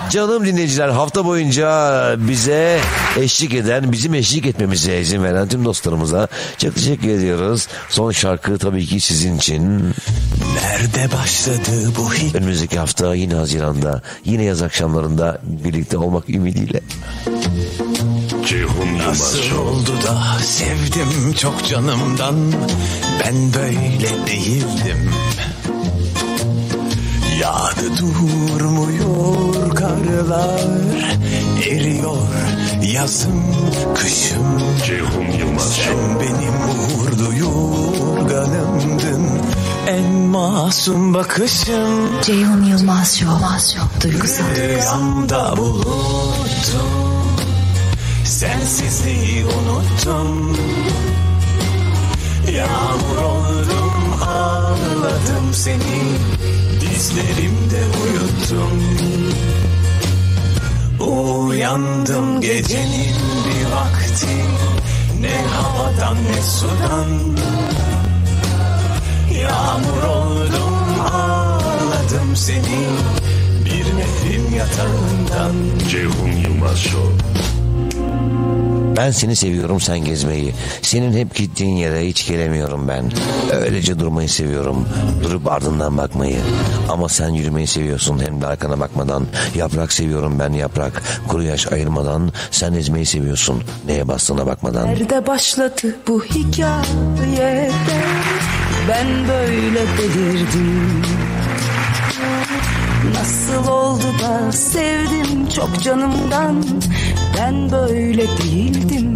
Canım 0.09 0.45
dinleyiciler 0.45 0.89
hafta 0.89 1.25
boyunca 1.25 2.15
bize 2.17 2.79
eşlik 3.19 3.53
eden, 3.53 3.91
bizim 3.91 4.13
eşlik 4.13 4.45
etmemize 4.45 5.01
izin 5.01 5.23
veren 5.23 5.47
tüm 5.47 5.65
dostlarımıza 5.65 6.27
çok 6.57 6.75
teşekkür 6.75 7.09
ediyoruz. 7.09 7.67
Son 7.89 8.11
şarkı 8.11 8.57
tabii 8.57 8.85
ki 8.85 8.99
sizin 8.99 9.37
için. 9.37 9.93
Nerede 10.55 11.15
başladı 11.17 11.91
bu 11.97 12.13
hikaye? 12.13 12.31
Önümüzdeki 12.33 12.79
hafta 12.79 13.15
yine 13.15 13.33
Haziran'da, 13.33 14.01
yine 14.25 14.43
yaz 14.43 14.61
akşamlarında 14.61 15.41
birlikte 15.43 15.97
olmak 15.97 16.29
ümidiyle. 16.29 16.81
Ceyhun 18.49 18.87
Yılmaz 18.87 19.07
Nasıl 19.07 19.57
oldu 19.57 19.91
da 20.07 20.39
sevdim 20.39 21.33
çok 21.33 21.65
canımdan? 21.65 22.35
Ben 23.23 23.53
böyle 23.53 24.27
değildim. 24.27 25.11
Yağdı 27.39 27.97
durmuyor 27.97 29.75
karlar 29.75 30.61
Eriyor 31.69 32.17
yazım 32.93 33.43
kışım 33.95 34.61
Ceyhun 34.85 35.31
Yılmaz. 35.39 35.73
Sen 35.73 36.19
benim 36.19 36.53
uğurlu 36.69 37.35
yorganımdın 37.37 39.29
En 39.87 40.13
masum 40.13 41.13
bakışım. 41.13 42.21
Ceyhun 42.23 42.63
Yılmaz 42.63 43.17
Show. 43.17 44.01
Duygusal. 44.03 44.55
Rüyamda 44.55 45.57
buluttum 45.57 47.08
Sensizliği 48.39 49.45
unuttum. 49.45 50.57
Yağmur 52.55 53.17
oldum 53.17 54.21
ağladım 54.27 55.53
seni. 55.53 56.01
Dizlerimde 56.81 57.81
uyuttum. 58.03 58.83
Uyandım 60.99 62.41
gecenin 62.41 63.15
bir 63.45 63.71
vakti. 63.71 64.35
Ne 65.21 65.47
havadan 65.47 66.15
ne 66.15 66.41
sudan. 66.41 67.09
Yağmur 69.41 70.03
oldum 70.03 71.01
ağladım 71.13 72.35
seni. 72.35 72.85
Bir 73.65 73.85
nehrin 73.97 74.55
yatağından. 74.55 75.55
Ceyhun 75.89 76.31
Yılmaz 76.43 76.77
Show. 76.77 77.48
Ben 78.99 79.11
seni 79.11 79.35
seviyorum 79.35 79.79
sen 79.79 79.99
gezmeyi. 79.99 80.53
Senin 80.81 81.13
hep 81.17 81.35
gittiğin 81.35 81.75
yere 81.75 82.07
hiç 82.07 82.27
gelemiyorum 82.27 82.87
ben. 82.87 83.11
Öylece 83.53 83.99
durmayı 83.99 84.29
seviyorum. 84.29 84.87
Durup 85.23 85.51
ardından 85.51 85.97
bakmayı. 85.97 86.37
Ama 86.89 87.09
sen 87.09 87.29
yürümeyi 87.29 87.67
seviyorsun 87.67 88.19
hem 88.25 88.41
de 88.41 88.47
arkana 88.47 88.79
bakmadan. 88.79 89.25
Yaprak 89.55 89.93
seviyorum 89.93 90.39
ben 90.39 90.53
yaprak. 90.53 91.01
Kuru 91.27 91.43
yaş 91.43 91.71
ayırmadan. 91.71 92.31
Sen 92.51 92.73
ezmeyi 92.73 93.05
seviyorsun. 93.05 93.63
Neye 93.85 94.07
bastığına 94.07 94.45
bakmadan. 94.45 94.87
Nerede 94.87 95.27
başladı 95.27 95.95
bu 96.07 96.23
hikaye? 96.23 97.71
Ben 98.89 99.07
böyle 99.27 99.79
delirdim. 99.97 101.03
Nasıl 103.13 103.71
oldu 103.71 104.03
da 104.23 104.51
sevdim 104.51 105.49
çok 105.55 105.83
canımdan 105.83 106.63
Ben 107.39 107.71
böyle 107.71 108.27
değildim. 108.27 109.15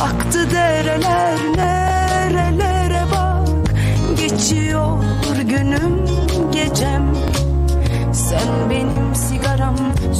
Aktı 0.00 0.50
dereler 0.50 1.38
nerelere 1.56 3.02
bak. 3.12 3.48
Geçiyor 4.16 5.02
günüm 5.48 6.06
gecem. 6.52 7.14
Sen 8.12 8.70
benim 8.70 9.14
sigaram 9.14 9.76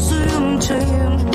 suyum 0.09 0.61
çayım. 0.61 1.31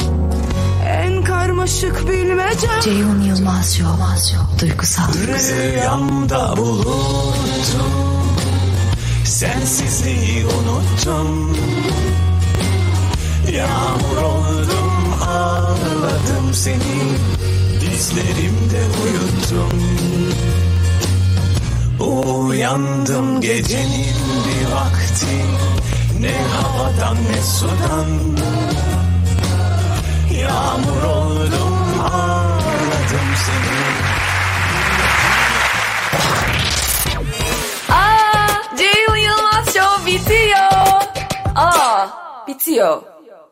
En 0.88 1.24
karmaşık 1.24 2.10
bilmecem. 2.10 2.80
Ceyhun 2.84 3.22
Yılmaz 3.22 3.78
Show. 3.78 4.62
Duygusal. 4.62 5.14
Rüyamda 5.14 6.58
buluttum. 6.58 7.92
Sensizliği 9.26 10.46
unuttum 10.46 11.56
Yağmur 13.56 14.18
oldum 14.18 15.14
ağladım 15.30 16.54
seni. 16.54 17.18
Dizlerimde 17.82 18.82
uyuttum. 19.04 19.72
Uyandım 22.00 23.42
gecenin 23.42 24.16
bir 24.46 24.72
vakti. 24.76 25.46
Ne 26.20 26.34
havadan 26.48 27.16
ne 27.16 27.42
sudan. 27.42 28.08
Yağmur 30.42 31.04
oldum 31.04 32.02
ağladım 32.14 33.30
seni. 33.46 33.76
Aa, 37.90 38.78
Ceyhun 38.78 39.18
Yılmaz 39.18 39.74
Show 39.74 40.06
bitiyor. 40.06 41.02
Aa, 41.56 42.08
bitiyor. 42.48 43.15